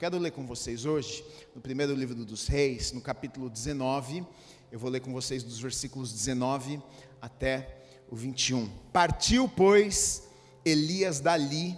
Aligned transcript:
Quero 0.00 0.16
ler 0.16 0.30
com 0.30 0.46
vocês 0.46 0.86
hoje, 0.86 1.22
no 1.54 1.60
primeiro 1.60 1.94
livro 1.94 2.24
dos 2.24 2.46
Reis, 2.46 2.90
no 2.90 3.02
capítulo 3.02 3.50
19. 3.50 4.26
Eu 4.72 4.78
vou 4.78 4.88
ler 4.88 5.00
com 5.00 5.12
vocês 5.12 5.42
dos 5.42 5.60
versículos 5.60 6.10
19 6.10 6.80
até 7.20 7.82
o 8.10 8.16
21. 8.16 8.66
Partiu, 8.94 9.46
pois, 9.46 10.22
Elias 10.64 11.20
dali 11.20 11.76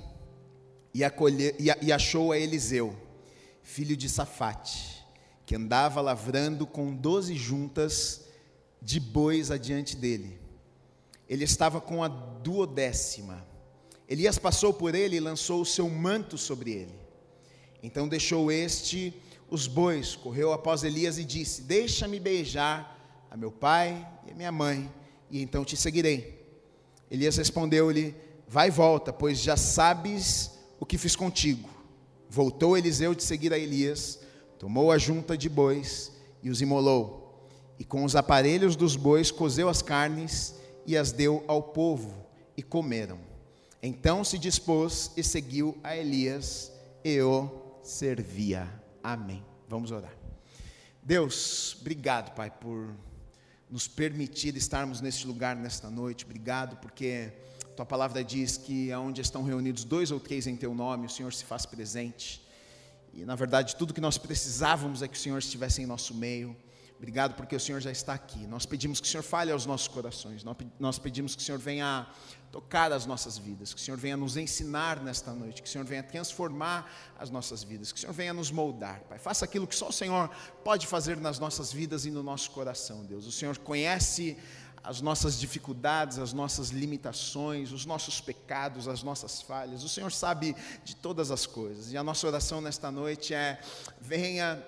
e, 0.94 1.02
acolhe, 1.02 1.52
e, 1.58 1.66
e 1.84 1.92
achou 1.92 2.30
a 2.30 2.38
Eliseu, 2.38 2.96
filho 3.60 3.96
de 3.96 4.08
Safate, 4.08 5.04
que 5.44 5.56
andava 5.56 6.00
lavrando 6.00 6.64
com 6.64 6.94
doze 6.94 7.34
juntas 7.34 8.26
de 8.80 9.00
bois 9.00 9.50
adiante 9.50 9.96
dele. 9.96 10.38
Ele 11.28 11.42
estava 11.42 11.80
com 11.80 12.04
a 12.04 12.06
duodécima. 12.06 13.44
Elias 14.08 14.38
passou 14.38 14.72
por 14.72 14.94
ele 14.94 15.16
e 15.16 15.20
lançou 15.20 15.60
o 15.60 15.66
seu 15.66 15.90
manto 15.90 16.38
sobre 16.38 16.70
ele. 16.70 17.01
Então 17.82 18.06
deixou 18.06 18.52
este 18.52 19.12
os 19.50 19.66
bois, 19.66 20.16
correu 20.16 20.52
após 20.52 20.84
Elias 20.84 21.18
e 21.18 21.24
disse: 21.24 21.62
Deixa-me 21.62 22.20
beijar 22.20 23.26
a 23.30 23.36
meu 23.36 23.50
pai 23.50 24.06
e 24.26 24.30
a 24.30 24.34
minha 24.34 24.52
mãe, 24.52 24.90
e 25.30 25.42
então 25.42 25.64
te 25.64 25.76
seguirei. 25.76 26.42
Elias 27.10 27.36
respondeu-lhe: 27.36 28.14
Vai 28.46 28.68
e 28.68 28.70
volta, 28.70 29.12
pois 29.12 29.40
já 29.40 29.56
sabes 29.56 30.52
o 30.78 30.86
que 30.86 30.96
fiz 30.96 31.16
contigo. 31.16 31.68
Voltou 32.30 32.78
Eliseu 32.78 33.14
de 33.14 33.22
seguir 33.22 33.52
a 33.52 33.58
Elias, 33.58 34.20
tomou 34.58 34.90
a 34.90 34.96
junta 34.96 35.36
de 35.36 35.48
bois 35.48 36.12
e 36.42 36.48
os 36.48 36.62
imolou, 36.62 37.46
e 37.78 37.84
com 37.84 38.04
os 38.04 38.16
aparelhos 38.16 38.74
dos 38.74 38.96
bois 38.96 39.30
cozeu 39.30 39.68
as 39.68 39.82
carnes 39.82 40.54
e 40.86 40.96
as 40.96 41.12
deu 41.12 41.44
ao 41.46 41.62
povo, 41.62 42.26
e 42.56 42.62
comeram. 42.62 43.18
Então 43.82 44.24
se 44.24 44.38
dispôs 44.38 45.10
e 45.16 45.22
seguiu 45.22 45.76
a 45.82 45.96
Elias 45.96 46.72
e 47.04 47.20
o 47.20 47.61
servia. 47.82 48.68
Amém. 49.02 49.44
Vamos 49.68 49.90
orar. 49.90 50.12
Deus, 51.02 51.76
obrigado, 51.80 52.34
Pai, 52.34 52.50
por 52.50 52.94
nos 53.68 53.88
permitir 53.88 54.56
estarmos 54.56 55.00
neste 55.00 55.26
lugar 55.26 55.56
nesta 55.56 55.90
noite. 55.90 56.24
Obrigado, 56.24 56.76
porque 56.76 57.32
tua 57.74 57.86
palavra 57.86 58.22
diz 58.22 58.56
que 58.56 58.92
aonde 58.92 59.20
estão 59.20 59.42
reunidos 59.42 59.82
dois 59.82 60.10
ou 60.10 60.20
três 60.20 60.46
em 60.46 60.54
teu 60.56 60.74
nome, 60.74 61.06
o 61.06 61.10
Senhor 61.10 61.32
se 61.32 61.44
faz 61.44 61.66
presente. 61.66 62.46
E 63.14 63.24
na 63.24 63.34
verdade, 63.34 63.74
tudo 63.76 63.92
que 63.94 64.00
nós 64.00 64.16
precisávamos 64.18 65.02
é 65.02 65.08
que 65.08 65.16
o 65.16 65.20
Senhor 65.20 65.38
estivesse 65.38 65.82
em 65.82 65.86
nosso 65.86 66.14
meio. 66.14 66.56
Obrigado 67.02 67.34
porque 67.34 67.56
o 67.56 67.58
Senhor 67.58 67.80
já 67.80 67.90
está 67.90 68.14
aqui. 68.14 68.46
Nós 68.46 68.64
pedimos 68.64 69.00
que 69.00 69.08
o 69.08 69.10
Senhor 69.10 69.24
fale 69.24 69.50
aos 69.50 69.66
nossos 69.66 69.88
corações. 69.88 70.44
Nós 70.78 71.00
pedimos 71.00 71.34
que 71.34 71.42
o 71.42 71.44
Senhor 71.44 71.58
venha 71.58 72.06
tocar 72.52 72.92
as 72.92 73.06
nossas 73.06 73.36
vidas, 73.36 73.74
que 73.74 73.80
o 73.80 73.82
Senhor 73.82 73.96
venha 73.96 74.16
nos 74.16 74.36
ensinar 74.36 75.02
nesta 75.02 75.32
noite, 75.32 75.62
que 75.62 75.68
o 75.68 75.72
Senhor 75.72 75.84
venha 75.84 76.04
transformar 76.04 76.88
as 77.18 77.28
nossas 77.28 77.64
vidas, 77.64 77.90
que 77.90 77.98
o 77.98 78.00
Senhor 78.00 78.12
venha 78.12 78.32
nos 78.32 78.52
moldar, 78.52 79.00
Pai. 79.08 79.18
Faça 79.18 79.44
aquilo 79.44 79.66
que 79.66 79.74
só 79.74 79.88
o 79.88 79.92
Senhor 79.92 80.30
pode 80.62 80.86
fazer 80.86 81.16
nas 81.16 81.40
nossas 81.40 81.72
vidas 81.72 82.06
e 82.06 82.10
no 82.12 82.22
nosso 82.22 82.52
coração, 82.52 83.04
Deus. 83.04 83.26
O 83.26 83.32
Senhor 83.32 83.58
conhece 83.58 84.38
as 84.84 85.00
nossas 85.00 85.40
dificuldades, 85.40 86.20
as 86.20 86.32
nossas 86.32 86.68
limitações, 86.68 87.72
os 87.72 87.84
nossos 87.84 88.20
pecados, 88.20 88.86
as 88.86 89.02
nossas 89.02 89.42
falhas. 89.42 89.82
O 89.82 89.88
Senhor 89.88 90.12
sabe 90.12 90.54
de 90.84 90.94
todas 90.94 91.32
as 91.32 91.46
coisas. 91.46 91.92
E 91.92 91.96
a 91.96 92.04
nossa 92.04 92.28
oração 92.28 92.60
nesta 92.60 92.92
noite 92.92 93.34
é: 93.34 93.60
venha 94.00 94.64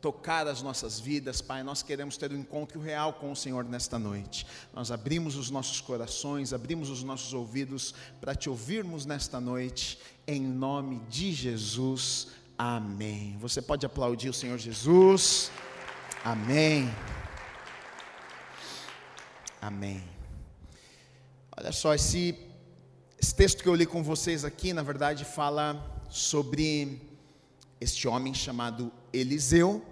tocar 0.00 0.46
as 0.46 0.62
nossas 0.62 1.00
vidas, 1.00 1.40
Pai. 1.40 1.62
Nós 1.62 1.82
queremos 1.82 2.16
ter 2.16 2.32
um 2.32 2.36
encontro 2.36 2.80
real 2.80 3.14
com 3.14 3.32
o 3.32 3.36
Senhor 3.36 3.64
nesta 3.64 3.98
noite. 3.98 4.46
Nós 4.72 4.90
abrimos 4.90 5.36
os 5.36 5.50
nossos 5.50 5.80
corações, 5.80 6.52
abrimos 6.52 6.90
os 6.90 7.02
nossos 7.02 7.32
ouvidos 7.32 7.94
para 8.20 8.34
te 8.34 8.48
ouvirmos 8.48 9.06
nesta 9.06 9.40
noite, 9.40 9.98
em 10.26 10.40
nome 10.40 11.00
de 11.08 11.32
Jesus. 11.32 12.28
Amém. 12.56 13.36
Você 13.40 13.60
pode 13.60 13.84
aplaudir 13.84 14.28
o 14.28 14.34
Senhor 14.34 14.58
Jesus. 14.58 15.50
Amém. 16.24 16.88
Amém. 19.60 20.02
Olha 21.56 21.72
só, 21.72 21.92
esse, 21.92 22.38
esse 23.20 23.34
texto 23.34 23.62
que 23.62 23.68
eu 23.68 23.74
li 23.74 23.84
com 23.84 24.02
vocês 24.02 24.44
aqui, 24.44 24.72
na 24.72 24.82
verdade, 24.82 25.24
fala 25.24 26.04
sobre 26.08 27.07
este 27.80 28.08
homem 28.08 28.34
chamado 28.34 28.92
Eliseu. 29.12 29.82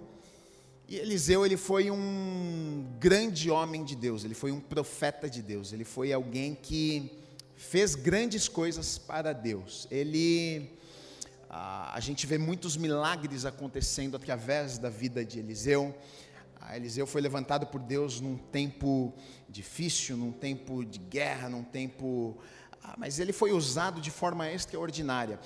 E 0.87 0.95
Eliseu 0.95 1.45
ele 1.45 1.57
foi 1.57 1.91
um 1.91 2.87
grande 2.99 3.51
homem 3.51 3.83
de 3.83 3.95
Deus, 3.95 4.23
ele 4.23 4.33
foi 4.33 4.51
um 4.51 4.59
profeta 4.59 5.29
de 5.29 5.41
Deus, 5.41 5.73
ele 5.73 5.83
foi 5.83 6.13
alguém 6.13 6.55
que 6.55 7.11
fez 7.55 7.95
grandes 7.95 8.47
coisas 8.47 8.97
para 8.97 9.33
Deus. 9.33 9.87
Ele 9.91 10.77
a, 11.49 11.95
a 11.95 11.99
gente 11.99 12.27
vê 12.27 12.37
muitos 12.37 12.75
milagres 12.77 13.45
acontecendo 13.45 14.15
através 14.15 14.77
da 14.77 14.89
vida 14.89 15.23
de 15.23 15.39
Eliseu. 15.39 15.95
A 16.59 16.75
Eliseu 16.75 17.07
foi 17.07 17.21
levantado 17.21 17.65
por 17.67 17.79
Deus 17.81 18.19
num 18.19 18.37
tempo 18.37 19.13
difícil, 19.49 20.17
num 20.17 20.31
tempo 20.31 20.83
de 20.83 20.99
guerra, 20.99 21.49
num 21.49 21.63
tempo. 21.63 22.37
Ah, 22.83 22.95
mas 22.97 23.19
ele 23.19 23.31
foi 23.31 23.51
usado 23.51 24.01
de 24.01 24.11
forma 24.11 24.51
extraordinária. 24.51 25.39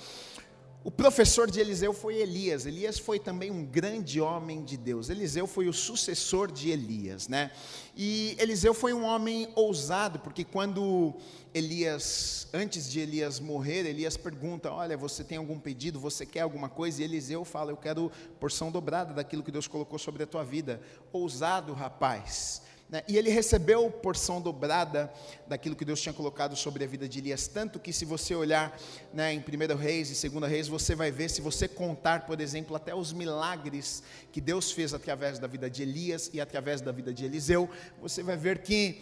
O 0.84 0.90
professor 0.90 1.48
de 1.48 1.60
Eliseu 1.60 1.92
foi 1.92 2.16
Elias. 2.16 2.66
Elias 2.66 2.98
foi 2.98 3.20
também 3.20 3.52
um 3.52 3.64
grande 3.64 4.20
homem 4.20 4.64
de 4.64 4.76
Deus. 4.76 5.08
Eliseu 5.08 5.46
foi 5.46 5.68
o 5.68 5.72
sucessor 5.72 6.50
de 6.50 6.70
Elias, 6.70 7.28
né? 7.28 7.52
E 7.96 8.36
Eliseu 8.40 8.74
foi 8.74 8.92
um 8.92 9.04
homem 9.04 9.48
ousado, 9.54 10.18
porque 10.18 10.42
quando 10.42 11.14
Elias, 11.54 12.48
antes 12.52 12.90
de 12.90 12.98
Elias 12.98 13.38
morrer, 13.38 13.86
Elias 13.86 14.16
pergunta: 14.16 14.72
Olha, 14.72 14.96
você 14.96 15.22
tem 15.22 15.38
algum 15.38 15.58
pedido? 15.58 16.00
Você 16.00 16.26
quer 16.26 16.40
alguma 16.40 16.68
coisa? 16.68 17.00
E 17.00 17.04
Eliseu 17.04 17.44
fala: 17.44 17.70
Eu 17.70 17.76
quero 17.76 18.10
porção 18.40 18.72
dobrada 18.72 19.14
daquilo 19.14 19.44
que 19.44 19.52
Deus 19.52 19.68
colocou 19.68 20.00
sobre 20.00 20.24
a 20.24 20.26
tua 20.26 20.42
vida. 20.42 20.80
Ousado, 21.12 21.72
rapaz. 21.74 22.60
Né? 22.92 23.02
E 23.08 23.16
ele 23.16 23.30
recebeu 23.30 23.90
porção 23.90 24.38
dobrada 24.38 25.10
daquilo 25.48 25.74
que 25.74 25.82
Deus 25.82 25.98
tinha 25.98 26.12
colocado 26.12 26.54
sobre 26.54 26.84
a 26.84 26.86
vida 26.86 27.08
de 27.08 27.20
Elias. 27.20 27.46
Tanto 27.46 27.80
que, 27.80 27.90
se 27.90 28.04
você 28.04 28.34
olhar 28.34 28.78
né, 29.14 29.32
em 29.32 29.38
1 29.38 29.74
Reis 29.76 30.22
e 30.22 30.28
2 30.28 30.50
Reis, 30.50 30.68
você 30.68 30.94
vai 30.94 31.10
ver, 31.10 31.30
se 31.30 31.40
você 31.40 31.66
contar, 31.66 32.26
por 32.26 32.38
exemplo, 32.38 32.76
até 32.76 32.94
os 32.94 33.10
milagres 33.10 34.02
que 34.30 34.42
Deus 34.42 34.70
fez 34.70 34.92
através 34.92 35.38
da 35.38 35.46
vida 35.46 35.70
de 35.70 35.82
Elias 35.82 36.28
e 36.34 36.40
através 36.40 36.82
da 36.82 36.92
vida 36.92 37.14
de 37.14 37.24
Eliseu, 37.24 37.66
você 37.98 38.22
vai 38.22 38.36
ver 38.36 38.58
que 38.58 39.00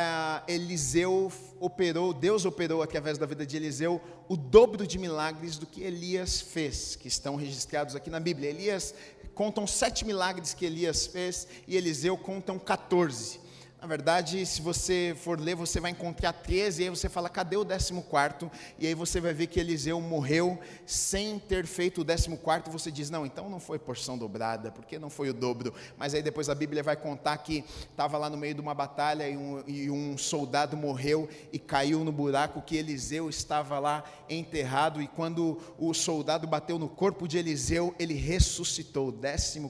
ah, 0.00 0.44
Eliseu 0.46 1.32
operou, 1.58 2.14
Deus 2.14 2.44
operou 2.44 2.82
através 2.82 3.18
da 3.18 3.26
vida 3.26 3.44
de 3.44 3.56
Eliseu 3.56 4.00
o 4.28 4.36
dobro 4.36 4.86
de 4.86 4.96
milagres 4.96 5.58
do 5.58 5.66
que 5.66 5.82
Elias 5.82 6.40
fez, 6.40 6.94
que 6.94 7.08
estão 7.08 7.34
registrados 7.34 7.96
aqui 7.96 8.08
na 8.08 8.20
Bíblia. 8.20 8.48
Elias 8.48 8.94
contam 9.34 9.66
sete 9.66 10.04
milagres 10.04 10.54
que 10.54 10.64
Elias 10.64 11.08
fez 11.08 11.48
e 11.66 11.76
Eliseu 11.76 12.16
contam 12.16 12.60
14. 12.60 13.40
Na 13.80 13.86
verdade, 13.86 14.44
se 14.44 14.60
você 14.60 15.16
for 15.16 15.38
ler, 15.38 15.54
você 15.54 15.78
vai 15.78 15.92
encontrar 15.92 16.32
13, 16.32 16.82
e 16.82 16.84
aí 16.84 16.90
você 16.90 17.08
fala, 17.08 17.28
cadê 17.28 17.56
o 17.56 17.64
14? 17.64 18.50
E 18.76 18.88
aí 18.88 18.92
você 18.92 19.20
vai 19.20 19.32
ver 19.32 19.46
que 19.46 19.60
Eliseu 19.60 20.00
morreu 20.00 20.58
sem 20.84 21.38
ter 21.38 21.64
feito 21.64 22.00
o 22.00 22.04
14, 22.04 22.72
você 22.72 22.90
diz, 22.90 23.08
não, 23.08 23.24
então 23.24 23.48
não 23.48 23.60
foi 23.60 23.78
porção 23.78 24.18
dobrada, 24.18 24.72
porque 24.72 24.98
não 24.98 25.08
foi 25.08 25.30
o 25.30 25.32
dobro. 25.32 25.72
Mas 25.96 26.12
aí 26.12 26.20
depois 26.20 26.48
a 26.48 26.56
Bíblia 26.56 26.82
vai 26.82 26.96
contar 26.96 27.38
que 27.38 27.64
estava 27.88 28.18
lá 28.18 28.28
no 28.28 28.36
meio 28.36 28.52
de 28.52 28.60
uma 28.60 28.74
batalha 28.74 29.28
e 29.28 29.36
um, 29.36 29.62
e 29.64 29.88
um 29.88 30.18
soldado 30.18 30.76
morreu 30.76 31.28
e 31.52 31.58
caiu 31.58 32.02
no 32.02 32.10
buraco 32.10 32.60
que 32.60 32.76
Eliseu 32.76 33.30
estava 33.30 33.78
lá 33.78 34.02
enterrado, 34.28 35.00
e 35.00 35.06
quando 35.06 35.56
o 35.78 35.94
soldado 35.94 36.48
bateu 36.48 36.80
no 36.80 36.88
corpo 36.88 37.28
de 37.28 37.38
Eliseu, 37.38 37.94
ele 37.96 38.14
ressuscitou, 38.14 39.10
o 39.10 39.12
14 39.12 39.62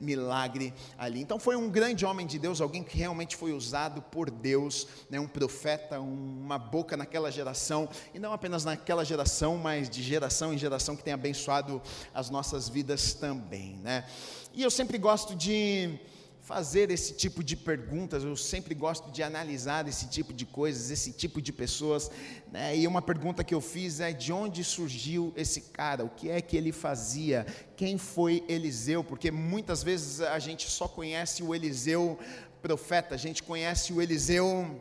milagre 0.00 0.72
ali. 0.96 1.20
Então 1.20 1.38
foi 1.38 1.56
um 1.56 1.68
grande 1.68 2.06
homem 2.06 2.26
de 2.26 2.38
Deus, 2.38 2.62
alguém 2.62 2.82
que 2.82 3.01
realmente 3.02 3.34
foi 3.34 3.52
usado 3.52 4.00
por 4.00 4.30
Deus, 4.30 4.86
né, 5.10 5.18
um 5.18 5.26
profeta, 5.26 6.00
uma 6.00 6.56
boca 6.56 6.96
naquela 6.96 7.32
geração, 7.32 7.88
e 8.14 8.18
não 8.18 8.32
apenas 8.32 8.64
naquela 8.64 9.04
geração, 9.04 9.58
mas 9.58 9.90
de 9.90 10.02
geração 10.02 10.54
em 10.54 10.58
geração 10.58 10.94
que 10.94 11.02
tem 11.02 11.12
abençoado 11.12 11.82
as 12.14 12.30
nossas 12.30 12.68
vidas 12.68 13.12
também. 13.12 13.76
Né? 13.78 14.06
E 14.54 14.62
eu 14.62 14.70
sempre 14.70 14.98
gosto 14.98 15.34
de 15.34 15.98
fazer 16.42 16.90
esse 16.90 17.14
tipo 17.14 17.42
de 17.42 17.56
perguntas, 17.56 18.24
eu 18.24 18.36
sempre 18.36 18.74
gosto 18.74 19.10
de 19.10 19.22
analisar 19.22 19.86
esse 19.86 20.08
tipo 20.08 20.32
de 20.32 20.44
coisas, 20.44 20.90
esse 20.90 21.12
tipo 21.12 21.40
de 21.40 21.52
pessoas, 21.52 22.10
né? 22.50 22.76
e 22.76 22.86
uma 22.86 23.00
pergunta 23.00 23.44
que 23.44 23.54
eu 23.54 23.60
fiz 23.60 24.00
é 24.00 24.12
de 24.12 24.32
onde 24.32 24.64
surgiu 24.64 25.32
esse 25.36 25.60
cara, 25.60 26.04
o 26.04 26.10
que 26.10 26.28
é 26.28 26.40
que 26.40 26.56
ele 26.56 26.72
fazia, 26.72 27.46
quem 27.76 27.96
foi 27.96 28.44
Eliseu, 28.48 29.04
porque 29.04 29.30
muitas 29.30 29.82
vezes 29.82 30.20
a 30.20 30.38
gente 30.38 30.68
só 30.68 30.88
conhece 30.88 31.42
o 31.42 31.54
Eliseu 31.54 32.18
profeta, 32.62 33.14
a 33.14 33.18
gente 33.18 33.42
conhece 33.42 33.92
o 33.92 34.00
Eliseu 34.00 34.80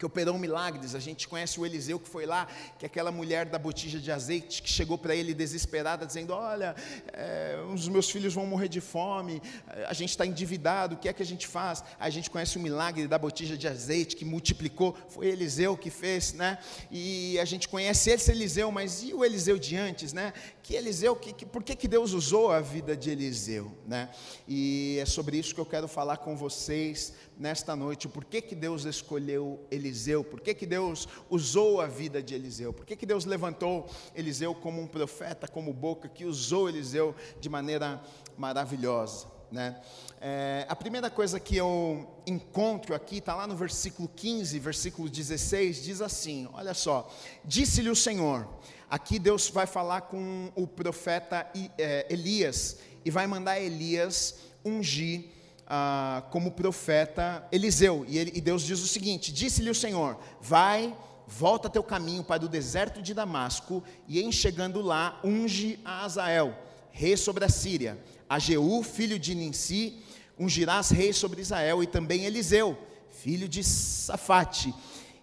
que 0.00 0.06
operou 0.06 0.38
milagres. 0.38 0.94
A 0.94 0.98
gente 0.98 1.28
conhece 1.28 1.60
o 1.60 1.66
Eliseu 1.66 2.00
que 2.00 2.08
foi 2.08 2.24
lá, 2.24 2.48
que 2.78 2.86
é 2.86 2.88
aquela 2.88 3.12
mulher 3.12 3.44
da 3.44 3.58
botija 3.58 3.98
de 4.00 4.10
azeite 4.10 4.62
que 4.62 4.70
chegou 4.70 4.96
para 4.96 5.14
ele 5.14 5.34
desesperada, 5.34 6.06
dizendo: 6.06 6.32
Olha, 6.32 6.74
é, 7.12 7.62
os 7.70 7.86
meus 7.86 8.10
filhos 8.10 8.32
vão 8.32 8.46
morrer 8.46 8.68
de 8.68 8.80
fome, 8.80 9.42
a 9.86 9.92
gente 9.92 10.08
está 10.08 10.24
endividado, 10.24 10.94
o 10.94 10.98
que 10.98 11.06
é 11.06 11.12
que 11.12 11.22
a 11.22 11.26
gente 11.26 11.46
faz? 11.46 11.84
a 11.98 12.08
gente 12.08 12.30
conhece 12.30 12.56
o 12.56 12.60
milagre 12.60 13.06
da 13.06 13.18
botija 13.18 13.58
de 13.58 13.68
azeite 13.68 14.16
que 14.16 14.24
multiplicou, 14.24 14.96
foi 15.08 15.26
Eliseu 15.26 15.76
que 15.76 15.90
fez, 15.90 16.32
né? 16.32 16.58
E 16.90 17.38
a 17.38 17.44
gente 17.44 17.68
conhece 17.68 18.10
esse 18.10 18.30
Eliseu, 18.30 18.72
mas 18.72 19.02
e 19.02 19.12
o 19.12 19.22
Eliseu 19.22 19.58
de 19.58 19.76
antes, 19.76 20.14
né? 20.14 20.32
Que 20.70 20.76
Eliseu, 20.76 21.16
que, 21.16 21.32
que, 21.32 21.44
por 21.44 21.64
que, 21.64 21.74
que 21.74 21.88
Deus 21.88 22.12
usou 22.12 22.52
a 22.52 22.60
vida 22.60 22.96
de 22.96 23.10
Eliseu, 23.10 23.72
né? 23.88 24.08
E 24.46 24.98
é 25.00 25.04
sobre 25.04 25.36
isso 25.36 25.52
que 25.52 25.60
eu 25.60 25.66
quero 25.66 25.88
falar 25.88 26.18
com 26.18 26.36
vocês 26.36 27.12
nesta 27.36 27.74
noite. 27.74 28.06
Por 28.06 28.24
que, 28.24 28.40
que 28.40 28.54
Deus 28.54 28.84
escolheu 28.84 29.66
Eliseu? 29.68 30.22
Por 30.22 30.40
que, 30.40 30.54
que 30.54 30.66
Deus 30.66 31.08
usou 31.28 31.80
a 31.80 31.88
vida 31.88 32.22
de 32.22 32.36
Eliseu? 32.36 32.72
Por 32.72 32.86
que, 32.86 32.94
que 32.94 33.04
Deus 33.04 33.24
levantou 33.24 33.90
Eliseu 34.14 34.54
como 34.54 34.80
um 34.80 34.86
profeta, 34.86 35.48
como 35.48 35.72
boca, 35.72 36.08
que 36.08 36.24
usou 36.24 36.68
Eliseu 36.68 37.16
de 37.40 37.48
maneira 37.48 38.00
maravilhosa? 38.38 39.26
Né? 39.50 39.80
É, 40.20 40.64
a 40.68 40.76
primeira 40.76 41.10
coisa 41.10 41.40
que 41.40 41.56
eu 41.56 42.08
encontro 42.24 42.94
aqui 42.94 43.18
está 43.18 43.34
lá 43.34 43.44
no 43.44 43.56
versículo 43.56 44.08
15, 44.08 44.56
versículo 44.60 45.08
16, 45.08 45.82
diz 45.82 46.00
assim: 46.00 46.48
Olha 46.52 46.74
só, 46.74 47.12
disse-lhe 47.44 47.90
o 47.90 47.96
Senhor. 47.96 48.46
Aqui 48.90 49.18
Deus 49.18 49.48
vai 49.48 49.66
falar 49.66 50.02
com 50.02 50.50
o 50.54 50.66
profeta 50.66 51.48
é, 51.78 52.06
Elias 52.10 52.78
e 53.04 53.10
vai 53.10 53.26
mandar 53.26 53.60
Elias 53.60 54.36
ungir 54.64 55.26
ah, 55.66 56.24
como 56.30 56.50
profeta 56.50 57.46
Eliseu. 57.52 58.04
E, 58.08 58.18
ele, 58.18 58.32
e 58.34 58.40
Deus 58.40 58.62
diz 58.62 58.82
o 58.82 58.88
seguinte: 58.88 59.32
Disse-lhe 59.32 59.70
o 59.70 59.74
Senhor: 59.74 60.18
Vai 60.40 60.94
volta 61.26 61.70
teu 61.70 61.84
caminho 61.84 62.24
para 62.24 62.44
o 62.44 62.48
deserto 62.48 63.00
de 63.00 63.14
Damasco, 63.14 63.84
e 64.08 64.20
em 64.20 64.32
chegando 64.32 64.80
lá, 64.80 65.20
unge 65.22 65.78
a 65.84 66.04
Azael, 66.04 66.52
rei 66.90 67.16
sobre 67.16 67.44
a 67.44 67.48
Síria 67.48 67.96
a 68.30 68.38
Jeú, 68.38 68.80
filho 68.84 69.18
de 69.18 69.34
Ninsi, 69.34 69.96
ungirás 70.38 70.90
rei 70.90 71.12
sobre 71.12 71.42
Israel, 71.42 71.82
e 71.82 71.86
também 71.88 72.24
Eliseu, 72.24 72.78
filho 73.10 73.48
de 73.48 73.64
Safate, 73.64 74.72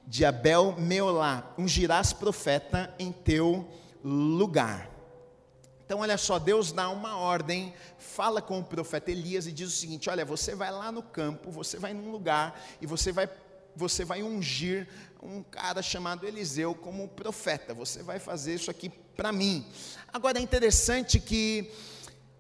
de 0.07 0.24
Abel 0.24 0.74
Meolá, 0.80 1.54
ungirás 1.57 2.13
profeta 2.13 2.95
em 2.98 3.12
teu 3.12 3.69
lugar. 4.01 4.89
Então, 5.86 6.00
olha 6.00 6.18
só, 6.18 6.39
Deus 6.39 6.71
dá 6.71 6.89
uma 6.89 7.18
ordem, 7.18 7.74
fala 7.98 8.42
com 8.42 8.59
o 8.59 8.63
profeta 8.63 9.12
Elias 9.12 9.48
e 9.48 9.51
diz 9.51 9.68
o 9.68 9.77
seguinte: 9.77 10.09
Olha, 10.09 10.24
você 10.24 10.56
vai 10.56 10.71
lá 10.71 10.92
no 10.94 11.04
campo, 11.04 11.51
você 11.51 11.77
vai 11.77 11.94
num 11.94 12.09
lugar 12.09 12.57
e 12.81 12.86
você 12.86 13.12
vai, 13.12 13.30
você 13.75 14.06
vai 14.06 14.24
ungir 14.24 14.88
um 15.21 15.44
cara 15.44 15.81
chamado 15.81 16.25
Eliseu 16.25 16.74
como 16.74 17.07
profeta. 17.09 17.74
Você 17.74 18.01
vai 18.01 18.18
fazer 18.18 18.56
isso 18.56 18.71
aqui 18.71 18.89
para 18.89 19.33
mim. 19.33 19.65
Agora 20.12 20.39
é 20.39 20.42
interessante 20.42 21.19
que 21.19 21.69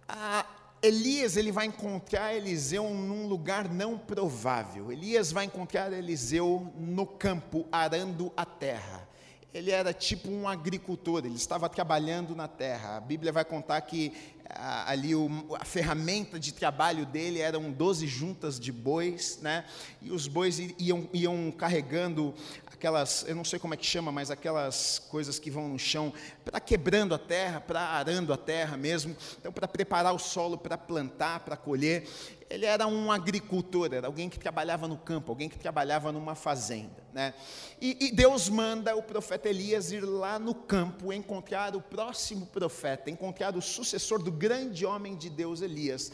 a, 0.07 0.45
Elias 0.81 1.35
ele 1.35 1.51
vai 1.51 1.65
encontrar 1.65 2.35
Eliseu 2.35 2.89
num 2.89 3.27
lugar 3.27 3.67
não 3.67 3.97
provável. 3.97 4.91
Elias 4.91 5.31
vai 5.31 5.45
encontrar 5.45 5.91
Eliseu 5.91 6.71
no 6.77 7.05
campo 7.05 7.65
arando 7.71 8.31
a 8.37 8.45
terra. 8.45 9.06
Ele 9.53 9.71
era 9.71 9.93
tipo 9.93 10.29
um 10.29 10.47
agricultor, 10.47 11.25
ele 11.25 11.35
estava 11.35 11.69
trabalhando 11.69 12.35
na 12.35 12.47
terra. 12.47 12.97
A 12.97 12.99
Bíblia 12.99 13.31
vai 13.31 13.45
contar 13.45 13.79
que 13.81 14.13
ah, 14.49 14.91
ali 14.91 15.15
o, 15.15 15.29
a 15.59 15.65
ferramenta 15.65 16.39
de 16.39 16.53
trabalho 16.53 17.05
dele 17.05 17.39
eram 17.39 17.71
12 17.71 18.07
juntas 18.07 18.59
de 18.59 18.71
bois, 18.71 19.39
né? 19.41 19.65
E 20.01 20.11
os 20.11 20.27
bois 20.27 20.59
iam, 20.77 21.09
iam 21.13 21.51
carregando 21.51 22.33
aquelas, 22.65 23.25
eu 23.27 23.35
não 23.35 23.43
sei 23.43 23.57
como 23.57 23.73
é 23.73 23.77
que 23.77 23.85
chama, 23.85 24.11
mas 24.11 24.29
aquelas 24.29 24.99
coisas 25.09 25.39
que 25.39 25.49
vão 25.49 25.67
no 25.67 25.79
chão, 25.79 26.13
para 26.45 26.59
quebrando 26.59 27.15
a 27.15 27.17
terra, 27.17 27.59
para 27.59 27.81
arando 27.81 28.31
a 28.31 28.37
terra 28.37 28.77
mesmo, 28.77 29.15
então 29.39 29.51
para 29.51 29.67
preparar 29.67 30.13
o 30.13 30.19
solo 30.19 30.57
para 30.57 30.77
plantar, 30.77 31.39
para 31.39 31.57
colher. 31.57 32.07
Ele 32.49 32.65
era 32.65 32.87
um 32.87 33.11
agricultor, 33.11 33.93
era 33.93 34.07
alguém 34.07 34.29
que 34.29 34.39
trabalhava 34.39 34.87
no 34.87 34.97
campo, 34.97 35.31
alguém 35.31 35.49
que 35.49 35.59
trabalhava 35.59 36.11
numa 36.11 36.33
fazenda. 36.33 37.03
Né? 37.13 37.33
E, 37.81 38.05
e 38.05 38.11
Deus 38.11 38.47
manda 38.47 38.95
o 38.95 39.03
profeta 39.03 39.49
Elias 39.49 39.91
ir 39.91 40.01
lá 40.01 40.39
no 40.39 40.55
campo 40.55 41.11
encontrar 41.11 41.75
o 41.75 41.81
próximo 41.81 42.45
profeta, 42.45 43.09
encontrar 43.09 43.55
o 43.55 43.61
sucessor 43.61 44.21
do 44.23 44.31
grande 44.31 44.85
homem 44.85 45.15
de 45.15 45.29
Deus 45.29 45.61
Elias. 45.61 46.11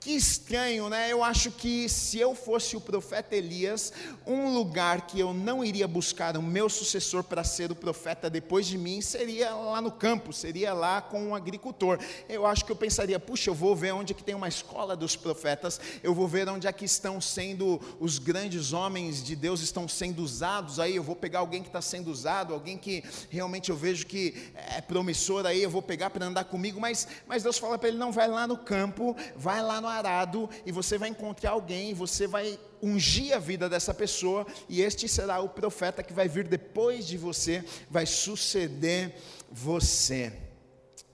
Que 0.00 0.12
estranho, 0.12 0.88
né? 0.88 1.10
Eu 1.10 1.24
acho 1.24 1.50
que 1.50 1.88
se 1.88 2.18
eu 2.18 2.34
fosse 2.34 2.76
o 2.76 2.80
profeta 2.80 3.34
Elias, 3.34 3.92
um 4.26 4.54
lugar 4.54 5.05
que 5.06 5.18
eu 5.20 5.32
não 5.32 5.64
iria 5.64 5.86
buscar 5.86 6.36
o 6.36 6.42
meu 6.42 6.68
sucessor 6.68 7.22
para 7.22 7.44
ser 7.44 7.70
o 7.70 7.74
profeta 7.74 8.28
depois 8.28 8.66
de 8.66 8.76
mim 8.76 9.00
seria 9.00 9.54
lá 9.54 9.80
no 9.80 9.90
campo, 9.90 10.32
seria 10.32 10.72
lá 10.72 11.00
com 11.00 11.28
um 11.28 11.34
agricultor. 11.34 11.98
Eu 12.28 12.44
acho 12.44 12.64
que 12.64 12.72
eu 12.72 12.76
pensaria, 12.76 13.18
puxa, 13.18 13.50
eu 13.50 13.54
vou 13.54 13.74
ver 13.74 13.92
onde 13.92 14.12
é 14.12 14.16
que 14.16 14.24
tem 14.24 14.34
uma 14.34 14.48
escola 14.48 14.96
dos 14.96 15.14
profetas, 15.16 15.80
eu 16.02 16.14
vou 16.14 16.26
ver 16.26 16.48
onde 16.48 16.66
é 16.66 16.72
que 16.72 16.84
estão 16.84 17.20
sendo 17.20 17.80
os 18.00 18.18
grandes 18.18 18.72
homens 18.72 19.22
de 19.22 19.36
Deus 19.36 19.60
estão 19.60 19.86
sendo 19.86 20.22
usados 20.22 20.80
aí, 20.80 20.96
eu 20.96 21.02
vou 21.02 21.16
pegar 21.16 21.38
alguém 21.40 21.62
que 21.62 21.68
está 21.68 21.80
sendo 21.80 22.10
usado, 22.10 22.52
alguém 22.52 22.76
que 22.76 23.04
realmente 23.30 23.70
eu 23.70 23.76
vejo 23.76 24.06
que 24.06 24.34
é 24.54 24.80
promissor 24.80 25.46
aí, 25.46 25.62
eu 25.62 25.70
vou 25.70 25.82
pegar 25.82 26.10
para 26.10 26.26
andar 26.26 26.44
comigo, 26.44 26.80
mas, 26.80 27.06
mas 27.26 27.42
Deus 27.42 27.58
fala 27.58 27.78
para 27.78 27.88
ele, 27.88 27.98
não, 27.98 28.10
vai 28.10 28.28
lá 28.28 28.46
no 28.46 28.56
campo, 28.56 29.16
vai 29.36 29.62
lá 29.62 29.80
no 29.80 29.88
arado 29.88 30.48
e 30.64 30.72
você 30.72 30.98
vai 30.98 31.08
encontrar 31.08 31.52
alguém, 31.52 31.94
você 31.94 32.26
vai 32.26 32.58
ungir 32.82 33.34
a 33.34 33.38
vida 33.38 33.68
dessa 33.68 33.94
pessoa 33.94 34.46
e 34.68 34.82
este 34.82 35.08
será 35.08 35.40
o 35.40 35.48
profeta 35.48 36.02
que 36.02 36.12
vai 36.12 36.28
vir 36.28 36.46
depois 36.46 37.06
de 37.06 37.16
você, 37.16 37.64
vai 37.90 38.06
suceder 38.06 39.14
você. 39.50 40.32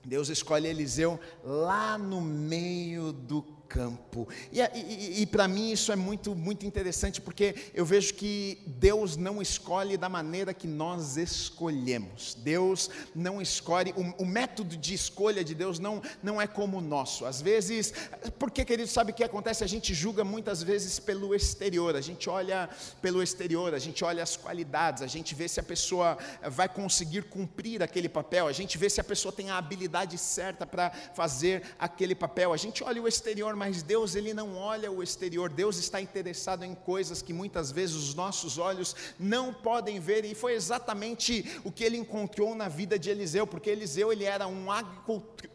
Deus 0.05 0.29
escolhe 0.29 0.67
Eliseu 0.67 1.19
lá 1.45 1.97
no 1.97 2.21
meio 2.21 3.13
do 3.13 3.43
campo. 3.73 4.29
E, 4.53 4.61
e, 4.61 5.23
e 5.23 5.27
para 5.27 5.49
mim 5.49 5.73
isso 5.73 5.91
é 5.91 5.97
muito, 5.97 6.35
muito 6.35 6.67
interessante, 6.67 7.23
porque 7.23 7.55
eu 7.73 7.87
vejo 7.87 8.13
que 8.13 8.59
Deus 8.67 9.17
não 9.17 9.41
escolhe 9.41 9.97
da 9.97 10.11
maneira 10.11 10.53
que 10.53 10.67
nós 10.67 11.17
escolhemos. 11.17 12.35
Deus 12.35 12.91
não 13.15 13.41
escolhe, 13.41 13.95
o, 13.97 14.25
o 14.25 14.27
método 14.27 14.77
de 14.77 14.93
escolha 14.93 15.43
de 15.43 15.55
Deus 15.55 15.79
não, 15.79 16.03
não 16.23 16.41
é 16.41 16.47
como 16.47 16.77
o 16.77 16.81
nosso. 16.83 17.25
Às 17.25 17.41
vezes, 17.41 17.95
porque, 18.39 18.63
querido, 18.63 18.91
sabe 18.91 19.13
o 19.13 19.15
que 19.15 19.25
acontece? 19.25 19.65
A 19.65 19.67
gente 19.67 19.95
julga 19.95 20.23
muitas 20.23 20.63
vezes 20.63 20.99
pelo 20.99 21.35
exterior, 21.35 21.97
a 21.97 22.03
gente 22.03 22.29
olha 22.29 22.69
pelo 23.01 23.23
exterior, 23.23 23.73
a 23.73 23.79
gente 23.79 24.05
olha 24.05 24.23
as 24.23 24.37
qualidades, 24.37 25.03
a 25.03 25.07
gente 25.07 25.35
vê 25.35 25.49
se 25.49 25.61
a 25.61 25.63
pessoa 25.63 26.19
vai 26.51 26.69
conseguir 26.69 27.23
cumprir 27.23 27.83
aquele 27.83 28.09
papel, 28.09 28.47
a 28.47 28.53
gente 28.53 28.77
vê 28.77 28.91
se 28.91 29.01
a 29.01 29.05
pessoa 29.05 29.33
tem 29.33 29.49
a 29.49 29.57
habilidade 29.57 30.19
certa 30.19 30.67
para 30.67 30.91
fazer 31.15 31.63
aquele 31.79 32.15
papel, 32.15 32.53
a 32.53 32.57
gente 32.59 32.85
olha 32.85 33.01
o 33.01 33.09
exterior, 33.09 33.62
mas 33.63 33.81
Deus 33.81 34.17
ele 34.17 34.35
não 34.35 34.57
olha 34.57 34.91
o 34.91 35.05
exterior, 35.05 35.49
Deus 35.49 35.77
está 35.77 36.01
interessado 36.01 36.65
em 36.65 36.75
coisas 36.75 37.23
que 37.23 37.33
muitas 37.33 37.71
vezes 37.71 37.95
os 37.95 38.13
nossos 38.13 38.59
olhos 38.59 38.97
não 39.17 39.55
podem 39.55 40.01
ver, 40.01 40.25
e 40.25 40.35
foi 40.35 40.55
exatamente 40.55 41.61
o 41.63 41.71
que 41.71 41.85
ele 41.85 41.97
encontrou 41.97 42.57
na 42.57 42.67
vida 42.67 42.99
de 42.99 43.09
Eliseu, 43.09 43.47
porque 43.47 43.71
Eliseu 43.71 44.11
ele 44.11 44.25
era 44.25 44.49
um 44.49 44.69
agricultor, 44.69 45.49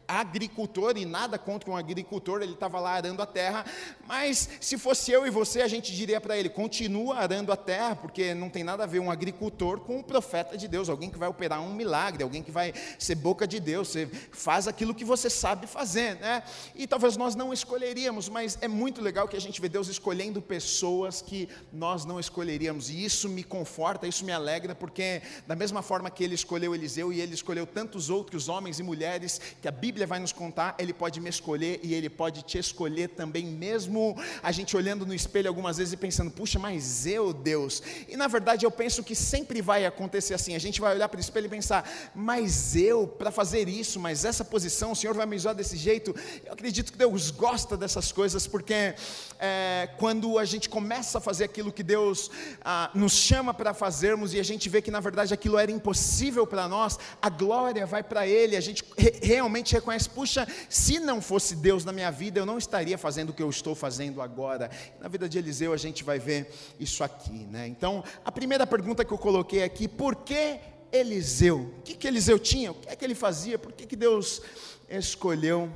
e 0.95 1.05
nada 1.05 1.37
contra 1.37 1.69
um 1.69 1.75
agricultor, 1.75 2.41
ele 2.41 2.53
estava 2.53 2.79
lá 2.79 2.91
arando 2.91 3.21
a 3.21 3.25
terra, 3.25 3.65
mas 4.07 4.49
se 4.61 4.77
fosse 4.77 5.11
eu 5.11 5.27
e 5.27 5.29
você, 5.29 5.61
a 5.61 5.67
gente 5.67 5.93
diria 5.93 6.21
para 6.21 6.37
ele: 6.37 6.49
continua 6.49 7.17
arando 7.17 7.51
a 7.51 7.57
terra, 7.57 7.95
porque 7.95 8.33
não 8.33 8.49
tem 8.49 8.63
nada 8.63 8.83
a 8.83 8.87
ver 8.87 8.99
um 8.99 9.11
agricultor 9.11 9.79
com 9.81 9.97
um 9.97 10.03
profeta 10.03 10.57
de 10.57 10.67
Deus, 10.67 10.89
alguém 10.89 11.09
que 11.09 11.17
vai 11.17 11.27
operar 11.27 11.61
um 11.61 11.73
milagre, 11.73 12.23
alguém 12.23 12.41
que 12.41 12.51
vai 12.51 12.73
ser 12.97 13.15
boca 13.15 13.45
de 13.45 13.59
Deus, 13.59 13.89
você 13.89 14.07
faz 14.31 14.67
aquilo 14.67 14.95
que 14.95 15.03
você 15.03 15.29
sabe 15.29 15.67
fazer, 15.67 16.15
né? 16.15 16.43
E 16.75 16.87
talvez 16.87 17.17
nós 17.17 17.35
não 17.35 17.51
escolheríamos, 17.51 18.29
mas 18.29 18.57
é 18.61 18.67
muito 18.67 19.01
legal 19.01 19.27
que 19.27 19.35
a 19.35 19.41
gente 19.41 19.59
vê 19.59 19.67
Deus 19.67 19.87
escolhendo 19.87 20.41
pessoas 20.41 21.21
que 21.21 21.49
nós 21.71 22.05
não 22.05 22.19
escolheríamos, 22.19 22.89
e 22.89 23.03
isso 23.03 23.27
me 23.27 23.43
conforta, 23.43 24.07
isso 24.07 24.23
me 24.23 24.31
alegra, 24.31 24.73
porque 24.73 25.21
da 25.45 25.55
mesma 25.55 25.81
forma 25.81 26.09
que 26.09 26.23
ele 26.23 26.35
escolheu 26.35 26.73
Eliseu 26.73 27.11
e 27.11 27.19
ele 27.19 27.33
escolheu 27.33 27.65
tantos 27.65 28.09
outros 28.09 28.47
homens 28.47 28.79
e 28.79 28.83
mulheres 28.83 29.41
que 29.61 29.67
a 29.67 29.71
Bíblia 29.71 29.96
vai 30.05 30.19
nos 30.19 30.31
contar, 30.31 30.75
ele 30.79 30.93
pode 30.93 31.19
me 31.19 31.29
escolher 31.29 31.79
e 31.83 31.93
ele 31.93 32.09
pode 32.09 32.43
te 32.43 32.57
escolher 32.57 33.09
também, 33.09 33.45
mesmo 33.45 34.15
a 34.41 34.51
gente 34.51 34.77
olhando 34.77 35.05
no 35.05 35.13
espelho 35.13 35.49
algumas 35.49 35.77
vezes 35.77 35.93
e 35.93 35.97
pensando, 35.97 36.31
puxa, 36.31 36.57
mas 36.57 37.05
eu, 37.05 37.33
Deus, 37.33 37.83
e 38.07 38.15
na 38.15 38.27
verdade 38.27 38.65
eu 38.65 38.71
penso 38.71 39.03
que 39.03 39.15
sempre 39.15 39.61
vai 39.61 39.85
acontecer 39.85 40.33
assim, 40.33 40.55
a 40.55 40.59
gente 40.59 40.79
vai 40.79 40.93
olhar 40.95 41.09
para 41.09 41.17
o 41.17 41.21
espelho 41.21 41.47
e 41.47 41.49
pensar, 41.49 41.89
mas 42.15 42.75
eu, 42.75 43.07
para 43.07 43.31
fazer 43.31 43.67
isso, 43.67 43.99
mas 43.99 44.23
essa 44.23 44.45
posição, 44.45 44.91
o 44.91 44.95
Senhor 44.95 45.13
vai 45.13 45.25
me 45.25 45.35
usar 45.35 45.53
desse 45.53 45.75
jeito, 45.75 46.15
eu 46.45 46.53
acredito 46.53 46.91
que 46.91 46.97
Deus 46.97 47.31
gosta 47.31 47.75
dessa 47.75 47.97
dessas 47.97 48.11
coisas, 48.11 48.45
porque 48.45 48.93
é, 49.39 49.89
quando 49.97 50.37
a 50.37 50.45
gente 50.45 50.69
começa 50.69 51.17
a 51.17 51.21
fazer 51.21 51.45
aquilo 51.45 51.71
que 51.71 51.81
Deus 51.81 52.29
ah, 52.63 52.91
nos 52.93 53.13
chama 53.13 53.53
para 53.53 53.73
fazermos 53.73 54.33
e 54.33 54.39
a 54.39 54.43
gente 54.43 54.69
vê 54.69 54.81
que 54.81 54.91
na 54.91 54.99
verdade 54.99 55.33
aquilo 55.33 55.57
era 55.57 55.71
impossível 55.71 56.45
para 56.45 56.67
nós, 56.67 56.99
a 57.21 57.29
glória 57.29 57.85
vai 57.85 58.03
para 58.03 58.27
Ele, 58.27 58.55
a 58.55 58.61
gente 58.61 58.83
re 58.97 59.13
realmente 59.21 59.73
reconhece: 59.73 59.86
puxa, 60.07 60.47
se 60.69 60.99
não 60.99 61.21
fosse 61.21 61.55
Deus 61.55 61.85
na 61.85 61.91
minha 61.91 62.11
vida, 62.11 62.39
eu 62.39 62.45
não 62.45 62.57
estaria 62.57 62.97
fazendo 62.97 63.29
o 63.29 63.33
que 63.33 63.41
eu 63.41 63.49
estou 63.49 63.73
fazendo 63.75 64.21
agora. 64.21 64.69
Na 64.99 65.07
vida 65.07 65.29
de 65.29 65.37
Eliseu 65.37 65.71
a 65.71 65.77
gente 65.77 66.03
vai 66.03 66.19
ver 66.19 66.51
isso 66.79 67.03
aqui, 67.03 67.45
né? 67.45 67.67
Então, 67.67 68.03
a 68.25 68.31
primeira 68.31 68.67
pergunta 68.67 69.05
que 69.05 69.13
eu 69.13 69.17
coloquei 69.17 69.63
aqui: 69.63 69.87
por 69.87 70.15
que 70.15 70.59
Eliseu? 70.91 71.73
O 71.79 71.81
que, 71.83 71.95
que 71.95 72.07
Eliseu 72.07 72.37
tinha? 72.37 72.71
O 72.71 72.75
que 72.75 72.89
é 72.89 72.95
que 72.95 73.05
ele 73.05 73.15
fazia? 73.15 73.57
Por 73.57 73.71
que, 73.71 73.85
que 73.85 73.95
Deus 73.95 74.41
escolheu 74.89 75.71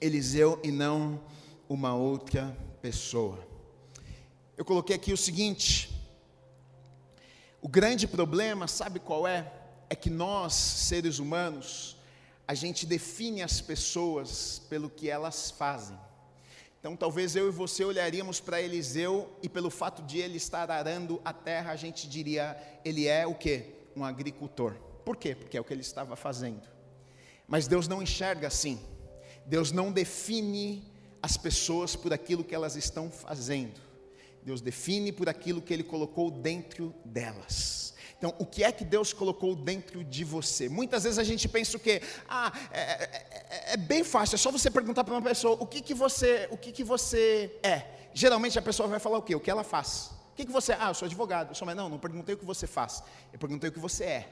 Eliseu 0.00 0.60
e 0.62 0.70
não 0.70 1.20
uma 1.68 1.94
outra 1.94 2.56
pessoa. 2.82 3.38
Eu 4.56 4.64
coloquei 4.64 4.94
aqui 4.94 5.12
o 5.12 5.16
seguinte: 5.16 5.90
o 7.62 7.68
grande 7.68 8.06
problema, 8.06 8.68
sabe 8.68 9.00
qual 9.00 9.26
é? 9.26 9.50
É 9.88 9.94
que 9.94 10.10
nós, 10.10 10.52
seres 10.52 11.18
humanos, 11.18 11.96
a 12.46 12.54
gente 12.54 12.86
define 12.86 13.42
as 13.42 13.60
pessoas 13.60 14.60
pelo 14.68 14.90
que 14.90 15.08
elas 15.08 15.50
fazem. 15.50 15.98
Então, 16.78 16.94
talvez 16.94 17.34
eu 17.34 17.48
e 17.48 17.50
você 17.50 17.82
olharíamos 17.82 18.40
para 18.40 18.60
Eliseu 18.60 19.34
e 19.42 19.48
pelo 19.48 19.70
fato 19.70 20.02
de 20.02 20.18
ele 20.18 20.36
estar 20.36 20.70
arando 20.70 21.20
a 21.24 21.32
terra, 21.32 21.72
a 21.72 21.76
gente 21.76 22.06
diria, 22.06 22.56
ele 22.84 23.06
é 23.06 23.26
o 23.26 23.34
quê? 23.34 23.74
Um 23.96 24.04
agricultor. 24.04 24.74
Por 25.02 25.16
quê? 25.16 25.34
Porque 25.34 25.56
é 25.56 25.60
o 25.60 25.64
que 25.64 25.72
ele 25.72 25.80
estava 25.80 26.14
fazendo. 26.14 26.68
Mas 27.48 27.66
Deus 27.66 27.88
não 27.88 28.02
enxerga 28.02 28.48
assim. 28.48 28.78
Deus 29.46 29.72
não 29.72 29.90
define 29.90 30.84
as 31.22 31.38
pessoas 31.38 31.96
por 31.96 32.12
aquilo 32.12 32.44
que 32.44 32.54
elas 32.54 32.76
estão 32.76 33.10
fazendo. 33.10 33.80
Deus 34.42 34.60
define 34.60 35.10
por 35.10 35.26
aquilo 35.26 35.62
que 35.62 35.72
ele 35.72 35.82
colocou 35.82 36.30
dentro 36.30 36.94
delas. 37.02 37.93
Então, 38.24 38.34
o 38.38 38.46
que 38.46 38.64
é 38.64 38.72
que 38.72 38.86
Deus 38.86 39.12
colocou 39.12 39.54
dentro 39.54 40.02
de 40.02 40.24
você? 40.24 40.66
Muitas 40.66 41.04
vezes 41.04 41.18
a 41.18 41.22
gente 41.22 41.46
pensa 41.46 41.76
o 41.76 41.80
quê? 41.80 42.00
Ah, 42.26 42.50
é, 42.72 42.80
é, 42.80 43.26
é, 43.50 43.72
é 43.74 43.76
bem 43.76 44.02
fácil, 44.02 44.36
é 44.36 44.38
só 44.38 44.50
você 44.50 44.70
perguntar 44.70 45.04
para 45.04 45.12
uma 45.12 45.20
pessoa 45.20 45.58
o 45.60 45.66
que, 45.66 45.82
que 45.82 45.92
você, 45.92 46.48
o 46.50 46.56
que, 46.56 46.72
que 46.72 46.82
você 46.82 47.54
é. 47.62 47.84
Geralmente 48.14 48.58
a 48.58 48.62
pessoa 48.62 48.88
vai 48.88 48.98
falar 48.98 49.18
o 49.18 49.22
quê? 49.22 49.34
O 49.34 49.40
que 49.40 49.50
ela 49.50 49.62
faz. 49.62 50.10
O 50.32 50.36
que, 50.36 50.46
que 50.46 50.50
você 50.50 50.72
é? 50.72 50.78
Ah, 50.80 50.88
eu 50.88 50.94
sou 50.94 51.04
advogado. 51.04 51.50
Eu 51.50 51.54
sou, 51.54 51.66
mas 51.66 51.76
não, 51.76 51.90
não 51.90 51.98
perguntei 51.98 52.34
o 52.34 52.38
que 52.38 52.46
você 52.46 52.66
faz. 52.66 53.02
Eu 53.30 53.38
perguntei 53.38 53.68
o 53.68 53.72
que 53.74 53.78
você 53.78 54.04
é. 54.04 54.28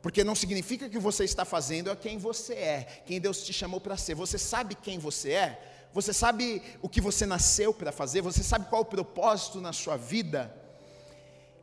Porque 0.00 0.22
não 0.22 0.36
significa 0.36 0.84
que 0.84 0.92
que 0.92 0.98
você 1.00 1.24
está 1.24 1.44
fazendo 1.44 1.90
é 1.90 1.96
quem 1.96 2.18
você 2.18 2.54
é, 2.54 3.02
quem 3.04 3.20
Deus 3.20 3.42
te 3.42 3.52
chamou 3.52 3.80
para 3.80 3.96
ser. 3.96 4.14
Você 4.14 4.38
sabe 4.38 4.76
quem 4.76 4.96
você 4.96 5.32
é? 5.32 5.88
Você 5.92 6.12
sabe 6.12 6.62
o 6.80 6.88
que 6.88 7.00
você 7.00 7.26
nasceu 7.26 7.74
para 7.74 7.90
fazer? 7.90 8.20
Você 8.20 8.44
sabe 8.44 8.68
qual 8.68 8.82
o 8.82 8.84
propósito 8.84 9.60
na 9.60 9.72
sua 9.72 9.96
vida? 9.96 10.67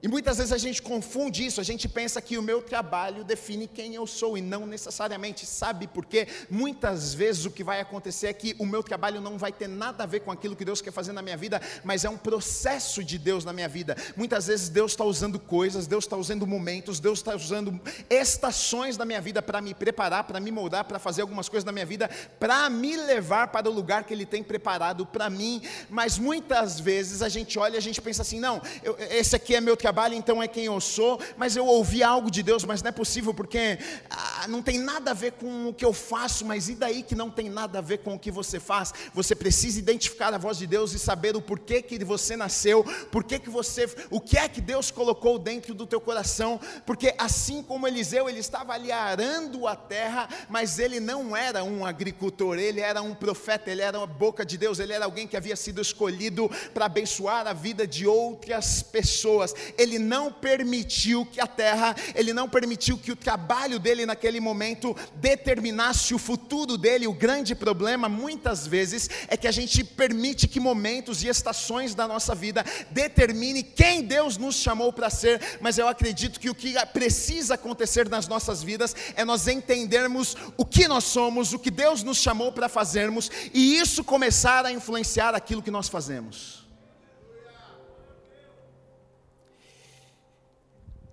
E 0.04 0.08
muitas 0.08 0.38
vezes 0.38 0.52
a 0.52 0.58
gente 0.58 0.84
confunde 0.84 1.44
isso, 1.44 1.60
a 1.60 1.64
gente 1.64 1.90
pensa 1.90 2.22
que 2.22 2.38
o 2.38 2.42
meu 2.42 2.62
trabalho 2.62 3.24
define 3.24 3.68
quem 3.68 3.96
eu 3.96 4.06
sou 4.06 4.38
e 4.38 4.42
não 4.42 4.68
necessariamente, 4.68 5.48
sabe 5.48 5.88
por 5.88 6.06
quê? 6.06 6.28
Muitas 6.48 7.14
vezes 7.14 7.46
o 7.46 7.50
que 7.50 7.64
vai 7.64 7.82
acontecer 7.82 8.28
é 8.28 8.34
que 8.34 8.56
o 8.60 8.66
meu 8.68 8.84
trabalho 8.84 9.20
não 9.20 9.36
vai 9.36 9.52
ter 9.52 9.68
nada 9.68 10.04
a 10.04 10.06
ver 10.06 10.20
com 10.20 10.32
aquilo 10.32 10.56
que 10.56 10.64
Deus 10.64 10.80
quer 10.80 10.92
fazer 10.92 11.12
na 11.12 11.24
minha 11.24 11.36
vida, 11.36 11.60
mas 11.84 12.06
é 12.06 12.10
um 12.10 12.18
processo 12.18 13.04
de 13.04 13.18
Deus 13.18 13.44
na 13.44 13.52
minha 13.52 13.68
vida. 13.68 13.98
Muitas 14.16 14.46
vezes 14.46 14.70
Deus 14.70 14.92
está 14.92 15.04
usando 15.04 15.40
coisas, 15.40 15.88
Deus 15.88 16.04
está 16.04 16.16
usando 16.16 16.46
momentos, 16.46 17.00
Deus 17.00 17.18
está 17.18 17.36
usando 17.36 17.80
estações 18.08 18.98
da 18.98 19.06
minha 19.06 19.22
vida 19.22 19.42
para 19.42 19.60
me 19.60 19.74
preparar, 19.74 20.25
para 20.25 20.40
me 20.40 20.52
moldar, 20.52 20.86
para 20.86 21.00
fazer 21.00 21.24
algumas 21.24 21.50
coisas 21.50 21.66
na 21.66 21.72
minha 21.72 21.86
vida, 21.86 22.12
para 22.40 22.70
me 22.70 22.96
levar 22.96 23.48
para 23.48 23.68
o 23.68 23.74
lugar 23.74 24.04
que 24.04 24.14
Ele 24.14 24.25
tem 24.25 24.44
preparado 24.44 25.04
para 25.04 25.32
mim. 25.32 25.64
Mas 25.90 26.20
muitas 26.20 26.80
vezes 26.80 27.24
a 27.24 27.30
gente 27.30 27.58
olha 27.58 27.74
e 27.74 27.78
a 27.78 27.82
gente 27.82 28.00
pensa 28.00 28.22
assim: 28.22 28.40
não, 28.40 28.62
eu, 28.84 28.96
esse 29.10 29.36
aqui 29.36 29.56
é 29.56 29.62
meu 29.62 29.75
trabalho 29.75 29.95
trabalho, 29.96 30.16
então 30.16 30.44
é 30.44 30.48
quem 30.48 30.66
eu 30.66 30.82
sou, 30.82 31.18
mas 31.38 31.56
eu 31.56 31.66
ouvi 31.66 32.04
algo 32.04 32.30
de 32.30 32.44
Deus, 32.44 32.66
mas 32.66 32.84
não 32.84 32.90
é 32.90 32.92
possível 32.92 33.34
porque 33.34 33.80
ah, 34.10 34.46
não 34.50 34.62
tem 34.62 34.78
nada 34.78 35.12
a 35.12 35.14
ver 35.14 35.32
com 35.32 35.70
o 35.70 35.74
que 35.74 35.86
eu 35.86 35.94
faço, 35.94 36.44
mas 36.44 36.68
e 36.68 36.75
daí 36.75 37.02
que 37.02 37.16
não 37.16 37.32
tem 37.32 37.48
nada 37.50 37.80
a 37.80 37.82
ver 37.82 38.00
com 38.00 38.14
o 38.14 38.20
que 38.20 38.30
você 38.30 38.60
faz? 38.60 38.94
Você 39.14 39.34
precisa 39.34 39.80
identificar 39.80 40.34
a 40.34 40.38
voz 40.38 40.58
de 40.58 40.68
Deus 40.68 40.92
e 40.92 41.00
saber 41.00 41.38
o 41.38 41.42
porquê 41.42 41.82
que 41.82 42.04
você 42.04 42.36
nasceu, 42.36 42.84
porquê 43.10 43.40
que 43.40 43.50
você, 43.50 43.90
o 44.10 44.20
que 44.20 44.38
é 44.38 44.50
que 44.50 44.60
Deus 44.60 44.92
colocou 44.92 45.40
dentro 45.40 45.74
do 45.74 45.88
teu 45.88 46.02
coração, 46.02 46.60
porque 46.86 47.16
assim 47.18 47.64
como 47.64 47.88
Eliseu, 47.88 48.28
ele 48.28 48.40
estava 48.40 48.74
ali 48.74 48.92
arando 48.92 49.66
a 49.66 49.78
terra, 49.78 50.28
mas 50.50 50.78
ele 50.78 51.00
não 51.00 51.38
era 51.38 51.64
um 51.64 51.86
agricultor, 51.86 52.60
ele 52.60 52.82
era 52.82 53.02
um 53.02 53.16
profeta, 53.16 53.72
ele 53.72 53.82
era 53.82 54.04
a 54.04 54.06
boca 54.06 54.46
de 54.46 54.58
Deus, 54.58 54.78
ele 54.80 54.92
era 54.92 55.06
alguém 55.06 55.25
que 55.25 55.38
havia 55.38 55.56
sido 55.56 55.80
escolhido 55.80 56.52
para 56.74 56.86
abençoar 56.86 57.48
a 57.48 57.54
vida 57.54 57.88
de 57.88 58.06
outras 58.06 58.84
pessoas 58.84 59.56
ele 59.77 60.00
não 60.00 60.32
permitiu 60.32 61.25
que 61.25 61.39
a 61.39 61.48
terra, 61.48 61.96
ele 62.13 62.34
não 62.34 62.48
permitiu 62.48 62.98
que 62.98 63.12
o 63.12 63.15
trabalho 63.15 63.79
dele 63.79 64.05
naquele 64.05 64.39
momento 64.39 64.96
determinasse 65.15 66.13
o 66.13 66.20
futuro 66.20 66.77
dele. 66.77 67.08
O 67.08 67.13
grande 67.13 67.55
problema, 67.55 68.10
muitas 68.10 68.65
vezes, 68.67 69.10
é 69.27 69.38
que 69.38 69.48
a 69.48 69.51
gente 69.51 69.84
permite 69.84 70.48
que 70.48 70.60
momentos 70.60 71.24
e 71.24 71.27
estações 71.27 71.96
da 71.96 72.08
nossa 72.08 72.36
vida 72.36 72.63
determine 72.91 73.63
quem 73.63 74.01
Deus 74.01 74.38
nos 74.38 74.55
chamou 74.55 74.91
para 74.91 75.10
ser, 75.10 75.41
mas 75.62 75.77
eu 75.77 75.88
acredito 75.88 76.39
que 76.39 76.50
o 76.50 76.55
que 76.55 76.74
precisa 76.94 77.55
acontecer 77.55 78.10
nas 78.10 78.27
nossas 78.27 78.63
vidas 78.63 78.96
é 79.15 79.24
nós 79.24 79.48
entendermos 79.48 80.36
o 80.58 80.65
que 80.65 80.88
nós 80.88 81.03
somos, 81.03 81.53
o 81.53 81.60
que 81.60 81.72
Deus 81.72 82.03
nos 82.03 82.17
chamou 82.17 82.51
para 82.51 82.70
fazermos, 82.70 83.29
e 83.53 83.77
isso 83.77 84.03
começar 84.03 84.65
a 84.65 84.72
influenciar 84.72 85.36
aquilo 85.36 85.62
que 85.62 85.72
nós 85.72 85.88
fazemos. 85.88 86.64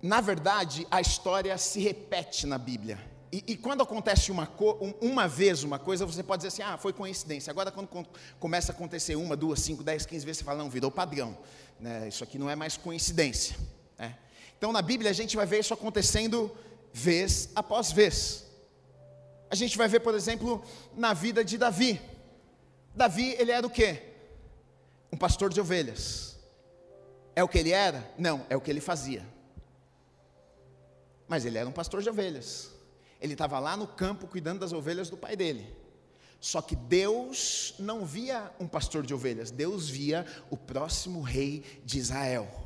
Na 0.03 0.19
verdade, 0.19 0.85
a 0.91 0.99
história 0.99 1.57
se 1.57 1.79
repete 1.79 2.45
na 2.45 2.57
Bíblia. 2.57 2.99
E, 3.31 3.41
e 3.47 3.57
quando 3.57 3.81
acontece 3.81 4.33
uma, 4.33 4.51
uma 4.99 5.29
vez 5.29 5.63
uma 5.63 5.79
coisa, 5.79 6.05
você 6.05 6.21
pode 6.21 6.43
dizer 6.43 6.49
assim, 6.49 6.61
ah, 6.61 6.77
foi 6.77 6.91
coincidência. 6.91 7.49
Agora, 7.49 7.71
quando 7.71 7.87
começa 8.37 8.73
a 8.73 8.75
acontecer 8.75 9.15
uma, 9.15 9.37
duas, 9.37 9.61
cinco, 9.61 9.81
dez, 9.81 10.05
quinze 10.05 10.25
vezes, 10.25 10.39
você 10.39 10.43
fala, 10.43 10.57
não, 10.57 10.69
virou 10.69 10.91
padrão. 10.91 11.37
Né? 11.79 12.09
Isso 12.09 12.21
aqui 12.21 12.37
não 12.37 12.49
é 12.49 12.55
mais 12.55 12.75
coincidência. 12.75 13.55
Né? 13.97 14.17
Então, 14.57 14.73
na 14.73 14.81
Bíblia, 14.81 15.09
a 15.09 15.13
gente 15.13 15.37
vai 15.37 15.45
ver 15.45 15.61
isso 15.61 15.73
acontecendo 15.73 16.51
vez 16.91 17.49
após 17.55 17.89
vez. 17.89 18.43
A 19.49 19.55
gente 19.55 19.77
vai 19.77 19.87
ver, 19.87 20.01
por 20.01 20.13
exemplo, 20.13 20.61
na 20.97 21.13
vida 21.13 21.45
de 21.45 21.57
Davi. 21.57 22.01
Davi, 22.93 23.37
ele 23.39 23.51
era 23.53 23.65
o 23.65 23.69
quê? 23.69 24.03
Um 25.13 25.17
pastor 25.17 25.51
de 25.51 25.61
ovelhas. 25.61 26.37
É 27.33 27.41
o 27.41 27.47
que 27.47 27.57
ele 27.57 27.71
era? 27.71 28.11
Não, 28.17 28.45
é 28.49 28.57
o 28.57 28.61
que 28.61 28.69
ele 28.69 28.81
fazia. 28.81 29.32
Mas 31.27 31.45
ele 31.45 31.57
era 31.57 31.67
um 31.67 31.71
pastor 31.71 32.01
de 32.01 32.09
ovelhas. 32.09 32.71
Ele 33.19 33.33
estava 33.33 33.59
lá 33.59 33.77
no 33.77 33.87
campo 33.87 34.27
cuidando 34.27 34.59
das 34.59 34.73
ovelhas 34.73 35.09
do 35.09 35.17
pai 35.17 35.35
dele. 35.35 35.67
Só 36.39 36.61
que 36.61 36.75
Deus 36.75 37.73
não 37.79 38.05
via 38.05 38.51
um 38.59 38.67
pastor 38.67 39.05
de 39.05 39.13
ovelhas, 39.13 39.49
Deus 39.49 39.89
via 39.89 40.25
o 40.49 40.57
próximo 40.57 41.21
rei 41.21 41.63
de 41.85 41.97
Israel. 41.99 42.62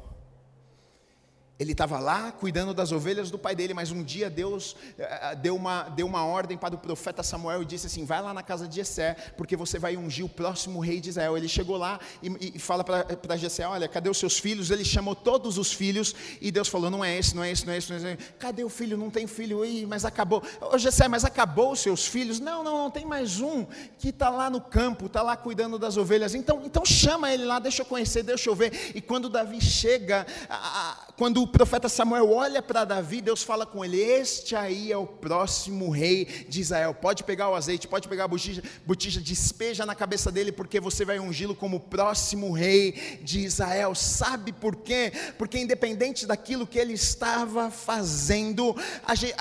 Ele 1.60 1.72
estava 1.72 1.98
lá 1.98 2.32
cuidando 2.32 2.72
das 2.72 2.92
ovelhas 2.92 3.32
do 3.32 3.38
pai 3.40 3.56
dele, 3.56 3.74
mas 3.74 3.90
um 3.90 4.04
dia 4.04 4.30
Deus 4.30 4.74
uh, 4.74 5.36
deu, 5.42 5.56
uma, 5.56 5.84
deu 5.90 6.06
uma 6.06 6.24
ordem 6.24 6.56
para 6.56 6.76
o 6.76 6.78
profeta 6.78 7.24
Samuel 7.24 7.64
e 7.64 7.66
disse 7.66 7.88
assim: 7.88 8.06
Vai 8.06 8.22
lá 8.22 8.32
na 8.32 8.44
casa 8.44 8.68
de 8.68 8.76
Jessé, 8.76 9.16
porque 9.36 9.56
você 9.56 9.80
vai 9.80 9.98
ungir 9.98 10.24
o 10.24 10.30
próximo 10.30 10.80
rei 10.80 11.02
de 11.02 11.10
Israel. 11.10 11.36
Ele 11.36 11.48
chegou 11.48 11.76
lá 11.76 12.00
e, 12.22 12.54
e 12.56 12.60
fala 12.60 12.84
para 12.84 13.38
Jessé: 13.38 13.68
Olha, 13.68 13.88
cadê 13.88 14.08
os 14.08 14.20
seus 14.20 14.38
filhos? 14.38 14.70
Ele 14.70 14.86
chamou 14.86 15.16
todos 15.16 15.58
os 15.58 15.74
filhos 15.74 16.14
e 16.40 16.52
Deus 16.52 16.68
falou: 16.68 16.92
Não 16.92 17.04
é 17.04 17.18
esse, 17.18 17.36
não 17.36 17.44
é 17.44 17.50
esse, 17.50 17.66
não 17.66 17.74
é 17.74 17.78
esse. 17.78 17.90
Não 17.90 17.98
é 17.98 18.14
esse. 18.14 18.18
Cadê 18.38 18.64
o 18.64 18.70
filho? 18.70 18.96
Não 18.96 19.10
tem 19.10 19.26
filho. 19.26 19.66
Ih, 19.66 19.88
mas 19.88 20.06
acabou. 20.06 20.44
Ô 20.62 20.78
Jessé, 20.78 21.08
mas 21.08 21.26
acabou 21.26 21.72
os 21.72 21.80
seus 21.80 22.06
filhos? 22.06 22.40
Não, 22.40 22.64
não, 22.64 22.78
não 22.78 22.92
tem 22.92 23.04
mais 23.04 23.42
um 23.42 23.66
que 23.98 24.10
está 24.10 24.30
lá 24.30 24.48
no 24.48 24.62
campo, 24.62 25.08
está 25.08 25.24
lá 25.24 25.36
cuidando 25.36 25.80
das 25.80 25.98
ovelhas. 25.98 26.36
Então, 26.36 26.62
então 26.64 26.86
chama 26.86 27.34
ele 27.34 27.46
lá, 27.46 27.58
deixa 27.58 27.82
eu 27.82 27.86
conhecer, 27.86 28.22
deixa 28.22 28.48
eu 28.48 28.54
ver. 28.54 28.92
E 28.94 29.02
quando 29.02 29.28
Davi 29.28 29.60
chega, 29.60 30.28
a, 30.48 30.56
a, 30.56 30.98
quando 31.18 31.47
o 31.48 31.50
profeta 31.50 31.88
Samuel 31.88 32.30
olha 32.30 32.62
para 32.62 32.84
Davi, 32.84 33.22
Deus 33.22 33.42
fala 33.42 33.66
com 33.66 33.84
ele: 33.84 34.02
Este 34.02 34.54
aí 34.54 34.92
é 34.92 34.98
o 34.98 35.08
próximo 35.08 35.90
rei 35.90 36.26
de 36.50 36.60
Israel. 36.60 36.94
Pode 36.94 37.24
pegar 37.24 37.50
o 37.50 37.56
azeite, 37.56 37.88
pode 37.88 38.10
pegar 38.10 38.26
a 38.26 38.28
botija, 38.28 38.62
botija 38.86 39.22
despeja 39.22 39.86
na 39.86 39.96
cabeça 39.96 40.30
dele, 40.30 40.52
porque 40.52 40.82
você 40.82 41.06
vai 41.06 41.20
ungí-lo 41.20 41.56
como 41.56 41.80
próximo 41.80 42.52
rei 42.52 43.20
de 43.24 43.40
Israel. 43.40 43.96
Sabe 43.96 44.52
por 44.52 44.76
quê? 44.76 45.14
Porque 45.38 45.58
independente 45.58 46.26
daquilo 46.26 46.68
que 46.68 46.78
ele 46.78 46.94
estava 46.94 47.72
fazendo, 47.72 48.76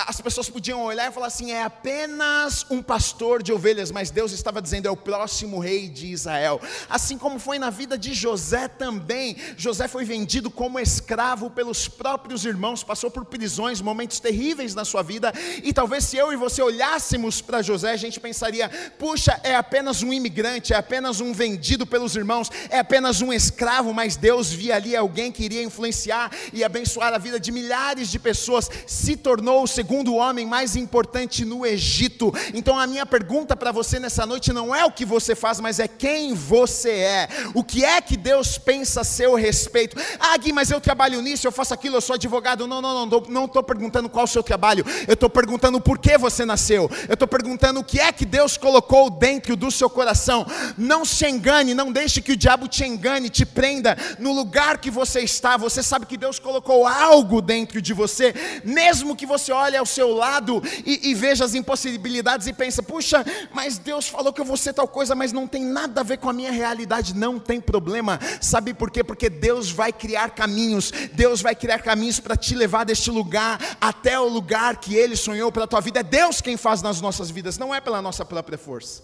as 0.07 0.21
pessoas 0.21 0.49
podiam 0.49 0.85
olhar 0.85 1.11
e 1.11 1.13
falar 1.13 1.27
assim: 1.27 1.51
é 1.51 1.65
apenas 1.65 2.65
um 2.71 2.81
pastor 2.81 3.43
de 3.43 3.53
ovelhas, 3.53 3.91
mas 3.91 4.11
Deus 4.13 4.31
estava 4.31 4.63
dizendo: 4.63 4.87
é 4.87 4.91
o 4.93 4.97
próximo 4.97 5.59
rei 5.59 5.89
de 5.89 6.07
Israel. 6.07 6.61
Assim 6.89 7.19
como 7.19 7.41
foi 7.41 7.59
na 7.59 7.71
vida 7.71 7.99
de 7.99 8.15
José 8.15 8.69
também. 8.69 9.37
José 9.57 9.89
foi 9.89 10.05
vendido 10.05 10.53
como 10.53 10.79
escravo 10.79 11.51
pelos 11.51 11.96
próprios 11.97 12.45
irmãos, 12.45 12.85
passou 12.85 13.11
por 13.11 13.25
prisões, 13.25 13.81
momentos 13.81 14.21
terríveis 14.21 14.75
na 14.75 14.85
sua 14.85 15.03
vida, 15.03 15.33
e 15.65 15.73
talvez 15.73 16.05
se 16.05 16.17
eu 16.17 16.33
e 16.33 16.37
você 16.37 16.61
olhássemos 16.63 17.41
para 17.41 17.63
José, 17.63 17.93
a 17.93 17.97
gente 17.97 18.21
pensaria: 18.21 18.69
puxa, 18.99 19.41
é 19.43 19.55
apenas 19.55 20.03
um 20.03 20.13
imigrante, 20.13 20.73
é 20.73 20.77
apenas 20.77 21.21
um 21.21 21.33
vendido 21.33 21.87
pelos 21.87 22.15
irmãos, 22.15 22.51
é 22.69 22.79
apenas 22.79 23.23
um 23.23 23.33
escravo, 23.33 23.95
mas 23.95 24.17
Deus 24.17 24.53
via 24.53 24.77
ali 24.77 24.95
alguém 24.95 25.33
que 25.33 25.45
iria 25.45 25.63
influenciar 25.63 26.31
e 26.53 26.63
abençoar 26.63 27.15
a 27.15 27.19
vida 27.19 27.41
de 27.41 27.51
milhares 27.51 28.11
de 28.11 28.19
pessoas, 28.19 28.69
se 28.87 29.17
tornou 29.17 29.63
o 29.63 29.67
segundo 29.67 30.15
homem 30.15 30.45
mais 30.45 30.77
importante 30.77 31.45
no 31.45 31.65
Egito. 31.65 32.33
Então 32.53 32.79
a 32.79 32.87
minha 32.87 33.07
pergunta 33.07 33.57
para 33.57 33.73
você 33.73 33.99
nessa 33.99 34.27
noite 34.27 34.53
não 34.53 34.75
é 34.75 34.85
o 34.85 34.93
que 34.93 35.05
você 35.05 35.35
faz, 35.35 35.61
mas 35.61 35.79
é 35.79 35.89
quem 35.89 36.35
você 36.35 36.91
é. 36.91 37.29
O 37.55 37.63
que 37.63 37.85
é 37.85 38.01
que 38.01 38.17
Deus 38.17 38.59
pensa 38.59 39.03
a 39.03 39.05
seu 39.05 39.35
respeito? 39.35 39.97
Ah, 40.19 40.37
Gui, 40.37 40.53
mas 40.53 40.71
eu 40.71 40.81
trabalho 40.81 41.23
nisso, 41.23 41.47
eu 41.47 41.53
faço 41.53 41.73
aquilo, 41.73 41.86
eu 41.95 42.01
sou 42.01 42.15
advogado. 42.15 42.67
Não, 42.67 42.81
não, 42.81 43.07
não, 43.07 43.21
não 43.29 43.45
estou 43.45 43.63
perguntando 43.63 44.09
qual 44.09 44.25
o 44.25 44.29
seu 44.29 44.43
trabalho. 44.43 44.85
Eu 45.07 45.15
estou 45.15 45.31
perguntando 45.31 45.81
por 45.81 45.99
que 45.99 46.17
você 46.19 46.45
nasceu. 46.45 46.91
Eu 47.09 47.15
estou 47.15 47.29
perguntando 47.29 47.81
o 47.81 47.85
que 47.85 48.01
é 48.01 48.13
que 48.13 48.25
Deus 48.25 48.57
colocou 48.57 49.11
dentro 49.11 49.57
do 49.57 49.71
seu 49.71 49.89
coração. 49.89 50.47
Não 50.77 51.05
se 51.05 51.27
engane, 51.27 51.75
não 51.75 51.93
deixe 51.93 52.21
que 52.21 52.33
o 52.33 52.37
diabo 52.37 52.69
te 52.69 52.85
engane, 52.85 53.29
te 53.29 53.45
prenda 53.45 53.97
no 54.19 54.33
lugar 54.33 54.79
que 54.79 54.91
você 54.91 55.21
está. 55.21 55.57
Você 55.57 55.83
sabe 55.83 56.07
que 56.07 56.17
Deus 56.17 56.39
colocou 56.39 56.87
algo 56.87 57.41
dentro 57.41 57.81
de 57.81 57.93
você, 57.93 58.35
mesmo 58.65 59.17
que 59.17 59.27
você 59.27 59.53
olhe 59.53 59.77
ao 59.77 59.87
seu 59.87 60.15
lado 60.15 60.63
e, 60.85 61.11
e 61.11 61.15
veja 61.15 61.45
as 61.45 61.55
impossibilidades 61.55 62.47
e 62.47 62.53
pensa, 62.53 62.83
puxa, 62.83 63.25
mas 63.53 63.79
Deus 63.79 64.09
falou 64.09 64.33
que 64.33 64.41
eu 64.41 64.45
vou 64.45 64.57
ser 64.57 64.73
tal 64.73 64.89
coisa, 64.89 65.15
mas 65.15 65.33
não 65.33 65.47
tem 65.47 65.65
nada 65.65 66.01
a 66.01 66.05
ver 66.05 66.19
com 66.19 66.29
a 66.29 66.33
minha 66.33 66.53
realidade. 66.53 67.15
Não 67.15 67.39
tem 67.39 67.61
problema. 67.61 68.19
Sabe 68.41 68.75
por 68.75 68.91
quê? 68.91 69.03
Porque 69.03 69.29
Deus 69.29 69.71
vai 69.71 69.93
criar 69.93 70.31
caminhos. 70.31 70.93
Deus 71.13 71.41
vai 71.41 71.55
criar 71.55 71.76
caminhos 71.83 72.21
para 72.21 72.37
te 72.37 72.55
levar 72.55 72.85
deste 72.85 73.11
lugar 73.11 73.59
até 73.81 74.19
o 74.19 74.29
lugar 74.29 74.77
que 74.77 74.95
Ele 74.95 75.17
sonhou 75.17 75.51
para 75.51 75.65
a 75.65 75.67
tua 75.67 75.81
vida. 75.81 76.01
É 76.01 76.03
Deus 76.03 76.41
quem 76.41 76.57
faz 76.57 76.83
nas 76.83 77.01
nossas 77.01 77.31
vidas, 77.31 77.59
não 77.59 77.75
é 77.75 77.81
pela 77.81 78.03
nossa 78.03 78.25
própria 78.25 78.59
força. 78.59 79.03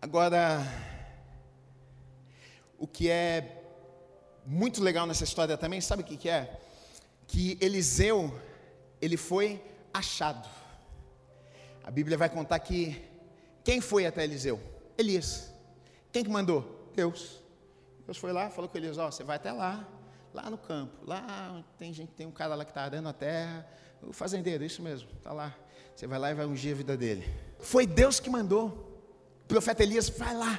Agora, 0.00 0.66
o 2.76 2.88
que 2.88 3.08
é 3.08 3.62
muito 4.44 4.82
legal 4.82 5.06
nessa 5.06 5.22
história 5.22 5.56
também, 5.56 5.80
sabe 5.80 6.02
o 6.02 6.04
que, 6.04 6.16
que 6.16 6.28
é? 6.28 6.58
Que 7.28 7.56
Eliseu, 7.60 8.36
ele 9.00 9.16
foi 9.16 9.62
achado. 9.94 10.48
A 11.84 11.90
Bíblia 11.92 12.18
vai 12.18 12.28
contar 12.28 12.58
que 12.58 13.00
quem 13.62 13.80
foi 13.80 14.04
até 14.04 14.24
Eliseu? 14.24 14.60
Elias. 14.98 15.51
Quem 16.12 16.22
que 16.22 16.30
mandou? 16.30 16.90
Deus. 16.94 17.42
Deus 18.04 18.18
foi 18.18 18.32
lá, 18.32 18.50
falou 18.50 18.68
com 18.68 18.76
Elias, 18.76 18.98
ó, 18.98 19.10
você 19.10 19.24
vai 19.24 19.36
até 19.36 19.50
lá, 19.50 19.88
lá 20.34 20.50
no 20.50 20.58
campo, 20.58 20.92
lá 21.06 21.64
tem 21.78 21.92
gente, 21.92 22.12
tem 22.12 22.26
um 22.26 22.32
cara 22.32 22.54
lá 22.54 22.64
que 22.64 22.70
está 22.70 22.82
arando 22.82 23.08
a 23.08 23.12
terra, 23.12 23.66
o 24.02 24.12
fazendeiro, 24.12 24.64
isso 24.64 24.82
mesmo, 24.82 25.08
está 25.16 25.32
lá. 25.32 25.54
Você 25.94 26.06
vai 26.06 26.18
lá 26.18 26.30
e 26.30 26.34
vai 26.34 26.46
ungir 26.46 26.72
a 26.72 26.76
vida 26.76 26.96
dele. 26.96 27.24
Foi 27.60 27.86
Deus 27.86 28.18
que 28.18 28.28
mandou. 28.28 28.90
O 29.44 29.48
profeta 29.48 29.82
Elias, 29.82 30.08
vai 30.08 30.34
lá, 30.34 30.58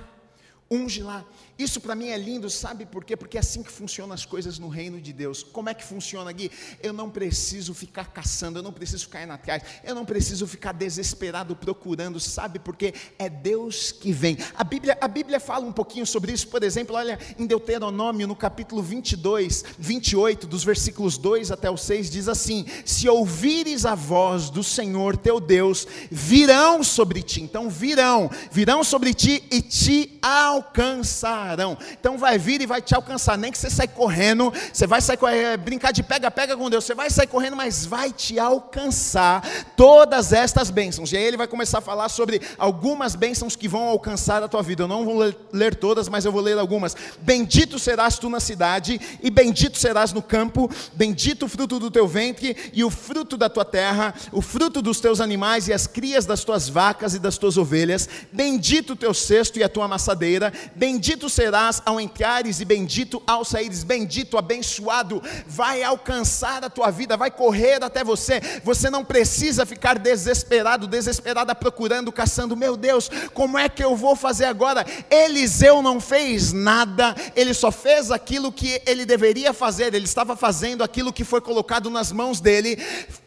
unge 0.73 1.03
lá. 1.03 1.25
Isso 1.57 1.79
para 1.79 1.93
mim 1.93 2.07
é 2.07 2.17
lindo, 2.17 2.49
sabe 2.49 2.83
por 2.83 3.05
quê? 3.05 3.15
Porque 3.15 3.37
é 3.37 3.39
assim 3.39 3.61
que 3.61 3.71
funcionam 3.71 4.13
as 4.13 4.25
coisas 4.25 4.57
no 4.57 4.67
reino 4.67 4.99
de 4.99 5.13
Deus. 5.13 5.43
Como 5.43 5.69
é 5.69 5.73
que 5.73 5.83
funciona 5.83 6.31
aqui? 6.31 6.51
Eu 6.81 6.91
não 6.91 7.11
preciso 7.11 7.75
ficar 7.75 8.11
caçando, 8.11 8.57
eu 8.57 8.63
não 8.63 8.73
preciso 8.73 9.05
ficar 9.05 9.23
indo 9.23 9.33
atrás, 9.33 9.61
eu 9.83 9.93
não 9.93 10.03
preciso 10.03 10.47
ficar 10.47 10.71
desesperado 10.71 11.55
procurando, 11.55 12.19
sabe 12.19 12.57
por 12.57 12.75
quê? 12.75 12.91
É 13.19 13.29
Deus 13.29 13.91
que 13.91 14.11
vem. 14.11 14.35
A 14.55 14.63
Bíblia, 14.63 14.97
a 14.99 15.07
Bíblia 15.07 15.39
fala 15.39 15.63
um 15.63 15.71
pouquinho 15.71 16.07
sobre 16.07 16.31
isso, 16.31 16.47
por 16.47 16.63
exemplo, 16.63 16.95
olha 16.95 17.19
em 17.37 17.45
Deuteronômio, 17.45 18.27
no 18.27 18.35
capítulo 18.35 18.81
22, 18.81 19.63
28, 19.77 20.47
dos 20.47 20.63
versículos 20.63 21.19
2 21.19 21.51
até 21.51 21.69
o 21.69 21.77
6, 21.77 22.09
diz 22.09 22.27
assim: 22.27 22.65
Se 22.83 23.07
ouvires 23.07 23.85
a 23.85 23.93
voz 23.93 24.49
do 24.49 24.63
Senhor 24.63 25.15
teu 25.17 25.39
Deus, 25.39 25.87
virão 26.09 26.83
sobre 26.83 27.21
ti, 27.21 27.43
então 27.43 27.69
virão, 27.69 28.27
virão 28.51 28.83
sobre 28.83 29.13
ti 29.13 29.43
e 29.51 29.61
te 29.61 30.17
alcançarão 30.19 30.62
alcançarão. 30.63 31.77
Então 31.99 32.17
vai 32.17 32.37
vir 32.37 32.61
e 32.61 32.65
vai 32.65 32.81
te 32.81 32.95
alcançar. 32.95 33.37
Nem 33.37 33.51
que 33.51 33.57
você 33.57 33.69
saia 33.69 33.87
correndo, 33.87 34.51
você 34.71 34.87
vai 34.87 35.01
sair 35.01 35.19
é, 35.27 35.57
brincar 35.57 35.91
de 35.91 36.01
pega-pega 36.01 36.55
com 36.55 36.69
Deus, 36.69 36.85
você 36.85 36.95
vai 36.95 37.09
sair 37.09 37.27
correndo, 37.27 37.55
mas 37.55 37.85
vai 37.85 38.11
te 38.11 38.39
alcançar 38.39 39.43
todas 39.75 40.31
estas 40.31 40.69
bênçãos. 40.69 41.11
E 41.11 41.17
aí 41.17 41.23
ele 41.23 41.37
vai 41.37 41.47
começar 41.47 41.79
a 41.79 41.81
falar 41.81 42.09
sobre 42.09 42.41
algumas 42.57 43.15
bênçãos 43.15 43.55
que 43.55 43.67
vão 43.67 43.83
alcançar 43.83 44.41
a 44.41 44.47
tua 44.47 44.63
vida. 44.63 44.83
Eu 44.83 44.87
não 44.87 45.05
vou 45.05 45.33
ler 45.51 45.75
todas, 45.75 46.07
mas 46.07 46.25
eu 46.25 46.31
vou 46.31 46.41
ler 46.41 46.57
algumas. 46.57 46.95
Bendito 47.19 47.77
serás 47.77 48.17
tu 48.17 48.29
na 48.29 48.39
cidade, 48.39 48.99
e 49.21 49.29
bendito 49.29 49.77
serás 49.77 50.13
no 50.13 50.21
campo, 50.21 50.69
bendito 50.93 51.45
o 51.45 51.49
fruto 51.49 51.79
do 51.79 51.91
teu 51.91 52.07
ventre 52.07 52.55
e 52.73 52.83
o 52.83 52.89
fruto 52.89 53.35
da 53.35 53.49
tua 53.49 53.65
terra, 53.65 54.13
o 54.31 54.41
fruto 54.41 54.81
dos 54.81 54.99
teus 54.99 55.19
animais 55.19 55.67
e 55.67 55.73
as 55.73 55.87
crias 55.87 56.25
das 56.25 56.43
tuas 56.43 56.69
vacas 56.69 57.13
e 57.13 57.19
das 57.19 57.37
tuas 57.37 57.57
ovelhas. 57.57 58.07
Bendito 58.31 58.93
o 58.93 58.95
teu 58.95 59.13
cesto 59.13 59.59
e 59.59 59.63
a 59.63 59.69
tua 59.69 59.85
amassadeira, 59.85 60.52
bendito 60.75 61.29
serás 61.29 61.81
ao 61.85 61.99
entrares 61.99 62.59
e 62.59 62.65
bendito 62.65 63.21
ao 63.25 63.43
saíres, 63.45 63.83
bendito, 63.83 64.37
abençoado, 64.37 65.21
vai 65.47 65.83
alcançar 65.83 66.63
a 66.63 66.69
tua 66.69 66.89
vida, 66.91 67.17
vai 67.17 67.31
correr 67.31 67.83
até 67.83 68.03
você. 68.03 68.41
Você 68.63 68.89
não 68.89 69.03
precisa 69.03 69.65
ficar 69.65 69.97
desesperado, 69.97 70.87
desesperada 70.87 71.53
procurando, 71.55 72.11
caçando. 72.11 72.55
Meu 72.55 72.75
Deus, 72.75 73.09
como 73.33 73.57
é 73.57 73.67
que 73.69 73.83
eu 73.83 73.95
vou 73.95 74.15
fazer 74.15 74.45
agora? 74.45 74.85
Eliseu 75.09 75.81
não 75.81 75.99
fez 75.99 76.51
nada, 76.51 77.15
ele 77.35 77.53
só 77.53 77.71
fez 77.71 78.11
aquilo 78.11 78.51
que 78.51 78.81
ele 78.85 79.05
deveria 79.05 79.53
fazer, 79.53 79.93
ele 79.93 80.05
estava 80.05 80.35
fazendo 80.35 80.83
aquilo 80.83 81.13
que 81.13 81.23
foi 81.23 81.41
colocado 81.41 81.89
nas 81.89 82.11
mãos 82.11 82.39
dele, 82.39 82.77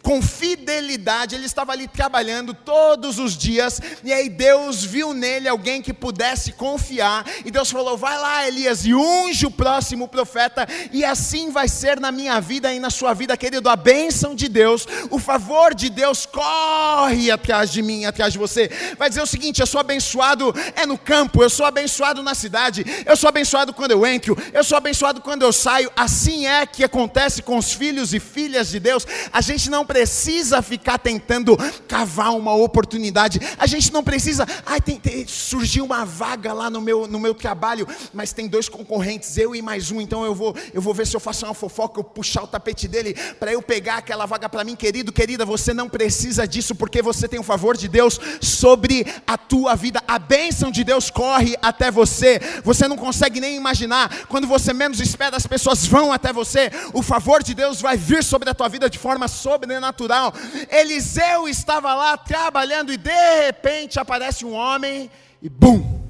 com 0.03 0.23
fidelidade, 0.23 1.35
ele 1.35 1.47
estava 1.47 1.73
ali 1.73 1.89
trabalhando 1.89 2.55
todos 2.55 3.19
os 3.19 3.37
dias, 3.37 3.81
e 4.05 4.13
aí 4.13 4.29
Deus 4.29 4.85
viu 4.85 5.13
nele 5.13 5.49
alguém 5.49 5.83
que 5.83 5.93
pudesse 5.93 6.53
confiar, 6.53 7.06
e 7.45 7.51
Deus 7.51 7.71
falou: 7.71 7.97
vai 7.97 8.19
lá, 8.19 8.47
Elias, 8.47 8.85
e 8.85 8.95
unge 8.95 9.47
o 9.47 9.51
próximo 9.51 10.09
profeta, 10.09 10.67
e 10.93 11.05
assim 11.05 11.51
vai 11.51 11.69
ser 11.69 12.01
na 12.01 12.11
minha 12.11 12.41
vida 12.41 12.73
e 12.73 12.81
na 12.81 12.91
sua 12.91 13.15
vida, 13.15 13.37
querido. 13.37 13.69
A 13.69 13.77
bênção 13.77 14.35
de 14.35 14.49
Deus, 14.49 14.87
o 15.11 15.19
favor 15.19 15.75
de 15.75 15.89
Deus 15.89 16.27
corre 16.27 17.31
atrás 17.31 17.71
de 17.71 17.83
mim, 17.83 18.05
atrás 18.05 18.33
de 18.33 18.39
você. 18.39 18.71
Vai 18.99 19.09
dizer 19.09 19.23
o 19.23 19.27
seguinte: 19.27 19.61
eu 19.61 19.67
sou 19.67 19.81
abençoado 19.81 20.55
é 20.75 20.87
no 20.87 20.99
campo, 20.99 21.43
eu 21.43 21.51
sou 21.51 21.67
abençoado 21.67 22.23
na 22.23 22.35
cidade, 22.35 22.85
eu 23.05 23.17
sou 23.17 23.29
abençoado 23.29 23.73
quando 23.73 23.91
eu 23.91 24.07
entro, 24.07 24.37
eu 24.53 24.65
sou 24.65 24.79
abençoado 24.79 25.21
quando 25.21 25.43
eu 25.43 25.53
saio. 25.53 25.91
Assim 25.97 26.47
é 26.47 26.67
que 26.67 26.85
acontece 26.85 27.43
com 27.43 27.57
os 27.57 27.73
filhos 27.73 28.15
e 28.15 28.21
filhas 28.21 28.69
de 28.69 28.81
Deus. 28.81 29.07
A 29.33 29.41
gente 29.41 29.71
não 29.71 29.85
precisa 29.85 30.63
ficar 30.63 30.99
tentando 30.99 31.57
cavar 31.89 32.35
uma 32.35 32.55
oportunidade, 32.55 33.41
a 33.59 33.67
gente 33.67 33.93
não 33.93 34.03
precisa, 34.03 34.47
ai, 34.65 34.81
tem, 34.81 34.99
tem, 34.99 35.27
surgiu 35.27 35.85
uma 35.85 36.05
vaga 36.05 36.53
lá 36.53 36.71
no 36.71 36.81
meu, 36.81 36.96
no 37.07 37.19
meu 37.19 37.35
trabalho 37.35 37.57
trabalho, 37.67 37.89
mas 38.13 38.33
tem 38.33 38.47
dois 38.47 38.69
concorrentes, 38.69 39.37
eu 39.37 39.55
e 39.55 39.63
mais 39.63 39.91
um, 39.91 40.01
então 40.01 40.25
eu 40.25 40.35
vou, 40.35 40.55
eu 40.73 40.81
vou 40.81 40.95
ver 40.95 41.07
se 41.07 41.17
eu 41.17 41.21
faço 41.21 41.45
uma 41.45 41.55
fofoca, 41.55 41.99
eu 41.99 42.05
puxar 42.05 42.45
o 42.45 42.47
tapete 42.47 42.87
dele 42.87 43.15
para 43.41 43.53
eu 43.53 43.61
pegar 43.61 43.97
aquela 43.97 44.27
vaga 44.27 44.49
para 44.49 44.63
mim, 44.63 44.77
querido, 44.77 45.13
querida, 45.13 45.45
você 45.45 45.75
não 45.75 45.89
precisa 45.89 46.47
disso 46.47 46.75
porque 46.75 47.03
você 47.03 47.27
tem 47.27 47.41
o 47.41 47.43
favor 47.43 47.77
de 47.77 47.89
Deus 47.89 48.21
sobre 48.41 49.07
a 49.27 49.37
tua 49.37 49.75
vida. 49.75 50.03
A 50.07 50.19
bênção 50.19 50.71
de 50.71 50.85
Deus 50.85 51.11
corre 51.11 51.57
até 51.63 51.91
você. 51.91 52.41
Você 52.63 52.87
não 52.87 52.97
consegue 52.97 53.41
nem 53.41 53.57
imaginar. 53.57 54.27
Quando 54.27 54.47
você 54.47 54.73
menos 54.73 55.01
espera, 55.01 55.37
as 55.37 55.47
pessoas 55.47 55.87
vão 55.87 56.13
até 56.13 56.33
você. 56.33 56.71
O 56.93 57.03
favor 57.03 57.43
de 57.43 57.55
Deus 57.55 57.81
vai 57.81 57.97
vir 57.97 58.23
sobre 58.23 58.51
a 58.51 58.55
tua 58.55 58.69
vida 58.69 58.89
de 58.89 58.99
forma 58.99 59.29
sobrenatural. 59.29 60.33
Eliseu 60.71 61.49
estava 61.49 61.95
lá 61.95 62.17
trabalhando 62.17 62.93
e 62.93 62.97
de 62.97 63.45
repente 63.45 63.99
aparece 63.99 64.45
um 64.45 64.53
homem 64.53 65.11
e 65.43 65.49
bum! 65.49 66.06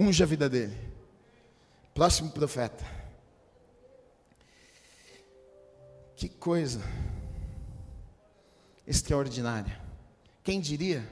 Unge 0.00 0.22
a 0.22 0.26
vida 0.26 0.48
dele. 0.48 0.74
Próximo 1.92 2.30
profeta. 2.30 2.82
Que 6.16 6.26
coisa 6.26 6.80
extraordinária. 8.86 9.78
Quem 10.42 10.58
diria? 10.58 11.06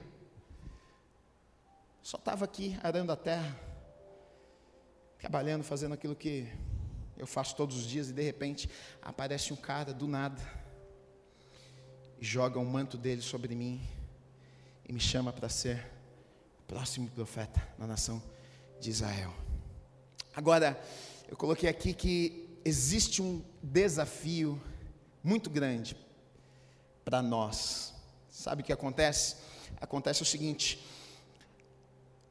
Só 2.03 2.17
estava 2.17 2.47
aqui 2.47 2.79
arando 2.83 3.13
a 3.13 3.17
terra, 3.17 3.55
trabalhando, 5.19 5.63
fazendo 5.63 5.93
aquilo 5.93 6.17
que 6.17 6.51
eu 7.19 7.27
faço 7.27 7.55
todos 7.57 7.77
os 7.77 7.87
dias, 7.87 8.09
e 8.09 8.15
de 8.15 8.23
repente 8.23 8.71
aparece 9.03 9.53
um 9.53 9.57
cara 9.57 9.93
do 9.93 10.09
nada, 10.09 10.41
joga 12.19 12.59
um 12.59 12.65
manto 12.65 12.97
dele 12.97 13.21
sobre 13.21 13.55
mim, 13.55 13.87
e 14.89 14.93
me 14.95 15.01
chama 15.01 15.31
para 15.31 15.51
ser 15.51 15.87
o 16.61 16.63
próximo 16.63 17.11
profeta 17.11 17.61
na 17.77 17.87
nação 17.87 18.23
de 18.81 18.91
Israel. 18.91 19.33
Agora, 20.35 20.81
eu 21.29 21.37
coloquei 21.37 21.69
aqui 21.69 21.93
que 21.93 22.59
existe 22.65 23.21
um 23.21 23.43
desafio 23.63 24.61
muito 25.23 25.51
grande 25.51 25.97
para 27.05 27.21
nós. 27.21 27.95
Sabe 28.31 28.63
o 28.63 28.65
que 28.65 28.73
acontece? 28.73 29.37
Acontece 29.81 30.23
o 30.23 30.25
seguinte: 30.25 30.85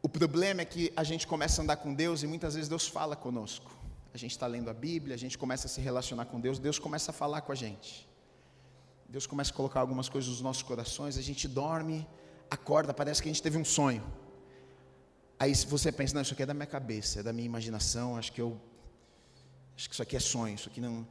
o 0.02 0.10
problema 0.10 0.62
é 0.62 0.66
que 0.66 0.92
a 0.96 1.04
gente 1.04 1.28
começa 1.28 1.62
a 1.62 1.64
andar 1.64 1.78
com 1.78 1.94
Deus 1.94 2.24
e 2.24 2.28
muitas 2.28 2.56
vezes 2.56 2.70
Deus 2.70 2.88
fala 2.88 3.16
conosco. 3.16 3.72
A 4.14 4.18
gente 4.18 4.32
está 4.32 4.48
lendo 4.48 4.70
a 4.70 4.74
Bíblia, 4.74 5.16
a 5.16 5.18
gente 5.18 5.38
começa 5.38 5.68
a 5.68 5.70
se 5.70 5.82
relacionar 5.82 6.26
com 6.26 6.40
Deus, 6.40 6.60
Deus 6.60 6.80
começa 6.80 7.12
a 7.12 7.14
falar 7.14 7.42
com 7.42 7.52
a 7.52 7.56
gente. 7.56 8.08
Deus 9.10 9.28
começa 9.28 9.52
a 9.52 9.54
colocar 9.54 9.80
algumas 9.80 10.10
coisas 10.10 10.30
nos 10.30 10.42
nossos 10.42 10.64
corações, 10.64 11.18
a 11.18 11.22
gente 11.22 11.48
dorme, 11.48 12.08
acorda, 12.50 12.94
parece 12.94 13.22
que 13.22 13.30
a 13.30 13.32
gente 13.32 13.44
teve 13.44 13.58
um 13.58 13.66
sonho. 13.66 14.04
Aí 15.40 15.54
você 15.54 15.92
pensa, 15.92 16.16
não, 16.16 16.22
isso 16.22 16.34
aqui 16.34 16.44
é 16.44 16.46
da 16.46 16.54
minha 16.54 16.66
cabeça, 16.66 17.20
é 17.20 17.24
da 17.24 17.32
minha 17.32 17.46
imaginação, 17.46 18.18
acho 18.18 18.32
que 18.32 18.42
eu 18.42 18.60
acho 19.76 19.88
que 19.88 19.94
isso 19.94 20.02
aqui 20.02 20.16
é 20.16 20.20
sonho, 20.20 20.56
isso 20.56 20.68
aqui 20.68 20.82
não. 20.82 21.08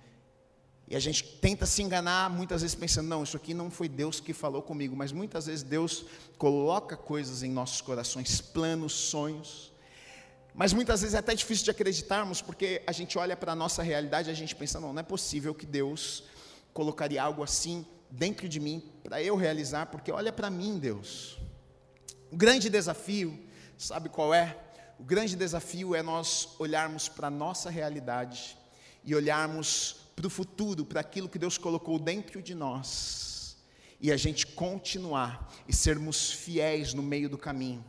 E 0.89 0.95
a 0.95 1.01
gente 1.01 1.23
tenta 1.41 1.67
se 1.67 1.83
enganar 1.83 2.29
muitas 2.31 2.63
vezes 2.63 2.75
pensando, 2.75 3.09
não, 3.09 3.23
isso 3.23 3.37
aqui 3.37 3.55
não 3.55 3.71
foi 3.71 3.89
Deus 3.89 4.21
que 4.21 4.33
falou 4.33 4.63
comigo, 4.63 4.97
mas 4.97 5.13
muitas 5.13 5.47
vezes 5.47 5.63
Deus 5.63 6.07
coloca 6.39 6.97
coisas 6.97 7.43
em 7.43 7.51
nossos 7.51 7.81
corações, 7.81 8.41
planos, 8.41 8.93
sonhos. 8.93 9.73
Mas 10.55 10.73
muitas 10.73 11.03
vezes 11.03 11.15
é 11.15 11.19
até 11.19 11.35
difícil 11.35 11.65
de 11.65 11.71
acreditarmos, 11.71 12.41
porque 12.41 12.83
a 12.87 12.93
gente 12.93 13.19
olha 13.19 13.37
para 13.37 13.53
a 13.53 13.55
nossa 13.55 13.83
realidade 13.83 14.29
e 14.29 14.33
a 14.33 14.35
gente 14.35 14.55
pensa, 14.57 14.81
não, 14.81 14.93
não 14.93 15.01
é 15.01 15.05
possível 15.05 15.55
que 15.55 15.67
Deus 15.67 16.25
colocaria 16.73 17.23
algo 17.23 17.43
assim 17.43 17.87
dentro 18.11 18.49
de 18.49 18.59
mim 18.59 18.83
para 19.03 19.23
eu 19.23 19.37
realizar, 19.37 19.87
porque 19.87 20.11
olha 20.11 20.33
para 20.33 20.49
mim, 20.51 20.79
Deus. 20.79 21.39
O 22.31 22.37
grande 22.37 22.71
desafio, 22.71 23.46
sabe 23.77 24.09
qual 24.09 24.33
é? 24.33 24.57
O 24.99 25.05
grande 25.05 25.37
desafio 25.37 25.95
é 25.95 26.03
nós 26.03 26.49
olharmos 26.59 27.09
para 27.09 27.29
a 27.29 27.31
nossa 27.31 27.71
realidade 27.71 28.57
e 29.05 29.15
olharmos 29.15 29.97
para 30.15 30.27
o 30.27 30.31
futuro, 30.31 30.85
para 30.85 31.01
aquilo 31.01 31.29
que 31.29 31.39
Deus 31.39 31.59
colocou 31.59 31.99
dentro 31.99 32.43
de 32.43 32.55
nós, 32.55 33.57
e 34.01 34.11
a 34.11 34.17
gente 34.17 34.47
continuar 34.47 35.53
e 35.69 35.73
sermos 35.73 36.31
fiéis 36.31 36.95
no 36.95 37.03
meio 37.03 37.29
do 37.29 37.39
caminho 37.39 37.85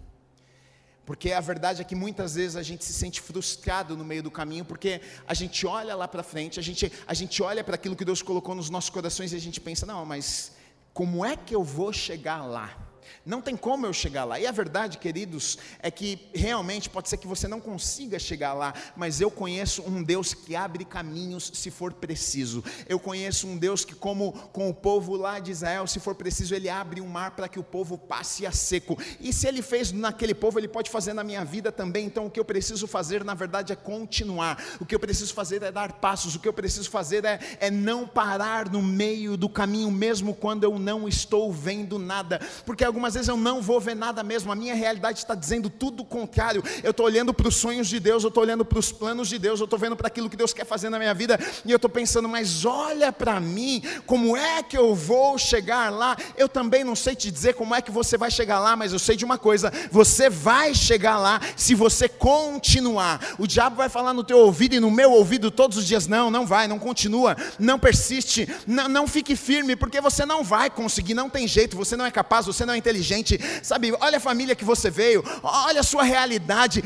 porque 1.08 1.32
a 1.32 1.39
verdade 1.39 1.82
é 1.82 1.86
que 1.86 1.95
muitas 1.95 2.36
vezes 2.36 2.58
a 2.58 2.62
gente 2.62 2.84
se 2.84 2.91
sente 2.91 3.21
frustrado 3.21 3.95
no 3.95 4.04
meio 4.04 4.21
do 4.21 4.30
caminho, 4.30 4.65
porque 4.65 5.00
a 5.26 5.34
gente 5.34 5.65
olha 5.65 5.95
lá 5.95 6.06
para 6.06 6.21
frente, 6.21 6.60
a 6.60 6.62
gente, 6.62 6.91
a 7.08 7.13
gente 7.13 7.41
olha 7.41 7.63
para 7.63 7.76
aquilo 7.76 7.95
que 7.95 8.04
Deus 8.04 8.21
colocou 8.21 8.54
nos 8.54 8.69
nossos 8.69 8.89
corações 8.89 9.32
e 9.32 9.38
a 9.38 9.39
gente 9.39 9.62
pensa: 9.62 9.86
não, 9.86 10.06
mas 10.06 10.52
como 10.93 11.23
é 11.23 11.38
que 11.38 11.56
eu 11.56 11.63
vou 11.63 11.93
chegar 11.93 12.45
lá? 12.45 12.78
Não 13.26 13.41
tem 13.41 13.56
como 13.56 13.86
eu 13.86 13.93
chegar 13.93 14.24
lá. 14.24 14.39
E 14.39 14.48
a 14.48 14.52
verdade, 14.52 14.98
queridos, 14.98 15.58
é 15.82 15.91
que 15.91 16.30
realmente 16.34 16.89
pode 16.89 17.10
ser 17.10 17.17
que 17.17 17.28
você 17.28 17.48
não 17.48 17.60
consiga 17.60 18.17
chegar 18.17 18.54
lá, 18.54 18.74
mas 18.96 19.20
eu 19.22 19.30
conheço 19.30 19.82
um 19.84 20.02
Deus 20.02 20.34
que 20.34 20.56
abre 20.56 20.86
caminhos 20.86 21.52
se 21.54 21.70
for 21.70 21.93
preciso. 21.93 22.63
Eu 22.88 23.00
conheço 23.00 23.48
um 23.48 23.58
Deus 23.58 23.84
que, 23.84 23.96
como 23.96 24.32
com 24.54 24.70
o 24.70 24.74
povo 24.74 25.15
lá 25.15 25.39
de 25.39 25.52
Israel, 25.52 25.88
se 25.88 26.00
for 26.00 26.15
preciso, 26.15 26.56
ele 26.56 26.70
abre 26.70 27.02
um 27.02 27.08
mar 27.08 27.32
para 27.32 27.48
que 27.48 27.60
o 27.60 27.63
povo 27.63 27.98
passe 27.98 28.46
a 28.46 28.52
seco. 28.52 28.98
E 29.20 29.32
se 29.32 29.48
ele 29.48 29.62
fez 29.62 29.91
naquele 29.91 30.34
povo, 30.34 30.60
ele 30.60 30.67
pode 30.67 30.89
fazer 30.89 31.13
na 31.13 31.24
minha 31.24 31.43
vida 31.43 31.72
também. 31.72 32.06
Então, 32.06 32.26
o 32.26 32.32
que 32.32 32.39
eu 32.39 32.46
preciso 32.46 32.88
fazer, 32.88 33.24
na 33.24 33.34
verdade, 33.34 33.74
é 33.74 33.76
continuar. 33.76 34.63
O 34.80 34.86
que 34.86 34.96
eu 34.96 35.00
preciso 35.00 35.34
fazer 35.34 35.62
é 35.63 35.72
dar 35.72 35.93
passos. 35.93 36.36
O 36.36 36.39
que 36.39 36.48
eu 36.48 36.54
preciso 36.54 36.89
fazer 36.89 37.26
é, 37.26 37.39
é 37.60 37.70
não 37.70 38.08
parar 38.08 38.70
no 38.70 38.82
meio 38.82 39.38
do 39.38 39.50
caminho, 39.50 39.91
mesmo 39.91 40.34
quando 40.34 40.63
eu 40.63 40.80
não 40.80 41.08
estou 41.08 41.52
vendo 41.52 42.00
nada. 42.00 42.39
Porque 42.65 42.84
algumas 42.84 42.97
vezes 43.14 43.30
eu 43.30 43.38
não 43.38 43.62
vou 43.62 43.80
ver 43.80 43.96
nada 43.96 44.24
mesmo, 44.24 44.52
a 44.52 44.56
minha 44.56 44.74
realidade 44.74 45.20
está 45.20 45.36
dizendo 45.36 45.70
tudo 45.70 46.02
o 46.04 46.06
contrário. 46.06 46.64
Eu 46.84 46.92
estou 46.92 47.06
olhando 47.06 47.34
para 47.34 47.48
os 47.48 47.56
sonhos 47.56 47.88
de 47.88 48.00
Deus, 48.00 48.24
eu 48.24 48.30
estou 48.30 48.44
olhando 48.44 48.66
para 48.66 48.80
os 48.80 48.92
planos 48.92 49.28
de 49.28 49.38
Deus, 49.38 49.60
eu 49.60 49.66
estou 49.66 49.80
vendo 49.80 49.96
para 49.96 50.08
aquilo 50.08 50.30
que 50.30 50.38
Deus 50.38 50.54
quer 50.54 50.66
fazer 50.66 50.90
na 50.90 50.98
minha 50.98 51.14
vida, 51.14 51.40
e 51.66 51.72
eu 51.72 51.76
estou 51.76 51.90
pensando, 51.90 52.28
mas 52.28 52.66
olha 52.66 53.12
para 53.12 53.40
mim, 53.40 53.82
como 54.06 54.36
é 54.36 54.64
que 54.64 54.78
eu 54.78 54.96
vou 54.96 55.38
chegar 55.38 55.92
lá? 55.92 56.18
Eu 56.36 56.50
também 56.50 56.84
não 56.84 56.96
sei 56.96 57.16
te 57.16 57.32
dizer 57.32 57.54
como 57.54 57.76
é 57.76 57.82
que 57.82 57.92
você 57.92 58.18
vai 58.18 58.32
chegar 58.32 58.60
lá, 58.60 58.76
mas 58.76 58.94
eu 58.94 59.00
sei 59.00 59.16
de 59.16 59.26
uma 59.26 59.38
coisa: 59.38 59.72
você 59.92 60.30
vai 60.30 60.74
chegar 60.74 61.18
lá 61.18 61.40
se 61.56 61.76
você 61.76 62.08
continuar. 62.08 63.36
O 63.38 63.48
diabo 63.48 63.76
vai 63.76 63.90
falar 63.90 64.14
no 64.14 64.24
teu 64.24 64.40
ouvido 64.40 64.76
e 64.76 64.80
no 64.80 64.92
meu 64.92 65.12
ouvido 65.12 65.52
todos 65.52 65.78
os 65.78 65.86
dias: 65.86 66.08
não, 66.08 66.32
não 66.32 66.46
vai, 66.46 66.68
não 66.68 66.80
continua, 66.80 67.36
não 67.60 67.80
persiste, 67.80 68.48
não, 68.66 68.88
não 68.88 69.08
fique 69.08 69.36
firme, 69.36 69.76
porque 69.76 70.02
você 70.02 70.26
não 70.26 70.44
vai 70.44 70.70
conseguir, 70.70 71.14
não 71.14 71.30
tem 71.30 71.48
jeito, 71.48 71.78
você 71.78 71.96
não 71.96 72.06
é 72.06 72.12
capaz, 72.12 72.46
você 72.46 72.66
não 72.66 72.74
é 72.74 72.78
inteligente 72.88 73.39
sabe? 73.62 73.93
Olha 74.00 74.17
a 74.17 74.21
família 74.21 74.56
que 74.56 74.65
você 74.65 74.89
veio, 74.89 75.23
olha 75.43 75.82
a 75.82 75.84
sua 75.84 76.04
realidade. 76.04 76.84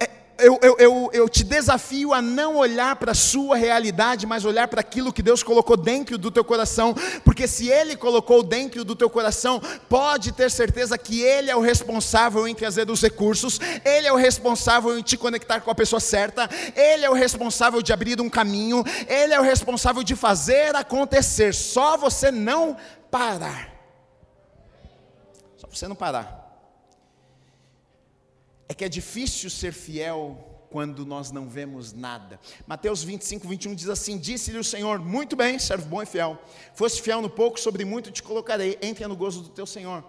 É, 0.00 0.10
eu, 0.36 0.58
eu, 0.62 0.76
eu, 0.80 1.10
eu, 1.12 1.28
te 1.28 1.44
desafio 1.44 2.12
a 2.12 2.20
não 2.20 2.56
olhar 2.56 2.96
para 2.96 3.12
a 3.12 3.14
sua 3.14 3.56
realidade, 3.56 4.26
mas 4.26 4.44
olhar 4.44 4.66
para 4.66 4.80
aquilo 4.80 5.12
que 5.12 5.22
Deus 5.22 5.44
colocou 5.44 5.76
dentro 5.76 6.18
do 6.18 6.28
teu 6.28 6.44
coração, 6.44 6.92
porque 7.24 7.46
se 7.46 7.68
Ele 7.68 7.94
colocou 7.94 8.42
dentro 8.42 8.84
do 8.84 8.96
teu 8.96 9.08
coração, 9.08 9.62
pode 9.88 10.32
ter 10.32 10.50
certeza 10.50 10.98
que 10.98 11.22
Ele 11.22 11.52
é 11.52 11.56
o 11.56 11.60
responsável 11.60 12.48
em 12.48 12.54
trazer 12.54 12.90
os 12.90 13.00
recursos, 13.00 13.60
Ele 13.84 14.08
é 14.08 14.12
o 14.12 14.16
responsável 14.16 14.98
em 14.98 15.02
te 15.02 15.16
conectar 15.16 15.60
com 15.60 15.70
a 15.70 15.74
pessoa 15.74 16.00
certa, 16.00 16.50
Ele 16.74 17.04
é 17.04 17.10
o 17.10 17.14
responsável 17.14 17.80
de 17.80 17.92
abrir 17.92 18.20
um 18.20 18.28
caminho, 18.28 18.82
Ele 19.06 19.32
é 19.32 19.40
o 19.40 19.44
responsável 19.44 20.02
de 20.02 20.16
fazer 20.16 20.74
acontecer, 20.74 21.54
só 21.54 21.96
você 21.96 22.32
não 22.32 22.76
parar 23.08 23.73
você 25.76 25.88
não 25.88 25.96
parar. 25.96 26.42
É 28.68 28.74
que 28.74 28.84
é 28.84 28.88
difícil 28.88 29.50
ser 29.50 29.72
fiel 29.72 30.54
quando 30.70 31.06
nós 31.06 31.30
não 31.30 31.48
vemos 31.48 31.92
nada. 31.92 32.40
Mateus 32.66 33.02
25, 33.02 33.46
21 33.46 33.74
diz 33.74 33.88
assim: 33.88 34.18
Disse-lhe 34.18 34.58
o 34.58 34.64
Senhor, 34.64 34.98
muito 34.98 35.36
bem, 35.36 35.58
servo 35.58 35.86
bom 35.86 36.02
e 36.02 36.06
fiel. 36.06 36.36
Foste 36.74 37.00
fiel 37.00 37.22
no 37.22 37.30
pouco, 37.30 37.60
sobre 37.60 37.84
muito 37.84 38.10
te 38.10 38.22
colocarei. 38.22 38.78
Entre 38.82 39.06
no 39.06 39.14
gozo 39.14 39.42
do 39.42 39.50
teu 39.50 39.66
Senhor. 39.66 40.02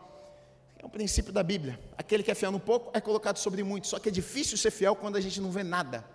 É 0.80 0.86
um 0.86 0.90
princípio 0.90 1.32
da 1.32 1.44
Bíblia. 1.44 1.80
Aquele 1.98 2.24
que 2.24 2.32
é 2.32 2.36
fiel 2.36 2.52
no 2.52 2.60
pouco 2.60 2.90
é 2.94 3.02
colocado 3.02 3.38
sobre 3.38 3.64
muito. 3.64 3.88
Só 3.88 4.00
que 4.00 4.10
é 4.10 4.12
difícil 4.12 4.58
ser 4.58 4.72
fiel 4.72 4.96
quando 4.96 5.18
a 5.18 5.22
gente 5.22 5.40
não 5.40 5.52
vê 5.52 5.64
nada. 5.64 6.06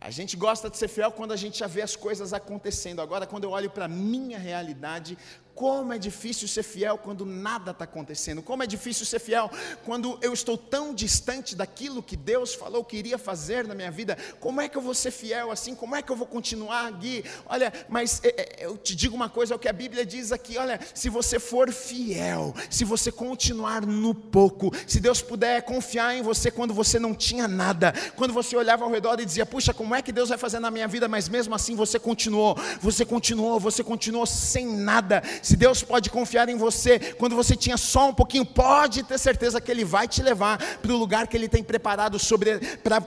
A 0.00 0.10
gente 0.10 0.36
gosta 0.36 0.68
de 0.68 0.76
ser 0.76 0.88
fiel 0.88 1.10
quando 1.10 1.32
a 1.32 1.36
gente 1.36 1.58
já 1.58 1.66
vê 1.66 1.80
as 1.80 1.96
coisas 1.96 2.34
acontecendo. 2.34 3.00
Agora, 3.00 3.26
quando 3.26 3.44
eu 3.44 3.50
olho 3.50 3.70
para 3.70 3.86
a 3.86 3.88
minha 3.88 4.38
realidade, 4.38 5.16
como 5.54 5.92
é 5.92 5.98
difícil 5.98 6.48
ser 6.48 6.64
fiel 6.64 6.98
quando 6.98 7.24
nada 7.24 7.70
está 7.70 7.84
acontecendo. 7.84 8.42
Como 8.42 8.62
é 8.62 8.66
difícil 8.66 9.06
ser 9.06 9.20
fiel 9.20 9.50
quando 9.84 10.18
eu 10.20 10.32
estou 10.32 10.58
tão 10.58 10.92
distante 10.92 11.54
daquilo 11.54 12.02
que 12.02 12.16
Deus 12.16 12.54
falou 12.54 12.84
que 12.84 12.96
iria 12.96 13.16
fazer 13.16 13.64
na 13.66 13.74
minha 13.74 13.90
vida. 13.90 14.18
Como 14.40 14.60
é 14.60 14.68
que 14.68 14.76
eu 14.76 14.82
vou 14.82 14.94
ser 14.94 15.12
fiel 15.12 15.52
assim? 15.52 15.74
Como 15.74 15.94
é 15.94 16.02
que 16.02 16.10
eu 16.10 16.16
vou 16.16 16.26
continuar, 16.26 16.90
Gui? 16.92 17.24
Olha, 17.46 17.72
mas 17.88 18.20
é, 18.24 18.62
é, 18.62 18.66
eu 18.66 18.76
te 18.76 18.96
digo 18.96 19.14
uma 19.14 19.28
coisa: 19.28 19.54
é 19.54 19.56
o 19.56 19.58
que 19.58 19.68
a 19.68 19.72
Bíblia 19.72 20.04
diz 20.04 20.32
aqui. 20.32 20.58
Olha, 20.58 20.80
se 20.92 21.08
você 21.08 21.38
for 21.38 21.70
fiel, 21.70 22.52
se 22.68 22.84
você 22.84 23.12
continuar 23.12 23.86
no 23.86 24.12
pouco, 24.14 24.72
se 24.86 24.98
Deus 24.98 25.22
puder 25.22 25.62
confiar 25.62 26.16
em 26.16 26.22
você 26.22 26.50
quando 26.50 26.74
você 26.74 26.98
não 26.98 27.14
tinha 27.14 27.46
nada, 27.46 27.94
quando 28.16 28.34
você 28.34 28.56
olhava 28.56 28.84
ao 28.84 28.90
redor 28.90 29.20
e 29.20 29.24
dizia, 29.24 29.46
puxa, 29.46 29.72
como 29.72 29.94
é 29.94 30.02
que 30.02 30.10
Deus 30.10 30.30
vai 30.30 30.38
fazer 30.38 30.58
na 30.58 30.70
minha 30.70 30.88
vida? 30.88 31.06
Mas 31.06 31.28
mesmo 31.28 31.54
assim 31.54 31.76
você 31.76 31.98
continuou, 31.98 32.56
você 32.80 33.04
continuou, 33.04 33.60
você 33.60 33.84
continuou 33.84 34.26
sem 34.26 34.66
nada 34.66 35.22
se 35.44 35.56
Deus 35.56 35.82
pode 35.82 36.08
confiar 36.08 36.48
em 36.48 36.56
você 36.56 36.98
quando 36.98 37.36
você 37.36 37.54
tinha 37.54 37.76
só 37.76 38.08
um 38.08 38.14
pouquinho, 38.14 38.46
pode 38.46 39.02
ter 39.02 39.18
certeza 39.18 39.60
que 39.60 39.70
Ele 39.70 39.84
vai 39.84 40.08
te 40.08 40.22
levar 40.22 40.58
para 40.78 40.92
o 40.92 40.96
lugar 40.96 41.28
que 41.28 41.36
Ele 41.36 41.48
tem 41.48 41.62
preparado 41.62 42.16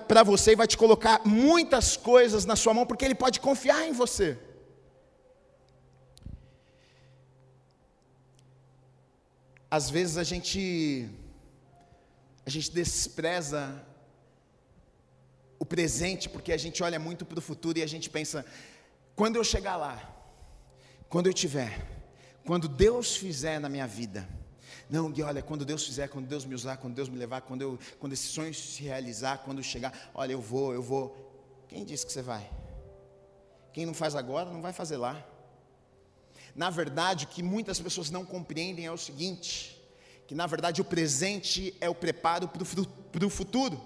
para 0.08 0.23
você 0.23 0.52
e 0.52 0.56
vai 0.56 0.67
te 0.67 0.78
colocar 0.78 1.21
muitas 1.26 1.97
coisas 1.97 2.45
na 2.45 2.56
sua 2.56 2.73
mão, 2.76 2.86
porque 2.86 3.04
Ele 3.04 3.15
pode 3.15 3.39
confiar 3.39 3.88
em 3.88 3.91
você. 3.91 4.38
Às 9.69 9.89
vezes 9.89 10.17
a 10.17 10.23
gente 10.23 11.10
a 12.45 12.50
gente 12.50 12.71
despreza 12.71 13.84
o 15.60 15.65
presente 15.65 16.30
porque 16.30 16.54
a 16.54 16.58
gente 16.58 16.82
olha 16.82 17.00
muito 17.00 17.26
para 17.26 17.39
o 17.39 17.41
futuro 17.41 17.78
e 17.80 17.84
a 17.84 17.88
gente 17.88 18.10
pensa 18.10 18.45
quando 19.15 19.38
eu 19.38 19.43
chegar 19.43 19.76
lá, 19.76 19.97
quando 21.10 21.28
eu 21.28 21.34
tiver, 21.34 21.97
quando 22.48 22.70
Deus 22.70 23.18
fizer 23.18 23.60
na 23.60 23.68
minha 23.68 23.86
vida, 23.86 24.26
não, 24.90 25.12
Gui, 25.12 25.22
olha, 25.22 25.42
quando 25.42 25.66
Deus 25.66 25.86
fizer, 25.86 26.08
quando 26.08 26.28
Deus 26.28 26.46
me 26.46 26.56
usar, 26.56 26.78
quando 26.78 26.96
Deus 26.96 27.10
me 27.10 27.18
levar, 27.18 27.42
quando, 27.42 27.62
eu, 27.62 27.78
quando 28.00 28.14
esse 28.14 28.28
sonho 28.28 28.54
se 28.54 28.82
realizar, 28.82 29.40
quando 29.40 29.62
chegar, 29.62 30.12
olha, 30.14 30.32
eu 30.32 30.40
vou, 30.40 30.74
eu 30.74 30.82
vou. 30.82 31.66
Quem 31.68 31.84
disse 31.84 32.06
que 32.06 32.14
você 32.14 32.22
vai? 32.22 32.50
Quem 33.74 33.86
não 33.86 33.94
faz 33.94 34.16
agora, 34.16 34.50
não 34.50 34.62
vai 34.62 34.72
fazer 34.72 34.96
lá. 34.96 35.22
Na 36.56 36.70
verdade, 36.70 37.26
o 37.26 37.28
que 37.28 37.44
muitas 37.44 37.82
pessoas 37.82 38.10
não 38.10 38.26
compreendem 38.26 38.86
é 38.86 38.92
o 38.94 38.98
seguinte: 38.98 39.78
que 40.26 40.34
na 40.34 40.48
verdade 40.48 40.80
o 40.80 40.86
presente 40.86 41.76
é 41.82 41.90
o 41.90 41.96
preparo 41.96 42.48
para 42.48 43.26
o 43.26 43.30
futuro. 43.30 43.82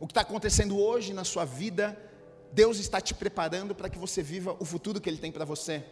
O 0.00 0.08
que 0.08 0.10
está 0.10 0.22
acontecendo 0.22 0.76
hoje 0.76 1.12
na 1.12 1.22
sua 1.22 1.44
vida, 1.44 1.96
Deus 2.52 2.80
está 2.80 3.00
te 3.00 3.14
preparando 3.14 3.76
para 3.76 3.88
que 3.88 3.96
você 3.96 4.24
viva 4.24 4.56
o 4.58 4.64
futuro 4.64 5.00
que 5.00 5.08
Ele 5.08 5.18
tem 5.18 5.30
para 5.30 5.44
você. 5.44 5.84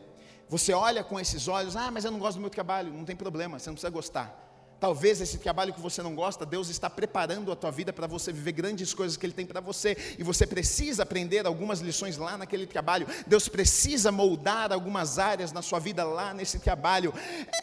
Você 0.49 0.73
olha 0.73 1.05
com 1.05 1.21
esses 1.21 1.47
olhos, 1.47 1.77
ah, 1.77 1.91
mas 1.91 2.05
eu 2.05 2.11
não 2.11 2.19
gosto 2.19 2.37
do 2.39 2.41
meu 2.41 2.51
trabalho, 2.51 2.93
não 2.93 3.05
tem 3.05 3.15
problema, 3.15 3.59
você 3.59 3.69
não 3.69 3.75
precisa 3.75 3.91
gostar. 3.91 4.48
Talvez 4.81 5.21
esse 5.21 5.39
trabalho 5.39 5.75
que 5.75 5.81
você 5.81 6.03
não 6.03 6.15
gosta, 6.15 6.47
Deus 6.47 6.69
está 6.69 6.89
preparando 6.89 7.51
a 7.51 7.57
tua 7.57 7.71
vida 7.71 7.93
para 7.93 8.07
você 8.07 8.33
viver 8.33 8.53
grandes 8.53 8.95
coisas 8.95 9.17
que 9.17 9.27
Ele 9.27 9.33
tem 9.33 9.45
para 9.45 9.61
você, 9.61 9.97
e 10.17 10.23
você 10.23 10.47
precisa 10.47 11.03
aprender 11.03 11.47
algumas 11.47 11.81
lições 11.81 12.17
lá 12.17 12.39
naquele 12.39 12.65
trabalho. 12.65 13.07
Deus 13.27 13.49
precisa 13.49 14.13
moldar 14.13 14.73
algumas 14.73 15.19
áreas 15.19 15.51
na 15.51 15.63
sua 15.63 15.81
vida 15.81 16.05
lá 16.05 16.33
nesse 16.33 16.61
trabalho. 16.61 17.13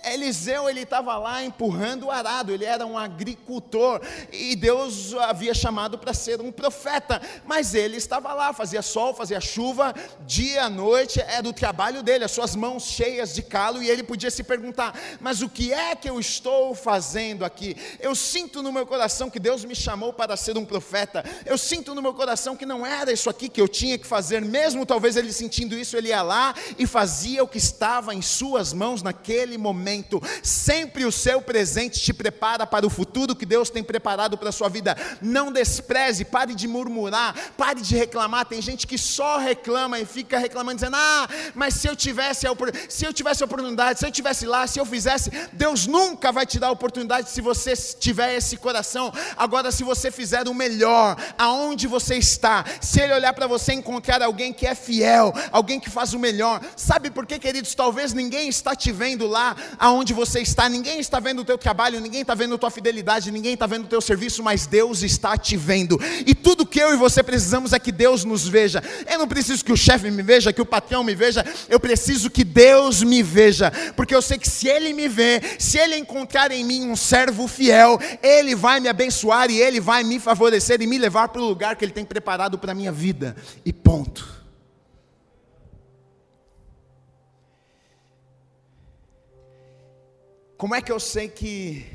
Eliseu, 0.03 0.69
ele 0.69 0.81
estava 0.81 1.17
lá 1.17 1.41
empurrando 1.41 2.07
o 2.07 2.11
arado, 2.11 2.51
ele 2.51 2.65
era 2.65 2.85
um 2.85 2.97
agricultor, 2.97 4.01
e 4.33 4.53
Deus 4.55 5.13
o 5.13 5.19
havia 5.19 5.53
chamado 5.53 5.97
para 5.97 6.13
ser 6.13 6.41
um 6.41 6.51
profeta, 6.51 7.21
mas 7.45 7.73
ele 7.73 7.95
estava 7.95 8.33
lá, 8.33 8.51
fazia 8.51 8.81
sol, 8.81 9.13
fazia 9.13 9.39
chuva, 9.39 9.95
dia, 10.25 10.69
noite, 10.69 11.21
era 11.21 11.47
o 11.47 11.53
trabalho 11.53 12.03
dele, 12.03 12.25
as 12.25 12.31
suas 12.31 12.57
mãos 12.57 12.83
cheias 12.83 13.33
de 13.33 13.41
calo, 13.41 13.81
e 13.81 13.89
ele 13.89 14.03
podia 14.03 14.29
se 14.29 14.43
perguntar: 14.43 14.93
mas 15.21 15.41
o 15.41 15.47
que 15.47 15.71
é 15.71 15.95
que 15.95 16.09
eu 16.09 16.19
estou 16.19 16.75
fazendo? 16.75 17.04
Fazendo 17.05 17.45
aqui? 17.45 17.77
Eu 17.99 18.15
sinto 18.15 18.63
no 18.63 18.71
meu 18.71 18.85
coração 18.85 19.29
que 19.29 19.39
Deus 19.39 19.63
me 19.63 19.75
chamou 19.75 20.11
para 20.11 20.35
ser 20.35 20.57
um 20.57 20.65
profeta. 20.65 21.23
Eu 21.45 21.57
sinto 21.57 21.93
no 21.93 22.01
meu 22.01 22.13
coração 22.13 22.55
que 22.55 22.65
não 22.65 22.83
era 22.83 23.11
isso 23.11 23.29
aqui 23.29 23.47
que 23.47 23.61
eu 23.61 23.67
tinha 23.67 23.97
que 23.97 24.07
fazer, 24.07 24.41
mesmo 24.41 24.85
talvez 24.85 25.15
ele 25.15 25.31
sentindo 25.31 25.77
isso, 25.77 25.95
ele 25.95 26.07
ia 26.07 26.23
lá 26.23 26.55
e 26.79 26.87
fazia 26.87 27.43
o 27.43 27.47
que 27.47 27.59
estava 27.59 28.15
em 28.15 28.21
suas 28.21 28.73
mãos 28.73 29.03
naquele 29.03 29.57
momento. 29.57 30.19
Sempre 30.41 31.05
o 31.05 31.11
seu 31.11 31.41
presente 31.41 32.01
te 32.01 32.11
prepara 32.11 32.65
para 32.65 32.87
o 32.87 32.89
futuro 32.89 33.35
que 33.35 33.45
Deus 33.45 33.69
tem 33.69 33.83
preparado 33.83 34.37
para 34.37 34.49
a 34.49 34.51
sua 34.51 34.67
vida. 34.67 34.97
Não 35.21 35.51
despreze, 35.51 36.25
pare 36.25 36.55
de 36.55 36.67
murmurar, 36.67 37.35
pare 37.55 37.81
de 37.81 37.95
reclamar. 37.95 38.45
Tem 38.45 38.61
gente 38.61 38.87
que 38.87 38.97
só 38.97 39.37
reclama 39.37 39.99
e 39.99 40.05
fica 40.05 40.39
reclamando, 40.39 40.77
dizendo: 40.77 40.97
Ah, 40.97 41.29
mas 41.53 41.75
se 41.75 41.87
eu 41.87 41.95
tivesse 41.95 42.47
se 42.89 43.05
eu 43.05 43.13
tivesse 43.13 43.43
oportunidade, 43.43 43.99
se 43.99 44.05
eu 44.05 44.11
tivesse 44.11 44.45
lá, 44.47 44.65
se 44.65 44.79
eu 44.79 44.85
fizesse, 44.85 45.29
Deus 45.53 45.85
nunca 45.85 46.31
vai 46.31 46.45
te 46.45 46.59
dar 46.59 46.67
a 46.67 46.71
oportunidade 46.95 47.29
se 47.29 47.41
você 47.41 47.75
tiver 47.75 48.35
esse 48.35 48.55
coração. 48.55 49.11
Agora, 49.35 49.71
se 49.71 49.83
você 49.83 50.09
fizer 50.09 50.47
o 50.47 50.53
melhor, 50.53 51.17
aonde 51.37 51.87
você 51.87 52.15
está, 52.15 52.63
se 52.79 53.01
Ele 53.01 53.13
olhar 53.13 53.33
para 53.33 53.47
você 53.47 53.73
encontrar 53.73 54.21
alguém 54.21 54.53
que 54.53 54.65
é 54.65 54.73
fiel, 54.73 55.33
alguém 55.51 55.79
que 55.79 55.89
faz 55.89 56.13
o 56.13 56.19
melhor, 56.19 56.61
sabe 56.77 57.11
por 57.11 57.25
quê, 57.25 57.37
queridos? 57.37 57.75
Talvez 57.75 58.13
ninguém 58.13 58.47
está 58.47 58.73
te 58.73 58.91
vendo 58.91 59.27
lá 59.27 59.55
aonde 59.77 60.13
você 60.13 60.39
está, 60.39 60.69
ninguém 60.69 60.99
está 60.99 61.19
vendo 61.19 61.41
o 61.41 61.45
teu 61.45 61.57
trabalho, 61.57 61.99
ninguém 61.99 62.21
está 62.21 62.33
vendo 62.33 62.55
a 62.55 62.57
tua 62.57 62.71
fidelidade, 62.71 63.29
ninguém 63.29 63.55
está 63.55 63.67
vendo 63.67 63.85
o 63.85 63.89
teu 63.89 63.99
serviço, 63.99 64.41
mas 64.41 64.65
Deus 64.65 65.03
está 65.03 65.37
te 65.37 65.57
vendo. 65.57 65.99
E 66.25 66.33
tudo 66.33 66.65
que 66.65 66.79
eu 66.79 66.93
e 66.93 66.97
você 66.97 67.21
precisamos 67.21 67.73
é 67.73 67.79
que 67.79 67.91
Deus 67.91 68.23
nos 68.23 68.47
veja. 68.47 68.81
Eu 69.11 69.19
não 69.19 69.27
preciso 69.27 69.65
que 69.65 69.73
o 69.73 69.77
chefe 69.77 70.09
me 70.09 70.23
veja, 70.23 70.53
que 70.53 70.61
o 70.61 70.65
patrão 70.65 71.03
me 71.03 71.13
veja, 71.13 71.45
eu 71.67 71.79
preciso 71.79 72.29
que 72.29 72.43
Deus 72.43 73.03
me 73.03 73.21
veja, 73.21 73.71
porque 73.97 74.15
eu 74.15 74.21
sei 74.21 74.37
que 74.37 74.47
se 74.47 74.67
Ele 74.67 74.93
me 74.93 75.09
vê, 75.09 75.41
se 75.59 75.77
Ele 75.77 75.97
encontrar 75.97 76.51
em 76.51 76.63
mim 76.63 76.84
um 76.85 76.95
servo 76.95 77.47
fiel, 77.47 77.99
Ele 78.21 78.55
vai 78.55 78.79
me 78.79 78.87
abençoar 78.87 79.49
e 79.49 79.59
Ele 79.59 79.79
vai 79.79 80.03
me 80.03 80.19
favorecer 80.19 80.81
e 80.81 80.87
me 80.87 80.97
levar 80.97 81.29
para 81.29 81.41
o 81.41 81.45
lugar 81.45 81.75
que 81.75 81.83
Ele 81.83 81.91
tem 81.91 82.05
preparado 82.05 82.57
para 82.57 82.71
a 82.71 82.75
minha 82.75 82.91
vida. 82.91 83.35
E 83.65 83.73
ponto. 83.73 84.35
Como 90.57 90.73
é 90.73 90.81
que 90.81 90.91
eu 90.91 90.99
sei 90.99 91.27
que 91.27 91.85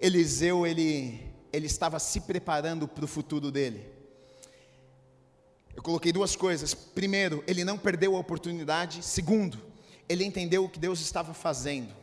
Eliseu 0.00 0.66
ele, 0.66 1.20
ele 1.52 1.66
estava 1.66 1.98
se 1.98 2.22
preparando 2.22 2.88
para 2.88 3.04
o 3.04 3.08
futuro 3.08 3.52
dele? 3.52 3.84
Eu 5.76 5.82
coloquei 5.82 6.10
duas 6.10 6.34
coisas. 6.34 6.72
Primeiro, 6.72 7.44
ele 7.46 7.64
não 7.64 7.78
perdeu 7.78 8.16
a 8.16 8.18
oportunidade. 8.18 9.00
Segundo, 9.04 9.60
ele 10.08 10.24
entendeu 10.24 10.64
o 10.64 10.68
que 10.68 10.78
Deus 10.78 10.98
estava 11.00 11.34
fazendo. 11.34 11.94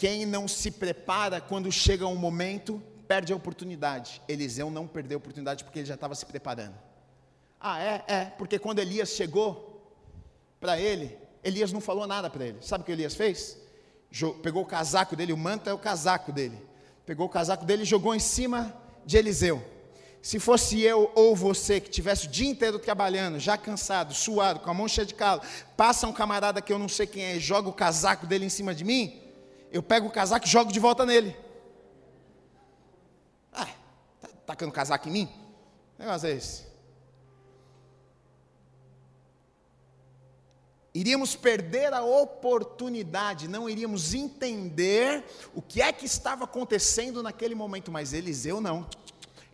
Quem 0.00 0.24
não 0.24 0.48
se 0.48 0.70
prepara 0.70 1.42
quando 1.42 1.70
chega 1.70 2.06
um 2.06 2.16
momento, 2.16 2.82
perde 3.06 3.34
a 3.34 3.36
oportunidade. 3.36 4.22
Eliseu 4.26 4.70
não 4.70 4.86
perdeu 4.86 5.16
a 5.16 5.18
oportunidade 5.18 5.62
porque 5.62 5.80
ele 5.80 5.86
já 5.86 5.92
estava 5.92 6.14
se 6.14 6.24
preparando. 6.24 6.72
Ah, 7.60 7.78
é? 7.78 8.04
É, 8.08 8.24
porque 8.24 8.58
quando 8.58 8.78
Elias 8.78 9.10
chegou 9.10 9.94
para 10.58 10.80
ele, 10.80 11.18
Elias 11.44 11.70
não 11.70 11.82
falou 11.82 12.06
nada 12.06 12.30
para 12.30 12.46
ele. 12.46 12.56
Sabe 12.62 12.80
o 12.80 12.84
que 12.86 12.92
Elias 12.92 13.14
fez? 13.14 13.58
Pegou 14.42 14.62
o 14.62 14.66
casaco 14.66 15.14
dele, 15.14 15.34
o 15.34 15.36
manto 15.36 15.68
é 15.68 15.74
o 15.74 15.78
casaco 15.78 16.32
dele. 16.32 16.56
Pegou 17.04 17.26
o 17.26 17.28
casaco 17.28 17.66
dele 17.66 17.82
e 17.82 17.84
jogou 17.84 18.14
em 18.14 18.20
cima 18.20 18.74
de 19.04 19.18
Eliseu. 19.18 19.62
Se 20.22 20.38
fosse 20.38 20.80
eu 20.80 21.12
ou 21.14 21.36
você 21.36 21.78
que 21.78 21.90
tivesse 21.90 22.26
o 22.26 22.30
dia 22.30 22.48
inteiro 22.48 22.78
trabalhando, 22.78 23.38
já 23.38 23.58
cansado, 23.58 24.14
suado, 24.14 24.60
com 24.60 24.70
a 24.70 24.72
mão 24.72 24.88
cheia 24.88 25.06
de 25.06 25.12
calo, 25.12 25.42
passa 25.76 26.06
um 26.06 26.12
camarada 26.14 26.62
que 26.62 26.72
eu 26.72 26.78
não 26.78 26.88
sei 26.88 27.06
quem 27.06 27.22
é 27.22 27.36
e 27.36 27.40
joga 27.40 27.68
o 27.68 27.74
casaco 27.74 28.26
dele 28.26 28.46
em 28.46 28.48
cima 28.48 28.74
de 28.74 28.82
mim, 28.82 29.28
eu 29.70 29.82
pego 29.82 30.08
o 30.08 30.10
casaco 30.10 30.46
e 30.46 30.50
jogo 30.50 30.72
de 30.72 30.80
volta 30.80 31.06
nele. 31.06 31.36
Ah, 33.52 33.68
tá 34.20 34.28
tacando 34.46 34.72
casaco 34.72 35.08
em 35.08 35.12
mim? 35.12 35.26
Que 35.96 36.02
negócio 36.02 36.28
é 36.28 36.32
esse? 36.32 36.70
Iríamos 40.92 41.36
perder 41.36 41.92
a 41.92 42.02
oportunidade, 42.02 43.46
não 43.46 43.68
iríamos 43.68 44.12
entender 44.12 45.24
o 45.54 45.62
que 45.62 45.80
é 45.80 45.92
que 45.92 46.04
estava 46.04 46.44
acontecendo 46.44 47.22
naquele 47.22 47.54
momento, 47.54 47.92
mas 47.92 48.12
Eliseu 48.12 48.60
não. 48.60 48.88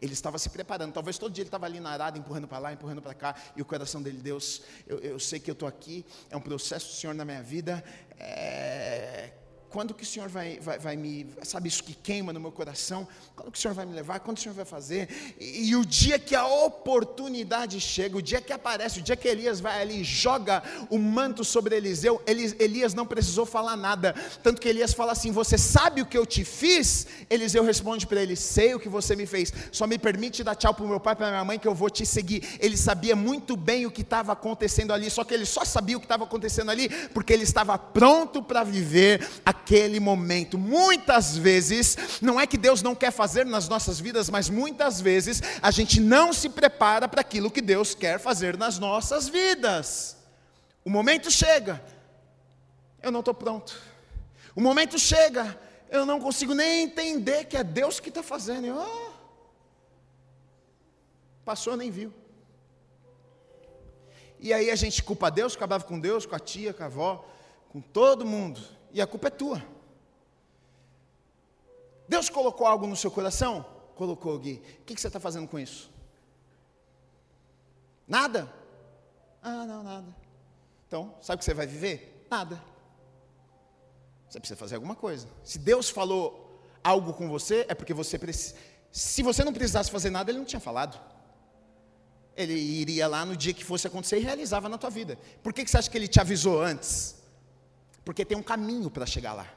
Ele 0.01 0.15
estava 0.15 0.39
se 0.39 0.49
preparando. 0.49 0.93
Talvez 0.93 1.19
todo 1.19 1.33
dia 1.33 1.43
ele 1.43 1.49
estava 1.49 1.67
ali 1.67 1.79
na 1.79 1.91
arada, 1.91 2.19
empurrando 2.19 2.49
para 2.49 2.59
lá, 2.59 2.73
empurrando 2.73 3.03
para 3.03 3.15
cá. 3.15 3.35
E 3.55 3.61
o 3.61 3.65
coração 3.65 4.03
dele, 4.03 4.19
Deus, 4.19 4.63
eu, 4.87 4.99
eu 4.99 5.19
sei 5.19 5.39
que 5.39 5.51
eu 5.51 5.55
estou 5.55 5.69
aqui. 5.69 6.07
É 6.31 6.37
um 6.37 6.41
processo 6.41 6.89
do 6.89 6.95
Senhor 6.95 7.15
na 7.15 7.25
minha 7.25 7.43
vida. 7.43 7.85
É, 8.19 9.33
quando 9.77 9.93
que 9.93 10.05
o 10.05 10.07
Senhor 10.07 10.31
vai, 10.31 10.59
vai, 10.59 10.79
vai, 10.79 10.97
me, 10.97 11.27
sabe 11.43 11.69
isso 11.69 11.85
que 11.85 11.93
queima 11.93 12.33
no 12.33 12.41
meu 12.41 12.51
coração? 12.51 13.07
Quando 13.35 13.53
que 13.53 13.59
o 13.59 13.61
Senhor 13.61 13.75
vai 13.75 13.85
me 13.85 13.93
levar? 13.93 14.21
Quando 14.21 14.39
o 14.39 14.41
Senhor 14.41 14.55
vai 14.55 14.65
fazer? 14.65 15.35
E, 15.39 15.69
e, 15.69 15.77
o 15.77 15.85
dia 15.85 16.19
que 16.19 16.35
a 16.35 16.47
oportunidade 16.47 17.79
chega, 17.79 18.17
o 18.17 18.23
dia 18.23 18.41
que 18.41 18.55
aparece, 18.55 19.01
o 19.01 19.03
dia 19.03 19.15
que 19.15 19.29
Elias 19.29 19.61
vai 19.61 19.83
ali 19.83 20.01
e 20.01 20.03
joga 20.03 20.63
o 20.89 20.97
manto 20.97 21.45
sobre 21.45 21.77
Eliseu, 21.77 22.23
Elias 22.27 22.95
não 22.95 23.05
precisou 23.05 23.45
falar 23.45 23.77
nada. 23.77 24.15
Tanto 24.43 24.63
que 24.63 24.67
Elias 24.67 24.95
fala 24.95 25.13
assim: 25.13 25.31
Você 25.31 25.59
sabe 25.59 26.01
o 26.01 26.07
que 26.07 26.17
eu 26.17 26.25
te 26.25 26.43
fiz? 26.43 27.07
Eliseu 27.29 27.63
responde 27.63 28.07
para 28.07 28.23
ele: 28.23 28.35
Sei 28.35 28.75
o 28.75 28.81
que 28.81 28.89
você 28.89 29.15
me 29.15 29.27
fez. 29.27 29.53
Só 29.71 29.87
me 29.87 29.99
permite 29.99 30.43
dar 30.43 30.55
tchau 30.55 30.73
para 30.73 30.87
o 30.87 30.89
meu 30.89 30.99
pai 30.99 31.13
e 31.13 31.17
para 31.17 31.29
minha 31.29 31.45
mãe 31.45 31.59
que 31.59 31.69
eu 31.69 31.75
vou 31.75 31.91
te 31.91 32.07
seguir. 32.07 32.57
Ele 32.61 32.79
sabia 32.79 33.15
muito 33.15 33.59
bem 33.59 33.85
o 33.85 33.91
que 33.91 34.01
estava 34.01 34.33
acontecendo 34.33 34.95
ali, 34.95 35.11
só 35.11 35.23
que 35.23 35.35
ele 35.35 35.45
só 35.45 35.67
sabia 35.67 35.99
o 35.99 36.01
que 36.01 36.07
estava 36.07 36.25
acontecendo 36.25 36.71
ali 36.71 36.89
porque 37.09 37.31
ele 37.31 37.45
estava 37.45 37.77
pronto 37.77 38.43
para 38.43 38.65
viver 38.65 39.29
a 39.45 39.53
naquele 39.67 39.99
momento. 39.99 40.57
Muitas 40.57 41.37
vezes, 41.37 42.21
não 42.23 42.39
é 42.39 42.47
que 42.47 42.57
Deus 42.57 42.83
não 42.83 42.95
quer 42.95 43.11
fazer 43.11 43.45
nas 43.45 43.69
nossas 43.69 43.99
vidas, 43.99 44.31
mas 44.31 44.49
muitas 44.49 45.01
vezes 45.01 45.43
a 45.61 45.73
gente 45.73 46.01
não 46.01 46.33
se 46.33 46.49
prepara 46.49 47.09
para 47.09 47.21
aquilo 47.21 47.51
que 47.51 47.61
Deus 47.61 47.93
quer 47.93 48.21
fazer 48.21 48.57
nas 48.57 48.79
nossas 48.79 49.29
vidas. 49.29 50.17
O 50.85 50.91
momento 50.91 51.33
chega, 51.33 51.83
eu 53.03 53.11
não 53.11 53.19
estou 53.21 53.35
pronto. 53.35 53.77
O 54.55 54.61
momento 54.61 55.01
chega, 55.01 55.59
eu 55.91 56.07
não 56.07 56.21
consigo 56.21 56.55
nem 56.55 56.85
entender 56.85 57.47
que 57.47 57.57
é 57.57 57.65
Deus 57.65 57.99
que 57.99 58.09
está 58.09 58.23
fazendo. 58.23 58.79
Oh, 58.79 59.11
passou, 61.45 61.77
nem 61.77 61.91
viu. 61.91 62.15
E 64.39 64.53
aí 64.53 64.71
a 64.71 64.77
gente 64.77 65.03
culpa 65.03 65.29
Deus, 65.29 65.55
fica 65.55 65.67
bravo 65.67 65.87
com 65.87 65.99
Deus, 65.99 66.25
com 66.25 66.37
a 66.37 66.39
tia, 66.39 66.73
com 66.73 66.85
a 66.85 66.87
avó, 66.87 67.29
com 67.69 67.81
todo 67.81 68.25
mundo. 68.25 68.77
E 68.97 69.01
a 69.03 69.07
culpa 69.07 69.29
é 69.29 69.31
tua. 69.31 69.63
Deus 72.09 72.31
colocou 72.31 72.67
algo 72.67 72.87
no 72.87 72.97
seu 72.97 73.11
coração? 73.11 73.63
Colocou, 73.95 74.39
Gui. 74.39 74.63
O 74.81 74.85
que 74.85 74.99
você 74.99 75.09
está 75.09 75.21
fazendo 75.21 75.47
com 75.47 75.59
isso? 75.59 75.91
Nada? 78.09 78.51
Ah, 79.43 79.67
não, 79.67 79.83
nada. 79.83 80.17
Então, 80.87 81.15
sabe 81.21 81.37
o 81.37 81.39
que 81.41 81.45
você 81.45 81.53
vai 81.53 81.67
viver? 81.67 82.27
Nada. 82.31 82.59
Você 84.31 84.41
precisa 84.41 84.59
fazer 84.59 84.77
alguma 84.77 84.95
coisa. 84.95 85.29
Se 85.45 85.59
Deus 85.59 85.91
falou 85.91 86.59
algo 86.83 87.13
com 87.13 87.29
você, 87.29 87.67
é 87.69 87.75
porque 87.75 87.93
você 87.93 88.19
precisa. 88.19 88.55
Se 88.91 89.23
você 89.23 89.45
não 89.45 89.53
precisasse 89.53 89.91
fazer 89.91 90.09
nada, 90.09 90.31
Ele 90.31 90.39
não 90.39 90.47
tinha 90.47 90.59
falado. 90.59 90.99
Ele 92.35 92.55
iria 92.55 93.07
lá 93.07 93.27
no 93.27 93.37
dia 93.37 93.53
que 93.53 93.63
fosse 93.63 93.87
acontecer 93.87 94.17
e 94.17 94.23
realizava 94.23 94.71
na 94.71 94.79
tua 94.79 94.89
vida. 94.89 95.19
Por 95.43 95.53
que, 95.53 95.67
que 95.67 95.71
você 95.71 95.77
acha 95.77 95.91
que 95.91 95.99
Ele 95.99 96.09
te 96.09 96.19
avisou 96.19 96.63
antes? 96.63 97.16
Porque 98.07 98.25
tem 98.25 98.39
um 98.39 98.43
caminho 98.43 98.89
para 98.89 99.05
chegar 99.05 99.33
lá. 99.33 99.49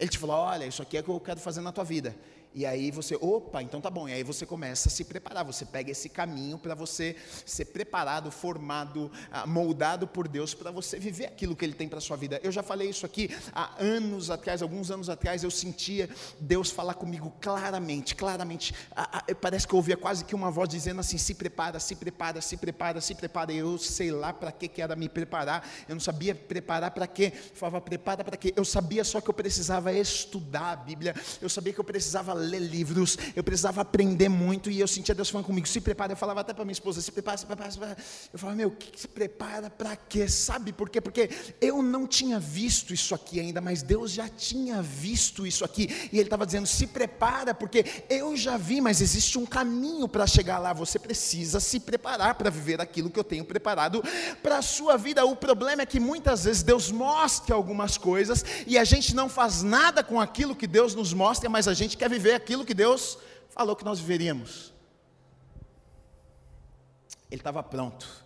Ele 0.00 0.10
te 0.10 0.18
falou: 0.18 0.34
olha, 0.34 0.66
isso 0.66 0.82
aqui 0.82 0.96
é 0.96 1.00
o 1.00 1.04
que 1.04 1.10
eu 1.10 1.20
quero 1.20 1.38
fazer 1.38 1.60
na 1.60 1.70
tua 1.70 1.84
vida. 1.84 2.16
E 2.54 2.64
aí 2.64 2.92
você, 2.92 3.16
opa, 3.20 3.60
então 3.62 3.80
tá 3.80 3.90
bom. 3.90 4.08
E 4.08 4.12
aí 4.12 4.22
você 4.22 4.46
começa 4.46 4.88
a 4.88 4.92
se 4.92 5.04
preparar. 5.04 5.44
Você 5.44 5.66
pega 5.66 5.90
esse 5.90 6.08
caminho 6.08 6.56
para 6.56 6.72
você 6.72 7.16
ser 7.44 7.64
preparado, 7.64 8.30
formado, 8.30 9.10
ah, 9.32 9.44
moldado 9.44 10.06
por 10.06 10.28
Deus 10.28 10.54
para 10.54 10.70
você 10.70 10.96
viver 10.96 11.26
aquilo 11.26 11.56
que 11.56 11.64
Ele 11.64 11.74
tem 11.74 11.88
para 11.88 12.00
sua 12.00 12.16
vida. 12.16 12.38
Eu 12.44 12.52
já 12.52 12.62
falei 12.62 12.88
isso 12.88 13.04
aqui 13.04 13.28
há 13.52 13.74
anos 13.82 14.30
atrás, 14.30 14.62
alguns 14.62 14.88
anos 14.92 15.08
atrás. 15.08 15.42
Eu 15.42 15.50
sentia 15.50 16.08
Deus 16.38 16.70
falar 16.70 16.94
comigo 16.94 17.34
claramente, 17.40 18.14
claramente. 18.14 18.72
Ah, 18.94 19.24
ah, 19.28 19.34
parece 19.34 19.66
que 19.66 19.74
eu 19.74 19.78
ouvia 19.78 19.96
quase 19.96 20.24
que 20.24 20.34
uma 20.34 20.50
voz 20.50 20.68
dizendo 20.68 21.00
assim: 21.00 21.18
se 21.18 21.34
prepara, 21.34 21.80
se 21.80 21.96
prepara, 21.96 22.40
se 22.40 22.56
prepara, 22.56 23.00
se 23.00 23.16
prepara. 23.16 23.52
E 23.52 23.58
eu 23.58 23.76
sei 23.78 24.12
lá 24.12 24.32
para 24.32 24.52
que 24.52 24.68
que 24.68 24.80
era 24.80 24.94
me 24.94 25.08
preparar. 25.08 25.68
Eu 25.88 25.96
não 25.96 26.00
sabia 26.00 26.36
preparar 26.36 26.92
para 26.92 27.08
quê. 27.08 27.32
Eu 27.34 27.56
falava 27.56 27.80
prepara 27.80 28.22
para 28.22 28.36
quê. 28.36 28.52
Eu 28.54 28.64
sabia 28.64 29.02
só 29.02 29.20
que 29.20 29.28
eu 29.28 29.34
precisava 29.34 29.92
estudar 29.92 30.70
a 30.70 30.76
Bíblia. 30.76 31.16
Eu 31.42 31.48
sabia 31.48 31.72
que 31.72 31.80
eu 31.80 31.84
precisava 31.84 32.43
ler 32.44 32.60
livros, 32.60 33.18
eu 33.34 33.42
precisava 33.42 33.80
aprender 33.80 34.28
muito, 34.28 34.70
e 34.70 34.80
eu 34.80 34.88
sentia 34.88 35.14
Deus 35.14 35.30
falando 35.30 35.46
comigo, 35.46 35.66
se 35.66 35.80
prepara, 35.80 36.12
eu 36.12 36.16
falava 36.16 36.40
até 36.40 36.52
para 36.52 36.64
minha 36.64 36.72
esposa, 36.72 37.00
se 37.00 37.10
prepara, 37.10 37.36
se 37.36 37.46
prepara, 37.46 37.70
se 37.70 37.78
prepara. 37.78 37.98
Eu 38.32 38.38
falava, 38.38 38.56
meu, 38.56 38.76
se 38.96 39.08
prepara 39.08 39.70
para 39.70 39.96
quê? 39.96 40.28
Sabe 40.28 40.72
por 40.72 40.88
quê? 40.88 41.00
Porque 41.00 41.30
eu 41.60 41.82
não 41.82 42.06
tinha 42.06 42.38
visto 42.38 42.92
isso 42.92 43.14
aqui 43.14 43.40
ainda, 43.40 43.60
mas 43.60 43.82
Deus 43.82 44.10
já 44.12 44.28
tinha 44.28 44.82
visto 44.82 45.46
isso 45.46 45.64
aqui, 45.64 45.88
e 46.12 46.18
Ele 46.18 46.26
estava 46.26 46.46
dizendo, 46.46 46.66
se 46.66 46.86
prepara, 46.86 47.54
porque 47.54 47.84
eu 48.08 48.36
já 48.36 48.56
vi, 48.56 48.80
mas 48.80 49.00
existe 49.00 49.38
um 49.38 49.46
caminho 49.46 50.08
para 50.08 50.26
chegar 50.26 50.58
lá, 50.58 50.72
você 50.72 50.98
precisa 50.98 51.60
se 51.60 51.80
preparar 51.80 52.34
para 52.34 52.50
viver 52.50 52.80
aquilo 52.80 53.10
que 53.10 53.18
eu 53.18 53.24
tenho 53.24 53.44
preparado 53.44 54.02
para 54.42 54.58
a 54.58 54.62
sua 54.62 54.96
vida. 54.96 55.24
O 55.24 55.36
problema 55.36 55.82
é 55.82 55.86
que 55.86 56.00
muitas 56.00 56.44
vezes 56.44 56.62
Deus 56.62 56.90
mostra 56.90 57.54
algumas 57.54 57.96
coisas, 57.96 58.44
e 58.66 58.76
a 58.78 58.84
gente 58.84 59.14
não 59.14 59.28
faz 59.28 59.62
nada 59.62 60.02
com 60.02 60.20
aquilo 60.20 60.54
que 60.54 60.66
Deus 60.66 60.94
nos 60.94 61.12
mostra, 61.12 61.48
mas 61.48 61.68
a 61.68 61.74
gente 61.74 61.96
quer 61.96 62.10
viver 62.10 62.33
aquilo 62.34 62.64
que 62.64 62.74
Deus 62.74 63.18
falou 63.50 63.76
que 63.76 63.84
nós 63.84 64.00
viveríamos. 64.00 64.72
Ele 67.30 67.40
estava 67.40 67.62
pronto. 67.62 68.24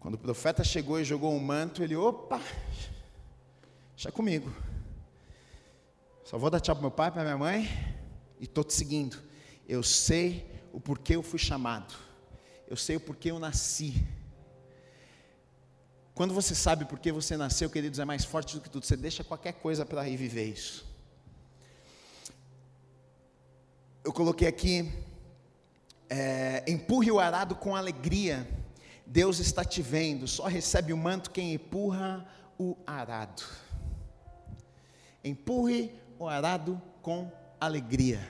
Quando 0.00 0.14
o 0.14 0.18
profeta 0.18 0.62
chegou 0.62 1.00
e 1.00 1.04
jogou 1.04 1.32
um 1.32 1.40
manto, 1.40 1.82
ele, 1.82 1.96
opa, 1.96 2.40
deixa 3.94 4.12
comigo. 4.12 4.54
Só 6.24 6.38
vou 6.38 6.50
dar 6.50 6.60
tchau 6.60 6.74
para 6.74 6.82
meu 6.82 6.90
pai, 6.90 7.10
para 7.10 7.22
minha 7.22 7.38
mãe, 7.38 7.68
e 8.40 8.44
estou 8.44 8.64
te 8.64 8.74
seguindo. 8.74 9.16
Eu 9.68 9.82
sei 9.82 10.46
o 10.72 10.80
porquê 10.80 11.16
eu 11.16 11.22
fui 11.22 11.38
chamado. 11.38 11.94
Eu 12.66 12.76
sei 12.76 12.96
o 12.96 13.00
porquê 13.00 13.30
eu 13.30 13.38
nasci. 13.38 14.06
Quando 16.14 16.32
você 16.32 16.54
sabe 16.54 16.84
por 16.84 16.98
que 16.98 17.10
você 17.10 17.36
nasceu, 17.36 17.68
queridos, 17.68 17.98
é 17.98 18.04
mais 18.04 18.24
forte 18.24 18.54
do 18.54 18.60
que 18.60 18.70
tudo. 18.70 18.84
Você 18.86 18.96
deixa 18.96 19.24
qualquer 19.24 19.54
coisa 19.54 19.84
para 19.84 20.08
ir 20.08 20.16
viver 20.16 20.44
isso. 20.44 20.86
Eu 24.04 24.12
coloquei 24.12 24.46
aqui, 24.46 24.92
é, 26.10 26.62
empurre 26.68 27.10
o 27.10 27.18
arado 27.18 27.54
com 27.56 27.74
alegria. 27.74 28.46
Deus 29.06 29.38
está 29.38 29.64
te 29.64 29.80
vendo. 29.80 30.28
Só 30.28 30.46
recebe 30.46 30.92
o 30.92 30.96
manto 30.96 31.30
quem 31.30 31.54
empurra 31.54 32.26
o 32.58 32.76
arado. 32.86 33.42
Empurre 35.24 35.90
o 36.18 36.28
arado 36.28 36.80
com 37.00 37.32
alegria. 37.58 38.20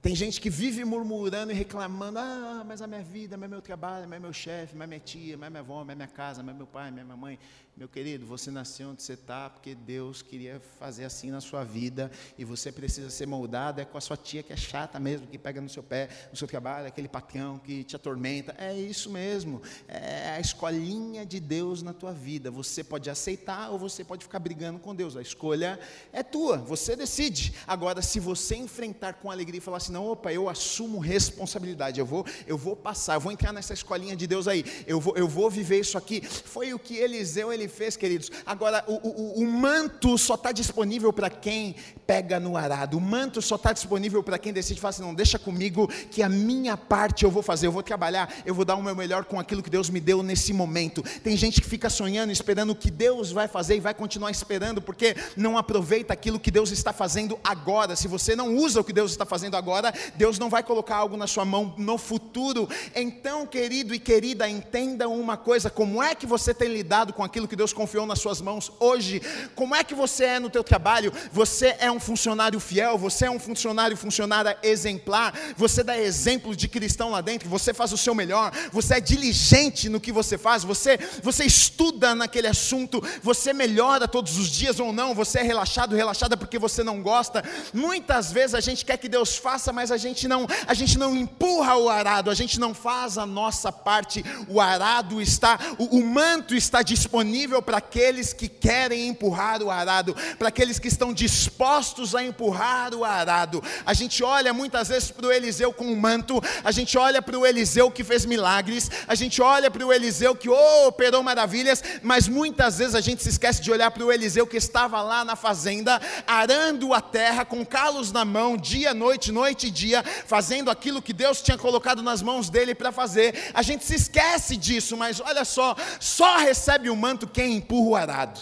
Tem 0.00 0.14
gente 0.14 0.40
que 0.40 0.48
vive 0.48 0.82
murmurando 0.84 1.52
e 1.52 1.54
reclamando: 1.54 2.18
ah, 2.18 2.64
mas 2.66 2.80
a 2.80 2.86
minha 2.86 3.02
vida, 3.02 3.36
mas 3.36 3.50
meu 3.50 3.60
trabalho, 3.60 4.08
mas 4.08 4.18
meu 4.18 4.32
chefe, 4.32 4.74
mas 4.74 4.88
minha 4.88 5.00
tia, 5.00 5.36
mas 5.36 5.50
minha 5.50 5.60
avó, 5.60 5.84
mas 5.84 5.94
minha 5.94 6.08
casa, 6.08 6.42
mas 6.42 6.56
meu 6.56 6.66
pai, 6.66 6.90
mas 6.90 7.04
minha 7.04 7.16
mãe. 7.16 7.38
Meu 7.78 7.86
querido, 7.86 8.26
você 8.26 8.50
nasceu 8.50 8.88
onde 8.88 9.04
você 9.04 9.12
está 9.12 9.48
porque 9.48 9.72
Deus 9.72 10.20
queria 10.20 10.60
fazer 10.80 11.04
assim 11.04 11.30
na 11.30 11.40
sua 11.40 11.62
vida 11.62 12.10
e 12.36 12.44
você 12.44 12.72
precisa 12.72 13.08
ser 13.08 13.24
moldado. 13.24 13.80
É 13.80 13.84
com 13.84 13.96
a 13.96 14.00
sua 14.00 14.16
tia 14.16 14.42
que 14.42 14.52
é 14.52 14.56
chata 14.56 14.98
mesmo, 14.98 15.28
que 15.28 15.38
pega 15.38 15.60
no 15.60 15.68
seu 15.68 15.80
pé, 15.80 16.08
no 16.28 16.36
seu 16.36 16.48
trabalho, 16.48 16.88
aquele 16.88 17.06
patrão 17.06 17.56
que 17.56 17.84
te 17.84 17.94
atormenta. 17.94 18.52
É 18.58 18.76
isso 18.76 19.08
mesmo. 19.08 19.62
É 19.86 20.30
a 20.30 20.40
escolinha 20.40 21.24
de 21.24 21.38
Deus 21.38 21.80
na 21.80 21.92
tua 21.92 22.12
vida. 22.12 22.50
Você 22.50 22.82
pode 22.82 23.08
aceitar 23.08 23.70
ou 23.70 23.78
você 23.78 24.02
pode 24.02 24.24
ficar 24.24 24.40
brigando 24.40 24.80
com 24.80 24.92
Deus. 24.92 25.16
A 25.16 25.22
escolha 25.22 25.78
é 26.12 26.24
tua, 26.24 26.56
você 26.56 26.96
decide. 26.96 27.54
Agora, 27.64 28.02
se 28.02 28.18
você 28.18 28.56
enfrentar 28.56 29.12
com 29.14 29.30
alegria 29.30 29.58
e 29.58 29.62
falar 29.62 29.76
assim: 29.76 29.92
não, 29.92 30.04
opa, 30.04 30.32
eu 30.32 30.48
assumo 30.48 30.98
responsabilidade, 30.98 32.00
eu 32.00 32.06
vou, 32.06 32.26
eu 32.44 32.58
vou 32.58 32.74
passar, 32.74 33.14
eu 33.14 33.20
vou 33.20 33.30
entrar 33.30 33.52
nessa 33.52 33.72
escolinha 33.72 34.16
de 34.16 34.26
Deus 34.26 34.48
aí, 34.48 34.64
eu 34.84 34.98
vou, 34.98 35.16
eu 35.16 35.28
vou 35.28 35.48
viver 35.48 35.78
isso 35.78 35.96
aqui. 35.96 36.20
Foi 36.22 36.74
o 36.74 36.78
que 36.80 36.96
Eliseu 36.96 37.52
ele 37.52 37.67
fez, 37.68 37.96
queridos. 37.96 38.30
Agora, 38.44 38.84
o, 38.86 38.94
o, 38.94 39.42
o 39.42 39.46
manto 39.46 40.16
só 40.16 40.34
está 40.34 40.52
disponível 40.52 41.12
para 41.12 41.30
quem 41.30 41.74
pega 42.08 42.40
no 42.40 42.56
arado. 42.56 42.96
O 42.96 43.00
manto 43.00 43.42
só 43.42 43.56
está 43.56 43.70
disponível 43.70 44.22
para 44.22 44.38
quem 44.38 44.50
decide 44.50 44.80
falar 44.80 44.90
assim: 44.90 45.02
não, 45.02 45.14
deixa 45.14 45.38
comigo 45.38 45.86
que 46.10 46.22
a 46.22 46.28
minha 46.28 46.74
parte 46.74 47.24
eu 47.24 47.30
vou 47.30 47.42
fazer, 47.42 47.66
eu 47.66 47.72
vou 47.72 47.82
trabalhar, 47.82 48.32
eu 48.46 48.54
vou 48.54 48.64
dar 48.64 48.76
o 48.76 48.82
meu 48.82 48.96
melhor 48.96 49.26
com 49.26 49.38
aquilo 49.38 49.62
que 49.62 49.68
Deus 49.68 49.90
me 49.90 50.00
deu 50.00 50.22
nesse 50.22 50.54
momento. 50.54 51.02
Tem 51.22 51.36
gente 51.36 51.60
que 51.60 51.68
fica 51.68 51.90
sonhando, 51.90 52.32
esperando 52.32 52.70
o 52.70 52.74
que 52.74 52.90
Deus 52.90 53.30
vai 53.30 53.46
fazer 53.46 53.76
e 53.76 53.80
vai 53.80 53.92
continuar 53.92 54.30
esperando, 54.30 54.80
porque 54.80 55.14
não 55.36 55.58
aproveita 55.58 56.14
aquilo 56.14 56.40
que 56.40 56.50
Deus 56.50 56.70
está 56.70 56.94
fazendo 56.94 57.38
agora. 57.44 57.94
Se 57.94 58.08
você 58.08 58.34
não 58.34 58.56
usa 58.56 58.80
o 58.80 58.84
que 58.84 58.92
Deus 58.92 59.10
está 59.10 59.26
fazendo 59.26 59.56
agora, 59.56 59.92
Deus 60.16 60.38
não 60.38 60.48
vai 60.48 60.62
colocar 60.62 60.96
algo 60.96 61.16
na 61.16 61.26
sua 61.26 61.44
mão 61.44 61.74
no 61.76 61.98
futuro. 61.98 62.66
Então, 62.94 63.46
querido 63.46 63.94
e 63.94 63.98
querida, 63.98 64.48
entenda 64.48 65.08
uma 65.08 65.36
coisa: 65.36 65.68
como 65.68 66.02
é 66.02 66.14
que 66.14 66.26
você 66.26 66.54
tem 66.54 66.68
lidado 66.68 67.12
com 67.12 67.22
aquilo 67.22 67.46
que 67.46 67.56
Deus 67.58 67.72
confiou 67.72 68.06
nas 68.06 68.20
suas 68.20 68.40
mãos 68.40 68.72
hoje? 68.78 69.20
Como 69.54 69.74
é 69.74 69.82
que 69.82 69.94
você 69.94 70.24
é 70.24 70.38
no 70.38 70.48
teu 70.48 70.62
trabalho? 70.62 71.12
Você 71.32 71.76
é 71.80 71.90
um 71.90 71.98
funcionário 71.98 72.60
fiel, 72.60 72.96
você 72.96 73.26
é 73.26 73.30
um 73.30 73.40
funcionário 73.40 73.96
funcionária 73.96 74.56
exemplar, 74.62 75.34
você 75.56 75.82
dá 75.82 75.98
exemplo 75.98 76.54
de 76.54 76.68
cristão 76.68 77.10
lá 77.10 77.20
dentro, 77.20 77.48
você 77.48 77.74
faz 77.74 77.92
o 77.92 77.98
seu 77.98 78.14
melhor, 78.14 78.52
você 78.72 78.94
é 78.94 79.00
diligente 79.00 79.88
no 79.88 80.00
que 80.00 80.12
você 80.12 80.38
faz, 80.38 80.62
você 80.62 80.98
você 81.22 81.44
estuda 81.44 82.14
naquele 82.14 82.46
assunto, 82.46 83.02
você 83.22 83.52
melhora 83.52 84.06
todos 84.06 84.38
os 84.38 84.48
dias 84.48 84.78
ou 84.78 84.92
não, 84.92 85.12
você 85.12 85.40
é 85.40 85.42
relaxado, 85.42 85.96
relaxada 85.96 86.36
porque 86.36 86.58
você 86.58 86.84
não 86.84 87.02
gosta. 87.02 87.42
Muitas 87.74 88.30
vezes 88.30 88.54
a 88.54 88.60
gente 88.60 88.84
quer 88.84 88.98
que 88.98 89.08
Deus 89.08 89.36
faça, 89.36 89.72
mas 89.72 89.90
a 89.90 89.96
gente 89.96 90.28
não, 90.28 90.46
a 90.64 90.74
gente 90.74 90.96
não 90.96 91.16
empurra 91.16 91.76
o 91.76 91.88
arado, 91.88 92.30
a 92.30 92.34
gente 92.34 92.60
não 92.60 92.72
faz 92.72 93.18
a 93.18 93.26
nossa 93.26 93.72
parte. 93.72 94.24
O 94.46 94.60
arado 94.60 95.20
está, 95.20 95.58
o, 95.76 95.98
o 95.98 96.06
manto 96.06 96.54
está 96.54 96.82
disponível 96.82 97.47
para 97.62 97.78
aqueles 97.78 98.32
que 98.32 98.48
querem 98.48 99.08
empurrar 99.08 99.62
o 99.62 99.70
arado, 99.70 100.14
para 100.38 100.48
aqueles 100.48 100.78
que 100.78 100.88
estão 100.88 101.12
dispostos 101.12 102.14
a 102.14 102.22
empurrar 102.22 102.94
o 102.94 103.04
arado. 103.04 103.62
A 103.86 103.94
gente 103.94 104.22
olha 104.22 104.52
muitas 104.52 104.88
vezes 104.88 105.10
para 105.10 105.26
o 105.26 105.32
Eliseu 105.32 105.72
com 105.72 105.92
o 105.92 105.96
manto, 105.96 106.40
a 106.62 106.70
gente 106.70 106.98
olha 106.98 107.22
para 107.22 107.38
o 107.38 107.46
Eliseu 107.46 107.90
que 107.90 108.04
fez 108.04 108.24
milagres, 108.24 108.90
a 109.06 109.14
gente 109.14 109.40
olha 109.40 109.70
para 109.70 109.84
o 109.84 109.92
Eliseu 109.92 110.34
que 110.34 110.48
oh, 110.48 110.86
operou 110.86 111.22
maravilhas, 111.22 111.82
mas 112.02 112.28
muitas 112.28 112.78
vezes 112.78 112.94
a 112.94 113.00
gente 113.00 113.22
se 113.22 113.30
esquece 113.30 113.62
de 113.62 113.70
olhar 113.70 113.90
para 113.90 114.04
o 114.04 114.12
Eliseu 114.12 114.46
que 114.46 114.56
estava 114.56 115.00
lá 115.00 115.24
na 115.24 115.36
fazenda, 115.36 116.00
arando 116.26 116.92
a 116.92 117.00
terra 117.00 117.44
com 117.44 117.64
calos 117.64 118.12
na 118.12 118.24
mão, 118.24 118.56
dia, 118.56 118.92
noite, 118.92 119.32
noite 119.32 119.68
e 119.68 119.70
dia, 119.70 120.02
fazendo 120.02 120.70
aquilo 120.70 121.02
que 121.02 121.12
Deus 121.12 121.40
tinha 121.40 121.56
colocado 121.56 122.02
nas 122.02 122.22
mãos 122.22 122.50
dele 122.50 122.74
para 122.74 122.92
fazer. 122.92 123.50
A 123.54 123.62
gente 123.62 123.84
se 123.84 123.94
esquece 123.94 124.56
disso, 124.56 124.96
mas 124.96 125.20
olha 125.20 125.44
só, 125.44 125.74
só 126.00 126.38
recebe 126.38 126.90
o 126.90 126.96
manto 126.96 127.26
quem 127.38 127.58
empurra 127.58 127.88
o 127.88 127.94
arado. 127.94 128.40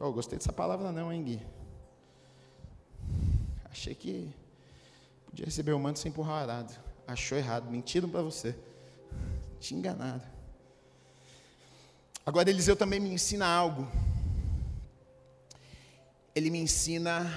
Oh, 0.00 0.10
gostei 0.10 0.38
dessa 0.38 0.50
palavra 0.50 0.90
não, 0.90 1.12
hein, 1.12 1.22
Gui? 1.22 1.46
Achei 3.66 3.94
que 3.94 4.34
podia 5.26 5.44
receber 5.44 5.74
o 5.74 5.78
manto 5.78 5.98
sem 5.98 6.08
empurrar 6.08 6.36
o 6.36 6.50
arado. 6.50 6.74
Achou 7.06 7.36
errado, 7.36 7.70
mentiram 7.70 8.08
para 8.08 8.22
você. 8.22 8.56
Te 9.60 9.74
enganado. 9.74 10.22
Agora 12.24 12.48
Eliseu 12.48 12.74
também 12.74 12.98
me 12.98 13.10
ensina 13.10 13.46
algo. 13.46 13.86
Ele 16.34 16.48
me 16.48 16.58
ensina 16.58 17.30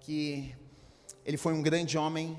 que 0.00 0.52
ele 1.24 1.36
foi 1.36 1.52
um 1.52 1.62
grande 1.62 1.96
homem, 1.96 2.36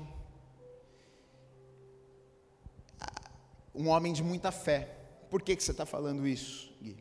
um 3.74 3.88
homem 3.88 4.12
de 4.12 4.22
muita 4.22 4.52
fé. 4.52 4.99
Por 5.30 5.42
que, 5.42 5.54
que 5.54 5.62
você 5.62 5.70
está 5.70 5.86
falando 5.86 6.26
isso, 6.26 6.72
Gui? 6.82 6.96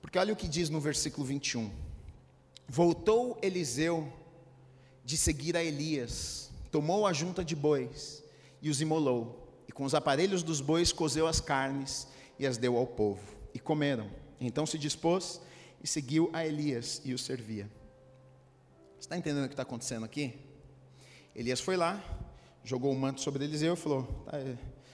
Porque 0.00 0.18
olha 0.18 0.32
o 0.32 0.36
que 0.36 0.48
diz 0.48 0.70
no 0.70 0.80
versículo 0.80 1.26
21. 1.26 1.70
Voltou 2.66 3.38
Eliseu 3.42 4.10
de 5.04 5.16
seguir 5.16 5.56
a 5.56 5.62
Elias, 5.62 6.50
tomou 6.70 7.06
a 7.06 7.12
junta 7.12 7.44
de 7.44 7.54
bois 7.54 8.24
e 8.62 8.70
os 8.70 8.80
imolou, 8.80 9.52
e 9.68 9.72
com 9.72 9.84
os 9.84 9.94
aparelhos 9.94 10.42
dos 10.42 10.60
bois 10.60 10.92
cozeu 10.92 11.26
as 11.26 11.40
carnes 11.40 12.08
e 12.38 12.46
as 12.46 12.56
deu 12.56 12.76
ao 12.76 12.86
povo, 12.86 13.20
e 13.52 13.58
comeram. 13.58 14.10
Então 14.40 14.64
se 14.64 14.78
dispôs 14.78 15.40
e 15.82 15.86
seguiu 15.86 16.30
a 16.32 16.46
Elias 16.46 17.02
e 17.04 17.12
o 17.12 17.18
servia. 17.18 17.70
Você 18.94 19.06
está 19.06 19.16
entendendo 19.16 19.44
o 19.44 19.48
que 19.48 19.54
está 19.54 19.64
acontecendo 19.64 20.04
aqui? 20.04 20.38
Elias 21.34 21.60
foi 21.60 21.76
lá, 21.76 22.02
jogou 22.64 22.92
o 22.92 22.98
manto 22.98 23.20
sobre 23.20 23.44
Eliseu 23.44 23.74
e 23.74 23.76
falou: 23.76 24.04
tá, 24.24 24.38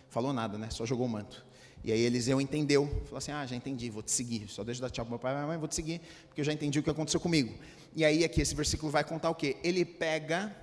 falou 0.08 0.32
nada, 0.32 0.58
né? 0.58 0.70
Só 0.70 0.84
jogou 0.84 1.06
o 1.06 1.08
manto. 1.08 1.47
E 1.84 1.92
aí 1.92 2.00
Eliseu 2.00 2.40
entendeu, 2.40 2.86
falou 3.04 3.18
assim: 3.18 3.32
Ah, 3.32 3.46
já 3.46 3.56
entendi, 3.56 3.88
vou 3.90 4.02
te 4.02 4.10
seguir. 4.10 4.48
Só 4.48 4.64
deixa 4.64 4.80
eu 4.80 4.82
dar 4.82 4.90
tchau 4.90 5.04
para 5.04 5.10
meu 5.10 5.18
pai 5.18 5.32
e 5.32 5.36
minha 5.36 5.46
mãe, 5.46 5.58
vou 5.58 5.68
te 5.68 5.74
seguir, 5.74 6.00
porque 6.26 6.40
eu 6.40 6.44
já 6.44 6.52
entendi 6.52 6.78
o 6.78 6.82
que 6.82 6.90
aconteceu 6.90 7.20
comigo. 7.20 7.54
E 7.94 8.04
aí 8.04 8.24
aqui 8.24 8.40
esse 8.40 8.54
versículo 8.54 8.90
vai 8.90 9.04
contar 9.04 9.30
o 9.30 9.34
quê? 9.34 9.56
Ele 9.62 9.84
pega 9.84 10.54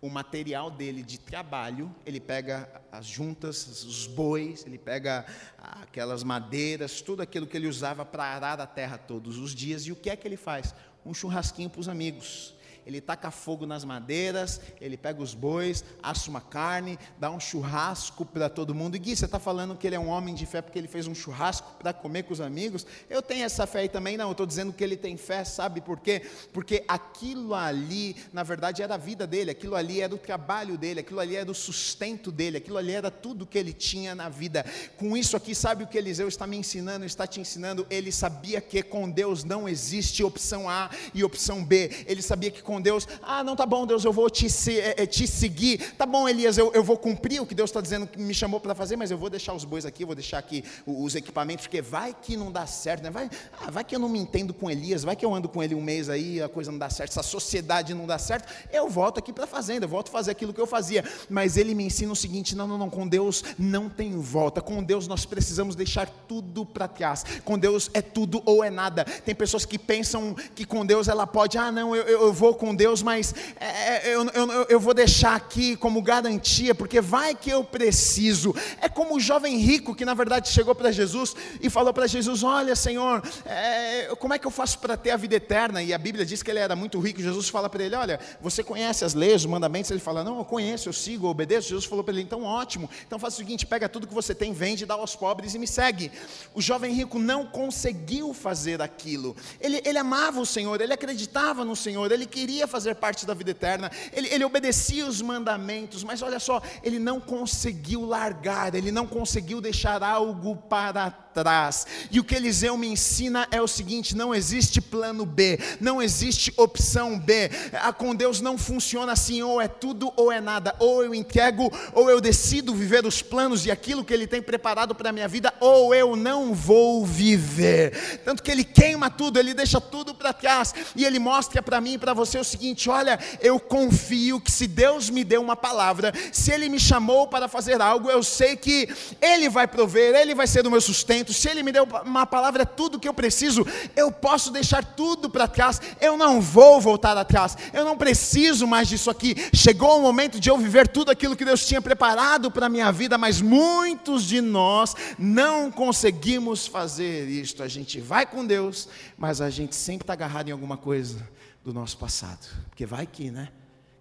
o 0.00 0.10
material 0.10 0.70
dele 0.70 1.02
de 1.02 1.18
trabalho, 1.18 1.94
ele 2.04 2.20
pega 2.20 2.68
as 2.92 3.06
juntas, 3.06 3.84
os 3.84 4.06
bois, 4.06 4.66
ele 4.66 4.76
pega 4.76 5.24
aquelas 5.56 6.22
madeiras, 6.22 7.00
tudo 7.00 7.22
aquilo 7.22 7.46
que 7.46 7.56
ele 7.56 7.66
usava 7.66 8.04
para 8.04 8.24
arar 8.24 8.60
a 8.60 8.66
terra 8.66 8.98
todos 8.98 9.38
os 9.38 9.54
dias, 9.54 9.86
e 9.86 9.92
o 9.92 9.96
que 9.96 10.10
é 10.10 10.16
que 10.16 10.28
ele 10.28 10.36
faz? 10.36 10.74
Um 11.06 11.14
churrasquinho 11.14 11.70
para 11.70 11.80
os 11.80 11.88
amigos 11.88 12.54
ele 12.86 13.00
taca 13.00 13.30
fogo 13.30 13.66
nas 13.66 13.84
madeiras, 13.84 14.60
ele 14.80 14.96
pega 14.96 15.22
os 15.22 15.34
bois, 15.34 15.84
assa 16.02 16.28
uma 16.30 16.40
carne, 16.40 16.98
dá 17.18 17.30
um 17.30 17.40
churrasco 17.40 18.24
para 18.24 18.48
todo 18.48 18.74
mundo. 18.74 18.96
E 18.96 18.98
Gui, 18.98 19.16
você 19.16 19.24
está 19.24 19.38
falando 19.38 19.76
que 19.76 19.86
ele 19.86 19.96
é 19.96 20.00
um 20.00 20.08
homem 20.08 20.34
de 20.34 20.46
fé 20.46 20.60
porque 20.60 20.78
ele 20.78 20.88
fez 20.88 21.06
um 21.06 21.14
churrasco 21.14 21.76
para 21.78 21.92
comer 21.92 22.24
com 22.24 22.32
os 22.32 22.40
amigos? 22.40 22.86
Eu 23.08 23.22
tenho 23.22 23.44
essa 23.44 23.66
fé 23.66 23.80
aí 23.80 23.88
também, 23.88 24.16
não, 24.16 24.26
eu 24.26 24.32
estou 24.32 24.46
dizendo 24.46 24.72
que 24.72 24.84
ele 24.84 24.96
tem 24.96 25.16
fé, 25.16 25.44
sabe 25.44 25.80
por 25.80 26.00
quê? 26.00 26.22
Porque 26.52 26.84
aquilo 26.86 27.54
ali, 27.54 28.16
na 28.32 28.42
verdade, 28.42 28.82
era 28.82 28.94
a 28.94 28.98
vida 28.98 29.26
dele, 29.26 29.50
aquilo 29.50 29.74
ali 29.74 30.00
era 30.00 30.14
o 30.14 30.18
trabalho 30.18 30.76
dele, 30.76 31.00
aquilo 31.00 31.20
ali 31.20 31.36
era 31.36 31.50
o 31.50 31.54
sustento 31.54 32.30
dele, 32.30 32.58
aquilo 32.58 32.76
ali 32.76 32.92
era 32.92 33.10
tudo 33.10 33.46
que 33.46 33.58
ele 33.58 33.72
tinha 33.72 34.14
na 34.14 34.28
vida. 34.28 34.64
Com 34.96 35.16
isso 35.16 35.36
aqui, 35.36 35.54
sabe 35.54 35.84
o 35.84 35.86
que 35.86 35.98
Eliseu 35.98 36.28
está 36.28 36.46
me 36.46 36.56
ensinando, 36.56 37.04
está 37.04 37.26
te 37.26 37.40
ensinando? 37.40 37.86
Ele 37.90 38.12
sabia 38.12 38.60
que 38.60 38.82
com 38.82 39.10
Deus 39.10 39.44
não 39.44 39.68
existe 39.68 40.22
opção 40.22 40.68
A 40.68 40.90
e 41.12 41.24
opção 41.24 41.64
B. 41.64 41.90
Ele 42.06 42.22
sabia 42.22 42.50
que 42.50 42.62
com 42.62 42.73
Deus, 42.80 43.06
ah, 43.22 43.44
não 43.44 43.56
tá 43.56 43.66
bom, 43.66 43.86
Deus, 43.86 44.04
eu 44.04 44.12
vou 44.12 44.28
te, 44.28 44.46
é, 44.78 45.02
é, 45.02 45.06
te 45.06 45.26
seguir. 45.26 45.94
Tá 45.96 46.06
bom, 46.06 46.28
Elias, 46.28 46.58
eu, 46.58 46.72
eu 46.72 46.82
vou 46.82 46.96
cumprir 46.96 47.40
o 47.40 47.46
que 47.46 47.54
Deus 47.54 47.70
está 47.70 47.80
dizendo 47.80 48.06
que 48.06 48.18
me 48.20 48.34
chamou 48.34 48.60
para 48.60 48.74
fazer, 48.74 48.96
mas 48.96 49.10
eu 49.10 49.18
vou 49.18 49.30
deixar 49.30 49.54
os 49.54 49.64
bois 49.64 49.86
aqui, 49.86 50.04
vou 50.04 50.14
deixar 50.14 50.38
aqui 50.38 50.64
os 50.86 51.14
equipamentos, 51.14 51.66
porque 51.66 51.80
vai 51.80 52.14
que 52.14 52.36
não 52.36 52.50
dá 52.50 52.66
certo, 52.66 53.02
né? 53.02 53.10
Vai, 53.10 53.30
ah, 53.60 53.70
vai 53.70 53.84
que 53.84 53.94
eu 53.94 53.98
não 53.98 54.08
me 54.08 54.18
entendo 54.18 54.52
com 54.52 54.70
Elias, 54.70 55.04
vai 55.04 55.14
que 55.16 55.24
eu 55.24 55.34
ando 55.34 55.48
com 55.48 55.62
ele 55.62 55.74
um 55.74 55.82
mês 55.82 56.08
aí, 56.08 56.42
a 56.42 56.48
coisa 56.48 56.70
não 56.70 56.78
dá 56.78 56.90
certo, 56.90 57.10
essa 57.10 57.22
sociedade 57.22 57.94
não 57.94 58.06
dá 58.06 58.18
certo. 58.18 58.52
Eu 58.72 58.88
volto 58.88 59.18
aqui 59.18 59.32
para 59.32 59.44
a 59.44 59.46
fazenda, 59.46 59.84
eu 59.84 59.88
volto 59.88 60.08
a 60.08 60.12
fazer 60.12 60.30
aquilo 60.30 60.52
que 60.52 60.60
eu 60.60 60.66
fazia. 60.66 61.04
Mas 61.28 61.56
ele 61.56 61.74
me 61.74 61.84
ensina 61.84 62.12
o 62.12 62.16
seguinte: 62.16 62.54
não, 62.56 62.66
não, 62.66 62.78
não, 62.78 62.90
com 62.90 63.06
Deus 63.06 63.44
não 63.58 63.88
tem 63.88 64.18
volta. 64.18 64.60
Com 64.60 64.82
Deus 64.82 65.06
nós 65.06 65.24
precisamos 65.26 65.76
deixar 65.76 66.08
tudo 66.28 66.64
para 66.64 66.88
trás. 66.88 67.24
Com 67.44 67.58
Deus 67.58 67.90
é 67.92 68.00
tudo 68.00 68.42
ou 68.44 68.62
é 68.62 68.70
nada. 68.70 69.04
Tem 69.04 69.34
pessoas 69.34 69.64
que 69.64 69.78
pensam 69.78 70.34
que 70.54 70.64
com 70.64 70.86
Deus 70.86 71.08
ela 71.08 71.26
pode, 71.26 71.58
ah, 71.58 71.70
não, 71.70 71.94
eu, 71.94 72.04
eu 72.04 72.32
vou 72.32 72.54
com 72.54 72.63
Deus, 72.72 73.02
mas 73.02 73.34
é, 73.58 74.10
é, 74.10 74.14
eu, 74.14 74.24
eu, 74.30 74.66
eu 74.68 74.78
vou 74.78 74.94
deixar 74.94 75.34
aqui 75.34 75.74
como 75.74 76.00
garantia, 76.00 76.72
porque 76.72 77.00
vai 77.00 77.34
que 77.34 77.50
eu 77.50 77.64
preciso. 77.64 78.54
É 78.80 78.88
como 78.88 79.16
o 79.16 79.20
jovem 79.20 79.58
rico 79.58 79.92
que 79.92 80.04
na 80.04 80.14
verdade 80.14 80.48
chegou 80.50 80.72
para 80.72 80.92
Jesus 80.92 81.34
e 81.60 81.68
falou 81.68 81.92
para 81.92 82.06
Jesus: 82.06 82.44
Olha, 82.44 82.76
Senhor, 82.76 83.20
é, 83.44 84.14
como 84.20 84.34
é 84.34 84.38
que 84.38 84.46
eu 84.46 84.50
faço 84.52 84.78
para 84.78 84.96
ter 84.96 85.10
a 85.10 85.16
vida 85.16 85.34
eterna? 85.34 85.82
E 85.82 85.92
a 85.92 85.98
Bíblia 85.98 86.24
diz 86.24 86.44
que 86.44 86.50
ele 86.50 86.60
era 86.60 86.76
muito 86.76 87.00
rico. 87.00 87.20
Jesus 87.20 87.48
fala 87.48 87.68
para 87.68 87.82
ele: 87.82 87.96
Olha, 87.96 88.20
você 88.40 88.62
conhece 88.62 89.04
as 89.04 89.14
leis, 89.14 89.42
os 89.42 89.46
mandamentos? 89.46 89.90
Ele 89.90 89.98
fala: 89.98 90.22
Não, 90.22 90.38
eu 90.38 90.44
conheço, 90.44 90.88
eu 90.88 90.92
sigo, 90.92 91.26
eu 91.26 91.30
obedeço. 91.30 91.70
Jesus 91.70 91.86
falou 91.86 92.04
para 92.04 92.14
ele: 92.14 92.22
Então 92.22 92.44
ótimo, 92.44 92.88
então 93.04 93.18
faça 93.18 93.34
o 93.34 93.38
seguinte: 93.38 93.66
pega 93.66 93.88
tudo 93.88 94.06
que 94.06 94.14
você 94.14 94.34
tem, 94.34 94.52
vende, 94.52 94.86
dá 94.86 94.94
aos 94.94 95.16
pobres 95.16 95.54
e 95.54 95.58
me 95.58 95.66
segue. 95.66 96.12
O 96.54 96.62
jovem 96.62 96.94
rico 96.94 97.18
não 97.18 97.46
conseguiu 97.46 98.32
fazer 98.32 98.80
aquilo. 98.80 99.34
Ele, 99.60 99.82
ele 99.84 99.98
amava 99.98 100.40
o 100.40 100.46
Senhor, 100.46 100.80
ele 100.80 100.92
acreditava 100.92 101.64
no 101.64 101.74
Senhor, 101.74 102.10
ele 102.12 102.26
queria 102.26 102.53
fazer 102.66 102.94
parte 102.94 103.26
da 103.26 103.34
vida 103.34 103.50
eterna, 103.50 103.90
ele, 104.12 104.28
ele 104.28 104.44
obedecia 104.44 105.06
os 105.06 105.20
mandamentos, 105.20 106.04
mas 106.04 106.22
olha 106.22 106.38
só, 106.38 106.62
ele 106.82 106.98
não 106.98 107.20
conseguiu 107.20 108.04
largar, 108.06 108.74
ele 108.74 108.92
não 108.92 109.06
conseguiu 109.06 109.60
deixar 109.60 110.02
algo 110.02 110.56
para 110.56 111.10
trás. 111.10 111.86
E 112.10 112.20
o 112.20 112.24
que 112.24 112.34
Eliseu 112.34 112.78
me 112.78 112.86
ensina 112.86 113.48
é 113.50 113.60
o 113.60 113.66
seguinte: 113.66 114.16
não 114.16 114.34
existe 114.34 114.80
plano 114.80 115.26
B, 115.26 115.58
não 115.80 116.00
existe 116.00 116.54
opção 116.56 117.18
B. 117.18 117.50
A 117.82 117.92
com 117.92 118.14
Deus 118.14 118.40
não 118.40 118.56
funciona 118.56 119.12
assim, 119.12 119.42
ou 119.42 119.60
é 119.60 119.66
tudo 119.66 120.12
ou 120.16 120.30
é 120.30 120.40
nada. 120.40 120.74
Ou 120.78 121.02
eu 121.02 121.14
entrego, 121.14 121.70
ou 121.92 122.08
eu 122.08 122.20
decido 122.20 122.74
viver 122.74 123.04
os 123.04 123.20
planos 123.20 123.66
e 123.66 123.70
aquilo 123.70 124.04
que 124.04 124.14
Ele 124.14 124.26
tem 124.26 124.40
preparado 124.40 124.94
para 124.94 125.10
a 125.10 125.12
minha 125.12 125.26
vida, 125.26 125.52
ou 125.58 125.94
eu 125.94 126.14
não 126.14 126.54
vou 126.54 127.04
viver. 127.04 128.20
Tanto 128.24 128.42
que 128.42 128.50
Ele 128.50 128.64
queima 128.64 129.10
tudo, 129.10 129.38
Ele 129.38 129.54
deixa 129.54 129.80
tudo 129.80 130.14
para 130.14 130.32
trás, 130.32 130.74
e 130.94 131.04
Ele 131.04 131.18
mostra 131.18 131.62
para 131.62 131.80
mim 131.80 131.94
e 131.94 131.98
para 131.98 132.14
você 132.14 132.43
o 132.44 132.50
seguinte: 132.50 132.88
olha, 132.88 133.18
eu 133.40 133.58
confio 133.58 134.40
que 134.40 134.52
se 134.52 134.66
Deus 134.66 135.10
me 135.10 135.24
deu 135.24 135.42
uma 135.42 135.56
palavra, 135.56 136.12
se 136.30 136.52
Ele 136.52 136.68
me 136.68 136.78
chamou 136.78 137.26
para 137.26 137.48
fazer 137.48 137.80
algo, 137.80 138.10
eu 138.10 138.22
sei 138.22 138.56
que 138.56 138.88
Ele 139.20 139.48
vai 139.48 139.66
prover, 139.66 140.14
Ele 140.14 140.34
vai 140.34 140.46
ser 140.46 140.66
o 140.66 140.70
meu 140.70 140.80
sustento. 140.80 141.32
Se 141.32 141.48
Ele 141.48 141.62
me 141.62 141.72
deu 141.72 141.88
uma 142.04 142.26
palavra, 142.26 142.62
é 142.62 142.66
tudo 142.66 143.00
que 143.00 143.08
eu 143.08 143.14
preciso, 143.14 143.66
eu 143.96 144.12
posso 144.12 144.50
deixar 144.50 144.84
tudo 144.84 145.28
para 145.28 145.48
trás, 145.48 145.80
eu 146.00 146.16
não 146.16 146.40
vou 146.40 146.80
voltar 146.80 147.16
atrás, 147.16 147.56
eu 147.72 147.84
não 147.84 147.96
preciso 147.96 148.66
mais 148.66 148.88
disso 148.88 149.10
aqui. 149.10 149.34
Chegou 149.52 149.98
o 149.98 150.02
momento 150.02 150.38
de 150.38 150.50
eu 150.50 150.58
viver 150.58 150.86
tudo 150.86 151.10
aquilo 151.10 151.36
que 151.36 151.44
Deus 151.44 151.66
tinha 151.66 151.80
preparado 151.80 152.50
para 152.50 152.66
a 152.66 152.68
minha 152.68 152.92
vida, 152.92 153.16
mas 153.16 153.40
muitos 153.40 154.24
de 154.24 154.40
nós 154.40 154.94
não 155.18 155.70
conseguimos 155.70 156.66
fazer 156.66 157.28
isto. 157.28 157.62
A 157.62 157.68
gente 157.68 158.00
vai 158.00 158.26
com 158.26 158.44
Deus, 158.44 158.88
mas 159.16 159.40
a 159.40 159.50
gente 159.50 159.74
sempre 159.74 160.04
está 160.04 160.12
agarrado 160.12 160.48
em 160.48 160.52
alguma 160.52 160.76
coisa 160.76 161.33
do 161.64 161.72
nosso 161.72 161.96
passado, 161.96 162.46
porque 162.68 162.84
vai 162.84 163.06
que, 163.06 163.30
né? 163.30 163.50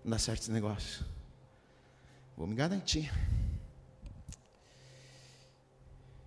Não 0.04 0.12
dá 0.12 0.20
certo 0.20 0.42
esse 0.42 0.52
negócio. 0.52 1.06
Vou 2.36 2.46
me 2.46 2.54
garantir. 2.54 3.10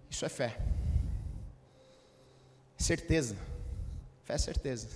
Isso 0.09 0.25
é 0.25 0.29
fé. 0.31 0.59
Certeza. 2.79 3.37
Fé 4.25 4.35
é 4.35 4.39
certeza. 4.39 4.89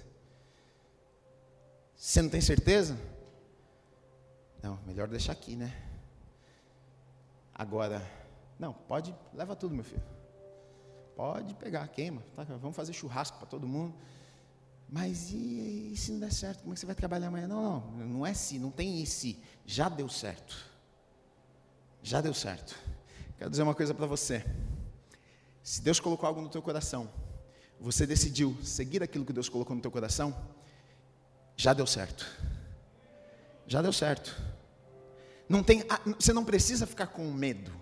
Você 1.95 2.22
não 2.22 2.30
tem 2.30 2.41
certeza? 2.41 2.99
Não, 4.62 4.78
melhor 4.86 5.09
deixar 5.09 5.32
aqui, 5.32 5.57
né? 5.57 5.70
Agora, 7.55 8.03
não, 8.59 8.72
pode, 8.72 9.14
leva 9.34 9.55
tudo, 9.55 9.74
meu 9.74 9.84
filho. 9.84 10.03
Pode 11.14 11.55
pegar, 11.57 11.86
queima. 11.88 12.22
Tá, 12.34 12.45
vamos 12.45 12.74
fazer 12.74 12.95
churrasco 12.95 13.36
para 13.36 13.47
todo 13.47 13.68
mundo. 13.68 13.95
Mas 14.91 15.30
e, 15.30 15.93
e, 15.93 15.97
se 15.97 16.11
não 16.11 16.20
der 16.20 16.32
certo? 16.32 16.61
Como 16.61 16.72
é 16.72 16.74
que 16.74 16.80
você 16.80 16.86
vai 16.86 16.95
trabalhar 16.95 17.28
amanhã? 17.28 17.47
Não, 17.47 17.80
não, 17.80 18.07
não 18.07 18.26
é 18.26 18.34
se, 18.34 18.59
não 18.59 18.70
tem 18.70 19.01
e 19.01 19.07
se. 19.07 19.38
Já 19.64 19.88
deu 19.88 20.09
certo. 20.09 20.57
Já 22.03 22.20
deu 22.20 22.34
certo. 22.34 22.76
Quero 23.38 23.51
dizer 23.51 23.62
uma 23.62 23.74
coisa 23.74 23.95
para 23.95 24.07
você. 24.07 24.45
Se 25.62 25.80
Deus 25.80 26.01
colocou 26.01 26.26
algo 26.26 26.41
no 26.41 26.49
teu 26.49 26.61
coração, 26.61 27.09
você 27.78 28.07
decidiu 28.07 28.57
seguir 28.64 29.03
aquilo 29.03 29.24
que 29.24 29.32
Deus 29.32 29.49
colocou 29.49 29.76
no 29.76 29.82
teu 29.82 29.91
coração, 29.91 30.36
já 31.57 31.72
deu 31.72 31.86
certo. 31.86 32.26
Já 33.66 33.80
deu 33.80 33.93
certo. 33.93 34.36
Não 35.49 35.62
tem, 35.62 35.84
ah, 35.88 36.01
você 36.18 36.32
não 36.32 36.45
precisa 36.45 36.86
ficar 36.86 37.07
com 37.07 37.30
medo. 37.30 37.72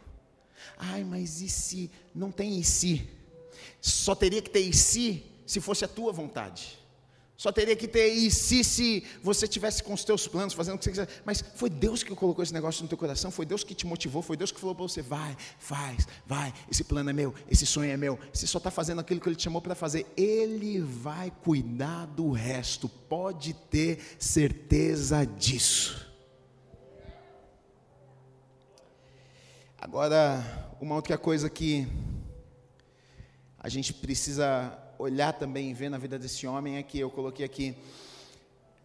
Ai, 0.76 1.04
mas 1.04 1.40
e 1.40 1.48
se? 1.48 1.90
Não 2.14 2.30
tem 2.30 2.58
e 2.58 2.64
se. 2.64 3.08
Só 3.80 4.14
teria 4.14 4.42
que 4.42 4.50
ter 4.50 4.60
e 4.60 4.74
se 4.74 5.24
se 5.48 5.62
fosse 5.62 5.82
a 5.82 5.88
tua 5.88 6.12
vontade. 6.12 6.78
Só 7.38 7.52
teria 7.52 7.76
que 7.76 7.86
ter 7.86 8.08
e 8.08 8.32
se, 8.32 8.64
se 8.64 9.04
você 9.22 9.46
tivesse 9.46 9.80
com 9.80 9.92
os 9.94 10.02
teus 10.02 10.26
planos, 10.26 10.54
fazendo 10.54 10.74
o 10.74 10.78
que 10.78 10.82
você 10.82 10.90
quiser. 10.90 11.08
Mas 11.24 11.40
foi 11.54 11.70
Deus 11.70 12.02
que 12.02 12.12
colocou 12.12 12.42
esse 12.42 12.52
negócio 12.52 12.82
no 12.82 12.88
teu 12.88 12.98
coração, 12.98 13.30
foi 13.30 13.46
Deus 13.46 13.62
que 13.62 13.76
te 13.76 13.86
motivou, 13.86 14.22
foi 14.22 14.36
Deus 14.36 14.50
que 14.50 14.58
falou 14.58 14.74
para 14.74 14.82
você: 14.82 15.00
vai, 15.00 15.36
faz, 15.56 16.08
vai, 16.26 16.52
esse 16.68 16.82
plano 16.82 17.10
é 17.10 17.12
meu, 17.12 17.32
esse 17.48 17.64
sonho 17.64 17.92
é 17.92 17.96
meu. 17.96 18.18
Você 18.32 18.44
só 18.44 18.58
está 18.58 18.72
fazendo 18.72 19.00
aquilo 19.00 19.20
que 19.20 19.28
Ele 19.28 19.36
te 19.36 19.44
chamou 19.44 19.62
para 19.62 19.76
fazer. 19.76 20.04
Ele 20.16 20.80
vai 20.80 21.30
cuidar 21.44 22.06
do 22.06 22.32
resto, 22.32 22.88
pode 22.88 23.54
ter 23.54 24.00
certeza 24.18 25.24
disso. 25.24 26.08
Agora, 29.80 30.74
uma 30.80 30.96
outra 30.96 31.16
coisa 31.16 31.48
que 31.48 31.86
a 33.60 33.68
gente 33.68 33.94
precisa 33.94 34.76
olhar 34.98 35.32
também 35.32 35.70
e 35.70 35.74
ver 35.74 35.88
na 35.88 35.98
vida 35.98 36.18
desse 36.18 36.46
homem 36.46 36.76
é 36.76 36.82
que 36.82 36.98
eu 36.98 37.10
coloquei 37.10 37.46
aqui 37.46 37.76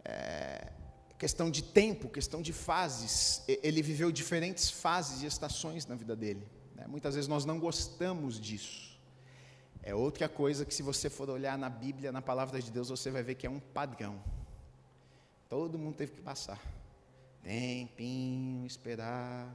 é, 0.04 0.72
questão 1.18 1.50
de 1.50 1.62
tempo, 1.62 2.08
questão 2.08 2.40
de 2.40 2.52
fases. 2.52 3.42
Ele 3.48 3.82
viveu 3.82 4.12
diferentes 4.12 4.70
fases 4.70 5.22
e 5.22 5.26
estações 5.26 5.86
na 5.86 5.94
vida 5.94 6.14
dele. 6.14 6.46
Né? 6.74 6.86
Muitas 6.86 7.14
vezes 7.14 7.28
nós 7.28 7.44
não 7.44 7.58
gostamos 7.58 8.40
disso. 8.40 8.94
É 9.82 9.94
outra 9.94 10.28
coisa 10.28 10.64
que, 10.64 10.74
se 10.74 10.82
você 10.82 11.10
for 11.10 11.28
olhar 11.28 11.58
na 11.58 11.68
Bíblia, 11.68 12.10
na 12.10 12.22
palavra 12.22 12.60
de 12.60 12.70
Deus, 12.70 12.88
você 12.88 13.10
vai 13.10 13.22
ver 13.22 13.34
que 13.34 13.46
é 13.46 13.50
um 13.50 13.60
padrão. 13.60 14.18
Todo 15.48 15.78
mundo 15.78 15.96
teve 15.96 16.12
que 16.12 16.20
passar. 16.22 16.60
Tempinho, 17.42 18.66
esperar, 18.66 19.54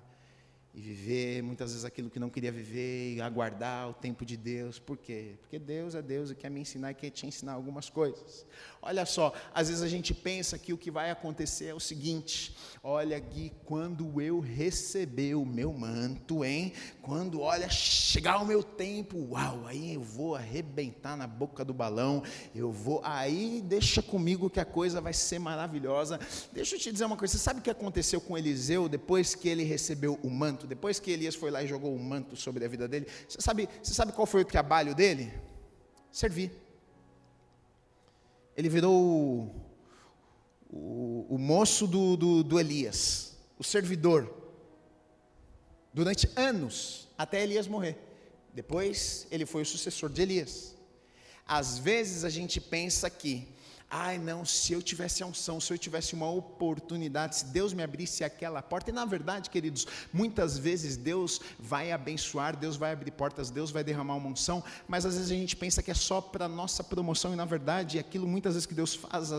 e 0.73 0.79
viver 0.81 1.41
muitas 1.41 1.71
vezes 1.71 1.83
aquilo 1.83 2.09
que 2.09 2.19
não 2.19 2.29
queria 2.29 2.51
viver 2.51 3.15
e 3.15 3.21
aguardar 3.21 3.89
o 3.89 3.93
tempo 3.93 4.23
de 4.23 4.37
Deus. 4.37 4.77
Por 4.77 4.97
quê? 4.97 5.35
Porque 5.41 5.57
Deus 5.57 5.95
é 5.95 6.01
Deus 6.01 6.29
e 6.29 6.35
quer 6.35 6.49
me 6.49 6.59
ensinar 6.61 6.91
e 6.91 6.93
quer 6.93 7.09
te 7.09 7.25
ensinar 7.25 7.53
algumas 7.53 7.89
coisas. 7.89 8.45
Olha 8.81 9.05
só, 9.05 9.33
às 9.53 9.67
vezes 9.67 9.83
a 9.83 9.87
gente 9.87 10.13
pensa 10.13 10.57
que 10.57 10.71
o 10.71 10.77
que 10.77 10.91
vai 10.91 11.09
acontecer 11.09 11.65
é 11.65 11.73
o 11.73 11.79
seguinte: 11.79 12.55
olha, 12.83 13.17
Gui, 13.19 13.51
quando 13.65 14.21
eu 14.21 14.39
receber 14.39 15.35
o 15.35 15.45
meu 15.45 15.73
manto, 15.73 16.45
hein? 16.45 16.73
Quando, 17.09 17.41
olha, 17.41 17.67
chegar 17.67 18.39
o 18.39 18.45
meu 18.45 18.61
tempo, 18.61 19.17
uau, 19.31 19.65
aí 19.65 19.95
eu 19.95 20.01
vou 20.01 20.35
arrebentar 20.35 21.17
na 21.17 21.25
boca 21.25 21.65
do 21.65 21.73
balão, 21.73 22.21
eu 22.53 22.71
vou, 22.71 23.01
aí 23.03 23.63
deixa 23.65 23.99
comigo 23.99 24.47
que 24.47 24.59
a 24.59 24.65
coisa 24.65 25.01
vai 25.01 25.11
ser 25.11 25.39
maravilhosa. 25.39 26.19
Deixa 26.53 26.75
eu 26.75 26.79
te 26.79 26.91
dizer 26.91 27.05
uma 27.05 27.17
coisa: 27.17 27.33
você 27.33 27.43
sabe 27.43 27.61
o 27.61 27.63
que 27.63 27.71
aconteceu 27.71 28.21
com 28.21 28.37
Eliseu 28.37 28.87
depois 28.87 29.33
que 29.33 29.49
ele 29.49 29.63
recebeu 29.63 30.19
o 30.21 30.29
manto? 30.29 30.67
Depois 30.67 30.99
que 30.99 31.09
Elias 31.09 31.33
foi 31.33 31.49
lá 31.49 31.63
e 31.63 31.67
jogou 31.67 31.95
o 31.95 31.99
manto 31.99 32.35
sobre 32.35 32.63
a 32.63 32.67
vida 32.67 32.87
dele? 32.87 33.07
Você 33.27 33.41
sabe, 33.41 33.67
você 33.81 33.95
sabe 33.95 34.11
qual 34.11 34.27
foi 34.27 34.43
o 34.43 34.45
trabalho 34.45 34.93
dele? 34.93 35.33
Servir 36.11 36.51
ele 38.59 38.67
virou 38.67 38.93
o, 38.93 39.55
o, 40.69 41.35
o 41.35 41.37
moço 41.37 41.87
do, 41.87 42.17
do, 42.17 42.43
do 42.43 42.59
Elias, 42.59 43.37
o 43.57 43.63
servidor, 43.63 44.38
durante 45.93 46.29
anos, 46.35 47.07
até 47.17 47.43
Elias 47.43 47.67
morrer. 47.67 47.97
Depois 48.53 49.27
ele 49.31 49.45
foi 49.45 49.61
o 49.61 49.65
sucessor 49.65 50.09
de 50.09 50.21
Elias. 50.21 50.75
Às 51.45 51.79
vezes 51.79 52.23
a 52.23 52.29
gente 52.29 52.59
pensa 52.61 53.09
que 53.09 53.47
Ai, 53.91 54.19
não, 54.19 54.45
se 54.45 54.71
eu 54.71 54.83
tivesse 54.83 55.23
a 55.23 55.25
unção, 55.25 55.59
se 55.59 55.73
eu 55.73 55.77
tivesse 55.77 56.13
uma 56.13 56.29
oportunidade, 56.29 57.37
se 57.37 57.45
Deus 57.45 57.73
me 57.73 57.81
abrisse 57.81 58.23
aquela 58.23 58.61
porta. 58.61 58.91
E 58.91 58.93
na 58.93 59.03
verdade, 59.03 59.49
queridos, 59.49 59.87
muitas 60.13 60.59
vezes 60.59 60.95
Deus 60.95 61.41
vai 61.57 61.91
abençoar, 61.91 62.55
Deus 62.55 62.75
vai 62.75 62.91
abrir 62.91 63.09
portas, 63.09 63.49
Deus 63.49 63.71
vai 63.71 63.83
derramar 63.83 64.15
uma 64.15 64.29
unção, 64.29 64.63
mas 64.87 65.07
às 65.07 65.15
vezes 65.15 65.31
a 65.31 65.33
gente 65.33 65.55
pensa 65.55 65.81
que 65.81 65.89
é 65.89 65.95
só 65.95 66.21
para 66.21 66.47
nossa 66.47 66.83
promoção, 66.83 67.33
e 67.33 67.35
na 67.35 67.45
verdade, 67.45 67.97
aquilo 67.97 68.27
muitas 68.27 68.53
vezes 68.53 68.67
que 68.67 68.75
Deus 68.75 68.93
faz 68.93 69.31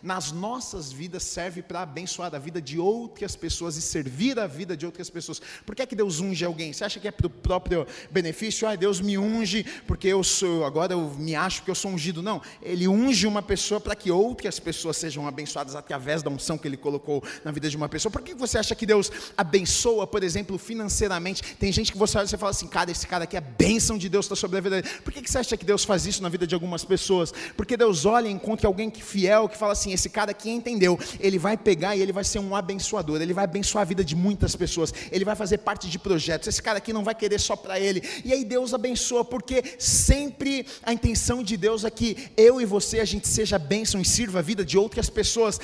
nas 0.00 0.30
nossas 0.30 0.92
vidas 0.92 1.24
serve 1.24 1.60
para 1.60 1.82
abençoar 1.82 2.32
a 2.32 2.38
vida 2.38 2.62
de 2.62 2.78
outras 2.78 3.34
pessoas 3.34 3.76
e 3.76 3.82
servir 3.82 4.38
a 4.38 4.46
vida 4.46 4.76
de 4.76 4.86
outras 4.86 5.10
pessoas. 5.10 5.42
Por 5.66 5.74
que 5.74 5.82
é 5.82 5.86
que 5.86 5.96
Deus 5.96 6.20
unge 6.20 6.44
alguém? 6.44 6.72
Você 6.72 6.84
acha 6.84 7.00
que 7.00 7.08
é 7.08 7.10
para 7.10 7.26
o 7.26 7.30
próprio 7.30 7.88
benefício? 8.08 8.68
Ah, 8.68 8.76
Deus 8.76 9.00
me 9.00 9.18
unge 9.18 9.64
porque 9.84 10.06
eu 10.06 10.22
sou, 10.22 10.64
agora 10.64 10.92
eu 10.92 11.10
me 11.14 11.34
acho 11.34 11.64
que 11.64 11.70
eu 11.72 11.74
sou 11.74 11.90
ungido. 11.90 12.22
Não, 12.22 12.40
Ele 12.62 12.86
unge 12.86 13.26
uma 13.26 13.42
pessoa 13.42 13.63
pessoa 13.64 13.80
para 13.80 13.96
que 13.96 14.10
outras 14.10 14.60
pessoas 14.60 14.98
sejam 14.98 15.26
abençoadas 15.26 15.74
através 15.74 16.22
da 16.22 16.28
unção 16.28 16.58
que 16.58 16.68
Ele 16.68 16.76
colocou 16.76 17.24
na 17.42 17.50
vida 17.50 17.70
de 17.70 17.76
uma 17.78 17.88
pessoa. 17.88 18.12
Por 18.12 18.20
que 18.20 18.34
você 18.34 18.58
acha 18.58 18.74
que 18.74 18.84
Deus 18.84 19.10
abençoa, 19.38 20.06
por 20.06 20.22
exemplo, 20.22 20.58
financeiramente? 20.58 21.56
Tem 21.56 21.72
gente 21.72 21.90
que 21.90 21.96
você 21.96 22.18
olha 22.18 22.26
e 22.26 22.36
fala 22.36 22.50
assim, 22.50 22.66
cara, 22.66 22.90
esse 22.90 23.06
cara 23.06 23.24
aqui 23.24 23.38
é 23.38 23.40
bênção 23.40 23.96
de 23.96 24.06
Deus 24.06 24.26
está 24.26 24.36
sobre 24.36 24.58
a 24.58 24.60
vida 24.60 24.82
dele. 24.82 25.00
Por 25.02 25.14
que 25.14 25.26
você 25.26 25.38
acha 25.38 25.56
que 25.56 25.64
Deus 25.64 25.82
faz 25.82 26.04
isso 26.04 26.22
na 26.22 26.28
vida 26.28 26.46
de 26.46 26.54
algumas 26.54 26.84
pessoas? 26.84 27.32
Porque 27.56 27.74
Deus 27.74 28.04
olha 28.04 28.28
e 28.28 28.32
encontra 28.32 28.66
alguém 28.66 28.90
que 28.90 29.02
fiel, 29.02 29.48
que 29.48 29.56
fala 29.56 29.72
assim, 29.72 29.94
esse 29.94 30.10
cara 30.10 30.32
aqui 30.32 30.50
entendeu, 30.50 30.98
ele 31.18 31.38
vai 31.38 31.56
pegar 31.56 31.96
e 31.96 32.02
ele 32.02 32.12
vai 32.12 32.24
ser 32.24 32.40
um 32.40 32.54
abençoador, 32.54 33.22
ele 33.22 33.32
vai 33.32 33.44
abençoar 33.44 33.80
a 33.80 33.86
vida 33.86 34.04
de 34.04 34.14
muitas 34.14 34.54
pessoas, 34.54 34.92
ele 35.10 35.24
vai 35.24 35.34
fazer 35.34 35.58
parte 35.58 35.88
de 35.88 35.98
projetos, 35.98 36.48
esse 36.48 36.62
cara 36.62 36.76
aqui 36.76 36.92
não 36.92 37.02
vai 37.02 37.14
querer 37.14 37.40
só 37.40 37.56
para 37.56 37.80
ele. 37.80 38.02
E 38.26 38.30
aí 38.30 38.44
Deus 38.44 38.74
abençoa, 38.74 39.24
porque 39.24 39.62
sempre 39.78 40.66
a 40.82 40.92
intenção 40.92 41.42
de 41.42 41.56
Deus 41.56 41.82
é 41.82 41.90
que 41.90 42.28
eu 42.36 42.60
e 42.60 42.66
você, 42.66 43.00
a 43.00 43.06
gente 43.06 43.26
seja 43.26 43.53
seja 43.54 43.58
bênção 43.58 44.00
e 44.00 44.04
sirva 44.04 44.40
a 44.40 44.42
vida 44.42 44.64
de 44.64 44.76
outras 44.76 45.08
pessoas. 45.08 45.60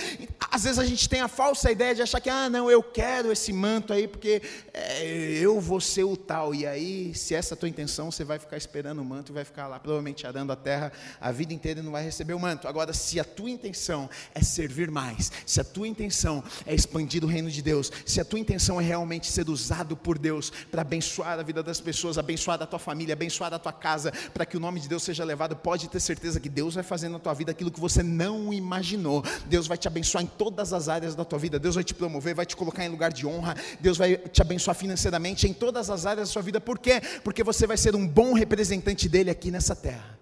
Às 0.51 0.65
vezes 0.65 0.79
a 0.79 0.85
gente 0.85 1.09
tem 1.09 1.21
a 1.21 1.29
falsa 1.29 1.71
ideia 1.71 1.95
de 1.95 2.03
achar 2.03 2.21
que, 2.21 2.31
ah, 2.31 2.49
não, 2.49 2.71
eu 2.71 2.83
quero 2.83 3.33
esse 3.33 3.53
manto 3.53 3.93
aí 3.93 4.07
porque 4.07 4.43
é, 4.73 5.39
eu 5.41 5.61
vou 5.61 5.81
ser 5.81 6.05
o 6.05 6.17
tal. 6.17 6.55
E 6.55 6.67
aí, 6.67 7.15
se 7.15 7.35
essa 7.35 7.55
é 7.55 7.57
a 7.57 7.59
tua 7.59 7.69
intenção, 7.69 8.11
você 8.11 8.25
vai 8.25 8.39
ficar 8.39 8.57
esperando 8.57 9.01
o 9.01 9.05
manto 9.05 9.33
e 9.33 9.35
vai 9.35 9.45
ficar 9.45 9.67
lá, 9.67 9.79
provavelmente 9.79 10.27
arando 10.27 10.53
a 10.53 10.57
terra 10.57 10.93
a 11.21 11.31
vida 11.33 11.53
inteira 11.53 11.81
e 11.81 11.83
não 11.83 11.93
vai 11.93 12.03
receber 12.03 12.35
o 12.35 12.39
manto. 12.39 12.69
Agora, 12.69 12.93
se 12.93 13.19
a 13.19 13.25
tua 13.25 13.51
intenção 13.51 14.09
é 14.35 14.43
servir 14.43 14.91
mais, 14.91 15.31
se 15.47 15.61
a 15.61 15.65
tua 15.65 15.89
intenção 15.89 16.43
é 16.67 16.75
expandir 16.75 17.25
o 17.25 17.27
reino 17.27 17.51
de 17.51 17.63
Deus, 17.63 17.91
se 18.07 18.21
a 18.21 18.25
tua 18.25 18.39
intenção 18.39 18.81
é 18.81 18.85
realmente 18.85 19.31
ser 19.31 19.49
usado 19.49 19.97
por 19.97 20.19
Deus 20.19 20.51
para 20.71 20.83
abençoar 20.83 21.39
a 21.39 21.43
vida 21.43 21.63
das 21.63 21.81
pessoas, 21.81 22.19
abençoar 22.19 22.61
a 22.63 22.67
tua 22.67 22.79
família, 22.79 23.13
abençoar 23.13 23.53
a 23.53 23.59
tua 23.59 23.73
casa, 23.73 24.13
para 24.33 24.47
que 24.47 24.57
o 24.57 24.61
nome 24.61 24.81
de 24.81 24.89
Deus 24.89 25.03
seja 25.03 25.25
levado, 25.25 25.57
pode 25.57 25.89
ter 25.89 26.01
certeza 26.01 26.41
que 26.41 26.49
Deus 26.49 26.75
vai 26.75 26.85
fazer 26.85 27.09
na 27.09 27.19
tua 27.19 27.35
vida 27.35 27.53
aquilo 27.53 27.71
que 27.71 27.80
que 27.81 27.83
você 27.83 28.03
não 28.03 28.53
imaginou. 28.53 29.25
Deus 29.47 29.67
vai 29.67 29.79
te 29.79 29.89
abençoar 29.89 30.23
em 30.23 30.27
todas 30.27 30.73
as 30.75 30.89
áreas 30.89 31.15
da 31.15 31.25
tua 31.25 31.39
vida. 31.39 31.59
Deus 31.59 31.75
vai 31.75 31.83
te 31.83 31.95
promover, 31.95 32.35
vai 32.35 32.45
te 32.45 32.55
colocar 32.55 32.85
em 32.85 32.89
lugar 32.89 33.11
de 33.11 33.27
honra. 33.27 33.57
Deus 33.81 33.97
vai 33.97 34.17
te 34.17 34.43
abençoar 34.43 34.77
financeiramente 34.77 35.49
em 35.49 35.55
todas 35.55 35.89
as 35.89 36.05
áreas 36.05 36.29
da 36.29 36.33
sua 36.33 36.43
vida. 36.43 36.61
Por 36.61 36.79
quê? 36.79 37.01
Porque 37.25 37.43
você 37.43 37.67
vai 37.67 37.79
ser 37.79 37.97
um 37.97 38.07
bom 38.07 38.35
representante 38.35 39.09
dele 39.09 39.31
aqui 39.31 39.51
nessa 39.51 39.75
terra. 39.75 40.19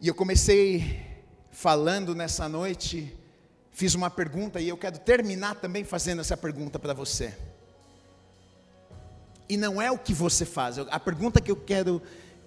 E 0.00 0.08
eu 0.08 0.14
comecei 0.14 1.00
falando 1.52 2.14
nessa 2.14 2.48
noite, 2.48 3.16
fiz 3.70 3.94
uma 3.94 4.10
pergunta 4.10 4.60
e 4.60 4.68
eu 4.68 4.76
quero 4.76 4.98
terminar 4.98 5.54
também 5.54 5.84
fazendo 5.84 6.20
essa 6.20 6.36
pergunta 6.36 6.78
para 6.78 6.92
você. 6.92 7.32
E 9.48 9.56
não 9.56 9.80
é 9.80 9.90
o 9.90 9.98
que 9.98 10.12
você 10.12 10.44
faz, 10.44 10.78
a 10.78 10.98
pergunta 10.98 11.40
que 11.40 11.50
eu 11.50 11.56
quero 11.56 12.02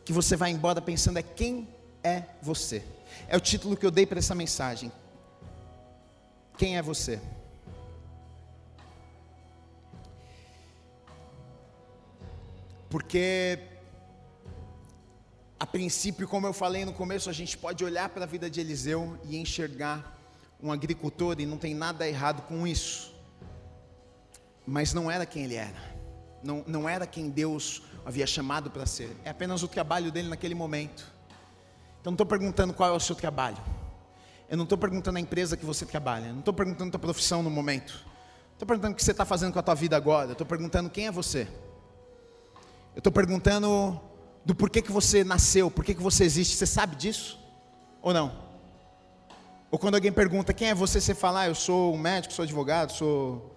que 0.08 0.14
você 0.14 0.38
vai 0.38 0.52
embora 0.52 0.82
pensando 0.82 1.20
é 1.20 1.22
quem 1.22 1.68
é 2.08 2.28
você. 2.42 2.84
É 3.28 3.36
o 3.36 3.40
título 3.40 3.76
que 3.78 3.86
eu 3.86 3.92
dei 3.92 4.06
para 4.06 4.20
essa 4.20 4.36
mensagem. 4.36 4.92
Quem 6.58 6.78
é 6.78 6.82
você? 6.82 7.20
Porque, 12.90 13.60
a 15.60 15.66
princípio, 15.66 16.28
como 16.28 16.48
eu 16.48 16.54
falei 16.54 16.86
no 16.86 16.94
começo, 16.94 17.30
a 17.30 17.34
gente 17.34 17.58
pode 17.58 17.84
olhar 17.84 18.08
para 18.10 18.24
a 18.24 18.28
vida 18.28 18.50
de 18.50 18.62
Eliseu 18.62 19.20
e 19.26 19.38
enxergar 19.38 20.18
um 20.62 20.72
agricultor, 20.72 21.36
e 21.40 21.46
não 21.46 21.58
tem 21.58 21.76
nada 21.76 22.08
errado 22.08 22.42
com 22.44 22.66
isso, 22.66 23.14
mas 24.66 24.94
não 24.94 25.12
era 25.12 25.26
quem 25.26 25.44
ele 25.44 25.56
era, 25.56 25.96
não, 26.44 26.64
não 26.66 26.90
era 26.90 27.06
quem 27.06 27.30
Deus 27.30 27.84
havia 28.04 28.26
chamado 28.26 28.72
para 28.72 28.86
ser, 28.86 29.16
é 29.24 29.30
apenas 29.30 29.62
o 29.62 29.68
trabalho 29.68 30.12
dele 30.12 30.30
naquele 30.30 30.56
momento. 30.56 31.17
Então 32.08 32.14
não 32.14 32.24
estou 32.24 32.26
perguntando 32.26 32.74
qual 32.74 32.90
é 32.90 32.94
o 32.94 33.02
seu 33.02 33.14
trabalho. 33.18 33.58
Eu 34.50 34.56
não 34.56 34.64
estou 34.64 34.78
perguntando 34.78 35.18
a 35.18 35.20
empresa 35.20 35.58
que 35.58 35.66
você 35.66 35.86
trabalha. 35.86 36.28
Eu 36.28 36.32
não 36.32 36.40
estou 36.40 36.54
perguntando 36.54 36.88
a 36.88 36.92
tua 36.92 37.02
profissão 37.02 37.44
no 37.44 37.50
momento. 37.50 38.02
Estou 38.54 38.66
perguntando 38.66 38.94
o 38.94 38.96
que 38.96 39.04
você 39.04 39.12
está 39.12 39.26
fazendo 39.26 39.52
com 39.52 39.60
a 39.60 39.62
tua 39.62 39.76
vida 39.76 39.98
agora. 39.98 40.32
Estou 40.32 40.48
perguntando 40.48 40.90
quem 40.90 41.08
é 41.08 41.12
você. 41.12 41.50
Eu 42.96 43.00
estou 43.00 43.12
perguntando 43.12 44.00
do 44.46 44.56
porquê 44.56 44.82
que 44.82 44.90
você 44.90 45.26
nasceu, 45.26 45.70
porquê 45.70 45.94
que 45.94 46.02
você 46.02 46.24
existe. 46.24 46.56
Você 46.56 46.66
sabe 46.66 46.96
disso? 46.96 47.38
Ou 48.02 48.14
não? 48.14 48.32
Ou 49.70 49.78
quando 49.78 49.96
alguém 49.96 50.14
pergunta 50.14 50.54
quem 50.54 50.70
é 50.70 50.74
você, 50.74 51.02
você 51.02 51.14
fala, 51.14 51.42
ah, 51.42 51.48
eu 51.50 51.56
sou 51.56 51.94
um 51.94 51.98
médico, 51.98 52.34
sou 52.34 52.44
advogado, 52.44 52.94
sou. 52.94 53.54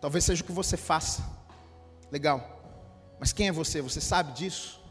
Talvez 0.00 0.24
seja 0.24 0.42
o 0.42 0.46
que 0.46 0.52
você 0.52 0.78
faça. 0.78 1.22
Legal. 2.10 2.62
Mas 3.20 3.30
quem 3.30 3.48
é 3.48 3.52
você? 3.52 3.82
Você 3.82 4.00
sabe 4.00 4.32
disso? 4.32 4.81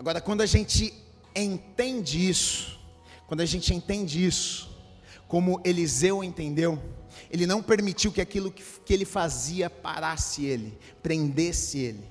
Agora, 0.00 0.18
quando 0.18 0.40
a 0.40 0.46
gente 0.46 0.94
entende 1.36 2.26
isso, 2.26 2.80
quando 3.26 3.42
a 3.42 3.44
gente 3.44 3.74
entende 3.74 4.24
isso, 4.24 4.70
como 5.28 5.60
Eliseu 5.62 6.24
entendeu, 6.24 6.82
ele 7.30 7.44
não 7.44 7.62
permitiu 7.62 8.10
que 8.10 8.22
aquilo 8.22 8.50
que, 8.50 8.64
que 8.82 8.94
ele 8.94 9.04
fazia 9.04 9.68
parasse 9.68 10.42
ele, 10.46 10.72
prendesse 11.02 11.80
ele. 11.80 12.04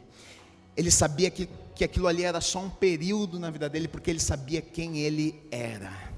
Ele 0.78 0.92
sabia 0.92 1.32
que, 1.32 1.50
que 1.74 1.84
aquilo 1.84 2.06
ali 2.06 2.24
era 2.24 2.40
só 2.40 2.60
um 2.60 2.70
período 2.70 3.40
na 3.40 3.50
vida 3.50 3.68
dele, 3.68 3.88
porque 3.88 4.12
ele 4.12 4.20
sabia 4.20 4.62
quem 4.62 5.00
ele 5.00 5.42
era. 5.50 6.09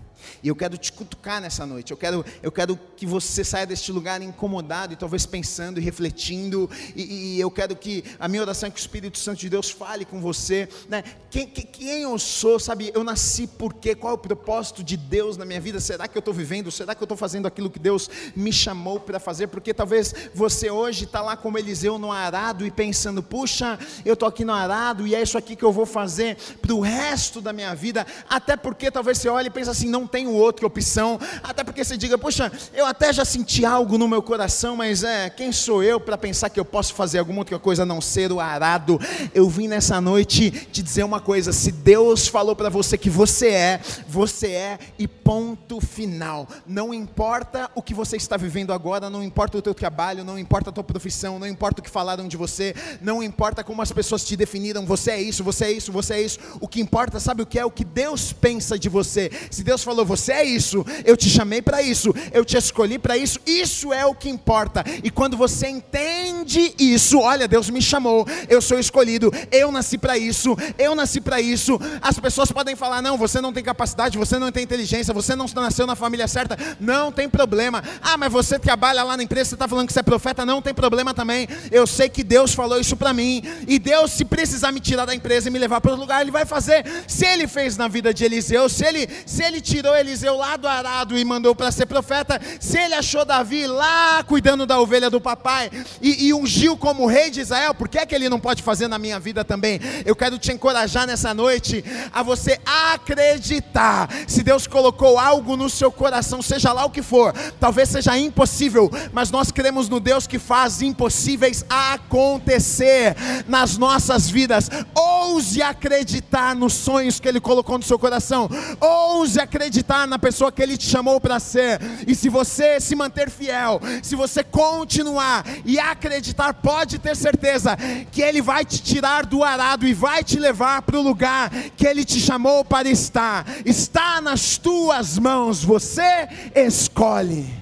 E 0.43 0.47
eu 0.47 0.55
quero 0.55 0.77
te 0.77 0.91
cutucar 0.91 1.41
nessa 1.41 1.65
noite. 1.65 1.91
Eu 1.91 1.97
quero, 1.97 2.25
eu 2.41 2.51
quero 2.51 2.79
que 2.95 3.05
você 3.05 3.43
saia 3.43 3.65
deste 3.65 3.91
lugar 3.91 4.21
incomodado 4.21 4.93
e 4.93 4.95
talvez 4.95 5.25
pensando 5.25 5.79
e 5.79 5.83
refletindo. 5.83 6.69
E, 6.95 7.35
e 7.35 7.39
eu 7.39 7.49
quero 7.49 7.75
que 7.75 8.03
a 8.19 8.27
minha 8.27 8.41
oração 8.41 8.67
é 8.67 8.71
que 8.71 8.77
o 8.77 8.79
Espírito 8.79 9.17
Santo 9.17 9.39
de 9.39 9.49
Deus 9.49 9.69
fale 9.69 10.05
com 10.05 10.19
você. 10.19 10.67
Né? 10.87 11.03
Quem, 11.29 11.47
quem, 11.47 11.65
quem 11.65 12.01
eu 12.03 12.17
sou, 12.19 12.59
sabe? 12.59 12.91
Eu 12.93 13.03
nasci 13.03 13.47
por 13.47 13.73
quê? 13.73 13.95
Qual 13.95 14.11
é 14.11 14.15
o 14.15 14.17
propósito 14.17 14.83
de 14.83 14.97
Deus 14.97 15.37
na 15.37 15.45
minha 15.45 15.61
vida? 15.61 15.79
Será 15.79 16.07
que 16.07 16.17
eu 16.17 16.19
estou 16.19 16.33
vivendo? 16.33 16.71
Será 16.71 16.93
que 16.93 17.01
eu 17.01 17.05
estou 17.05 17.17
fazendo 17.17 17.47
aquilo 17.47 17.69
que 17.69 17.79
Deus 17.79 18.09
me 18.35 18.51
chamou 18.51 18.99
para 18.99 19.19
fazer? 19.19 19.47
Porque 19.47 19.73
talvez 19.73 20.13
você 20.33 20.69
hoje 20.69 21.05
está 21.05 21.21
lá 21.21 21.37
como 21.37 21.57
Eliseu 21.57 21.97
no 21.97 22.11
arado 22.11 22.65
e 22.65 22.71
pensando: 22.71 23.23
puxa, 23.23 23.79
eu 24.05 24.13
estou 24.13 24.27
aqui 24.27 24.43
no 24.43 24.53
arado 24.53 25.07
e 25.07 25.15
é 25.15 25.21
isso 25.21 25.37
aqui 25.37 25.55
que 25.55 25.63
eu 25.63 25.71
vou 25.71 25.85
fazer 25.85 26.37
para 26.61 26.73
o 26.73 26.81
resto 26.81 27.41
da 27.41 27.53
minha 27.53 27.73
vida. 27.73 28.05
Até 28.29 28.55
porque 28.55 28.91
talvez 28.91 29.17
você 29.17 29.29
olhe 29.29 29.47
e 29.47 29.51
pense 29.51 29.69
assim: 29.69 29.87
não 29.87 30.05
tenho 30.11 30.33
outra 30.33 30.67
opção, 30.67 31.19
até 31.41 31.63
porque 31.63 31.83
você 31.83 31.95
diga, 31.95 32.17
poxa, 32.17 32.51
eu 32.73 32.85
até 32.85 33.13
já 33.13 33.23
senti 33.23 33.65
algo 33.65 33.97
no 33.97 34.07
meu 34.07 34.21
coração, 34.21 34.75
mas 34.75 35.03
é, 35.03 35.29
quem 35.29 35.51
sou 35.51 35.81
eu 35.81 35.99
para 35.99 36.17
pensar 36.17 36.49
que 36.49 36.59
eu 36.59 36.65
posso 36.65 36.93
fazer 36.93 37.19
alguma 37.19 37.39
outra 37.39 37.57
coisa 37.57 37.83
a 37.83 37.85
não 37.85 38.01
ser 38.01 38.31
o 38.31 38.39
arado? 38.39 38.99
Eu 39.33 39.49
vim 39.49 39.67
nessa 39.67 40.01
noite 40.01 40.51
te 40.51 40.83
dizer 40.83 41.03
uma 41.03 41.21
coisa: 41.21 41.53
se 41.53 41.71
Deus 41.71 42.27
falou 42.27 42.55
para 42.55 42.69
você 42.69 42.97
que 42.97 43.09
você 43.09 43.47
é, 43.49 43.79
você 44.07 44.47
é 44.47 44.79
e 44.99 45.07
ponto 45.07 45.79
final. 45.79 46.47
Não 46.67 46.93
importa 46.93 47.71
o 47.73 47.81
que 47.81 47.93
você 47.93 48.17
está 48.17 48.35
vivendo 48.35 48.73
agora, 48.73 49.09
não 49.09 49.23
importa 49.23 49.57
o 49.57 49.61
teu 49.61 49.73
trabalho, 49.73 50.25
não 50.25 50.37
importa 50.37 50.69
a 50.69 50.73
tua 50.73 50.83
profissão, 50.83 51.39
não 51.39 51.47
importa 51.47 51.79
o 51.79 51.83
que 51.83 51.89
falaram 51.89 52.27
de 52.27 52.35
você, 52.35 52.75
não 53.01 53.23
importa 53.23 53.63
como 53.63 53.81
as 53.81 53.91
pessoas 53.91 54.25
te 54.25 54.35
definiram, 54.35 54.85
você 54.85 55.11
é 55.11 55.21
isso, 55.21 55.43
você 55.43 55.65
é 55.65 55.71
isso, 55.71 55.91
você 55.91 56.15
é 56.15 56.21
isso. 56.21 56.39
O 56.59 56.67
que 56.67 56.81
importa, 56.81 57.19
sabe 57.19 57.41
o 57.41 57.45
que 57.45 57.57
é? 57.57 57.65
O 57.65 57.71
que 57.71 57.85
Deus 57.85 58.33
pensa 58.33 58.77
de 58.77 58.89
você. 58.89 59.31
Se 59.49 59.63
Deus 59.63 59.83
falou 59.83 60.00
falou: 60.01 60.05
Você 60.05 60.31
é 60.31 60.43
isso, 60.43 60.85
eu 61.05 61.15
te 61.15 61.29
chamei 61.29 61.61
para 61.61 61.81
isso, 61.81 62.13
eu 62.31 62.43
te 62.43 62.57
escolhi 62.57 62.97
para 62.97 63.17
isso, 63.17 63.39
isso 63.45 63.93
é 63.93 64.05
o 64.05 64.13
que 64.13 64.29
importa. 64.29 64.83
E 65.03 65.09
quando 65.09 65.37
você 65.37 65.67
entende 65.67 66.73
isso, 66.77 67.19
olha, 67.19 67.47
Deus 67.47 67.69
me 67.69 67.81
chamou, 67.81 68.27
eu 68.49 68.61
sou 68.61 68.79
escolhido, 68.79 69.31
eu 69.51 69.71
nasci 69.71 69.97
para 69.97 70.17
isso, 70.17 70.55
eu 70.77 70.95
nasci 70.95 71.21
para 71.21 71.39
isso. 71.39 71.79
As 72.01 72.19
pessoas 72.19 72.51
podem 72.51 72.75
falar: 72.75 73.01
Não, 73.01 73.17
você 73.17 73.39
não 73.39 73.53
tem 73.53 73.63
capacidade, 73.63 74.17
você 74.17 74.37
não 74.39 74.51
tem 74.51 74.63
inteligência, 74.63 75.13
você 75.13 75.35
não 75.35 75.45
nasceu 75.55 75.85
na 75.85 75.95
família 75.95 76.27
certa, 76.27 76.57
não 76.79 77.11
tem 77.11 77.29
problema. 77.29 77.83
Ah, 78.01 78.17
mas 78.17 78.31
você 78.31 78.57
trabalha 78.57 79.03
lá 79.03 79.15
na 79.15 79.23
empresa, 79.23 79.49
você 79.49 79.55
está 79.55 79.67
falando 79.67 79.87
que 79.87 79.93
você 79.93 79.99
é 79.99 80.03
profeta, 80.03 80.45
não 80.45 80.61
tem 80.61 80.73
problema 80.73 81.13
também. 81.13 81.47
Eu 81.71 81.85
sei 81.85 82.09
que 82.09 82.23
Deus 82.23 82.53
falou 82.53 82.79
isso 82.79 82.95
para 82.95 83.13
mim, 83.13 83.43
e 83.67 83.77
Deus, 83.77 84.11
se 84.11 84.25
precisar 84.25 84.71
me 84.71 84.79
tirar 84.79 85.05
da 85.05 85.15
empresa 85.15 85.47
e 85.47 85.51
me 85.51 85.59
levar 85.59 85.81
para 85.81 85.91
outro 85.91 86.01
lugar, 86.01 86.21
Ele 86.21 86.31
vai 86.31 86.45
fazer. 86.45 86.85
Se 87.07 87.25
Ele 87.25 87.47
fez 87.47 87.77
na 87.77 87.87
vida 87.87 88.13
de 88.13 88.23
Eliseu, 88.23 88.67
se 88.69 88.85
Ele, 88.85 89.07
se 89.25 89.43
ele 89.51 89.61
tirou 89.61 89.90
Eliseu 89.95 90.37
lá 90.37 90.57
do 90.57 90.67
arado 90.67 91.17
e 91.17 91.23
mandou 91.23 91.55
para 91.55 91.71
ser 91.71 91.85
profeta, 91.85 92.39
se 92.59 92.77
Ele 92.77 92.93
achou 92.93 93.25
Davi 93.25 93.67
lá 93.67 94.23
cuidando 94.23 94.65
da 94.65 94.79
ovelha 94.79 95.09
do 95.09 95.21
papai 95.21 95.69
e, 96.01 96.27
e 96.27 96.33
ungiu 96.33 96.77
como 96.77 97.05
rei 97.05 97.29
de 97.29 97.41
Israel, 97.41 97.73
por 97.73 97.87
que 97.87 97.97
é 97.97 98.05
que 98.05 98.15
Ele 98.15 98.29
não 98.29 98.39
pode 98.39 98.63
fazer 98.63 98.87
na 98.87 98.97
minha 98.97 99.19
vida 99.19 99.43
também? 99.43 99.79
Eu 100.05 100.15
quero 100.15 100.37
te 100.37 100.51
encorajar 100.51 101.05
nessa 101.07 101.33
noite 101.33 101.83
a 102.11 102.23
você 102.23 102.59
acreditar. 102.65 104.09
Se 104.27 104.43
Deus 104.43 104.67
colocou 104.67 105.17
algo 105.17 105.55
no 105.57 105.69
seu 105.69 105.91
coração, 105.91 106.41
seja 106.41 106.71
lá 106.71 106.85
o 106.85 106.89
que 106.89 107.01
for, 107.01 107.33
talvez 107.59 107.89
seja 107.89 108.17
impossível, 108.17 108.89
mas 109.11 109.31
nós 109.31 109.51
cremos 109.51 109.89
no 109.89 109.99
Deus 109.99 110.27
que 110.27 110.39
faz 110.39 110.81
impossíveis 110.81 111.65
acontecer 111.69 113.15
nas 113.47 113.77
nossas 113.77 114.29
vidas. 114.29 114.69
Ouse 114.95 115.61
acreditar 115.61 116.55
nos 116.55 116.73
sonhos 116.73 117.19
que 117.19 117.27
Ele 117.27 117.39
colocou 117.39 117.77
no 117.77 117.83
seu 117.83 117.99
coração, 117.99 118.49
ouse 118.79 119.39
acreditar 119.81 120.07
na 120.07 120.19
pessoa 120.19 120.51
que 120.51 120.61
Ele 120.61 120.77
te 120.77 120.87
chamou 120.87 121.19
para 121.19 121.39
ser, 121.39 121.79
e 122.07 122.15
se 122.15 122.29
você 122.29 122.79
se 122.79 122.95
manter 122.95 123.29
fiel, 123.29 123.81
se 124.01 124.15
você 124.15 124.43
continuar 124.43 125.43
e 125.65 125.79
acreditar, 125.79 126.53
pode 126.53 126.99
ter 126.99 127.15
certeza 127.15 127.75
que 128.11 128.21
Ele 128.21 128.41
vai 128.41 128.63
te 128.63 128.81
tirar 128.81 129.25
do 129.25 129.43
arado 129.43 129.87
e 129.87 129.93
vai 129.93 130.23
te 130.23 130.39
levar 130.39 130.81
para 130.83 130.97
o 130.97 131.01
lugar 131.01 131.49
que 131.75 131.85
Ele 131.85 132.05
te 132.05 132.19
chamou 132.19 132.63
para 132.63 132.87
estar. 132.89 133.45
Está 133.65 134.21
nas 134.21 134.57
tuas 134.57 135.17
mãos, 135.17 135.63
você 135.63 136.27
escolhe. 136.55 137.60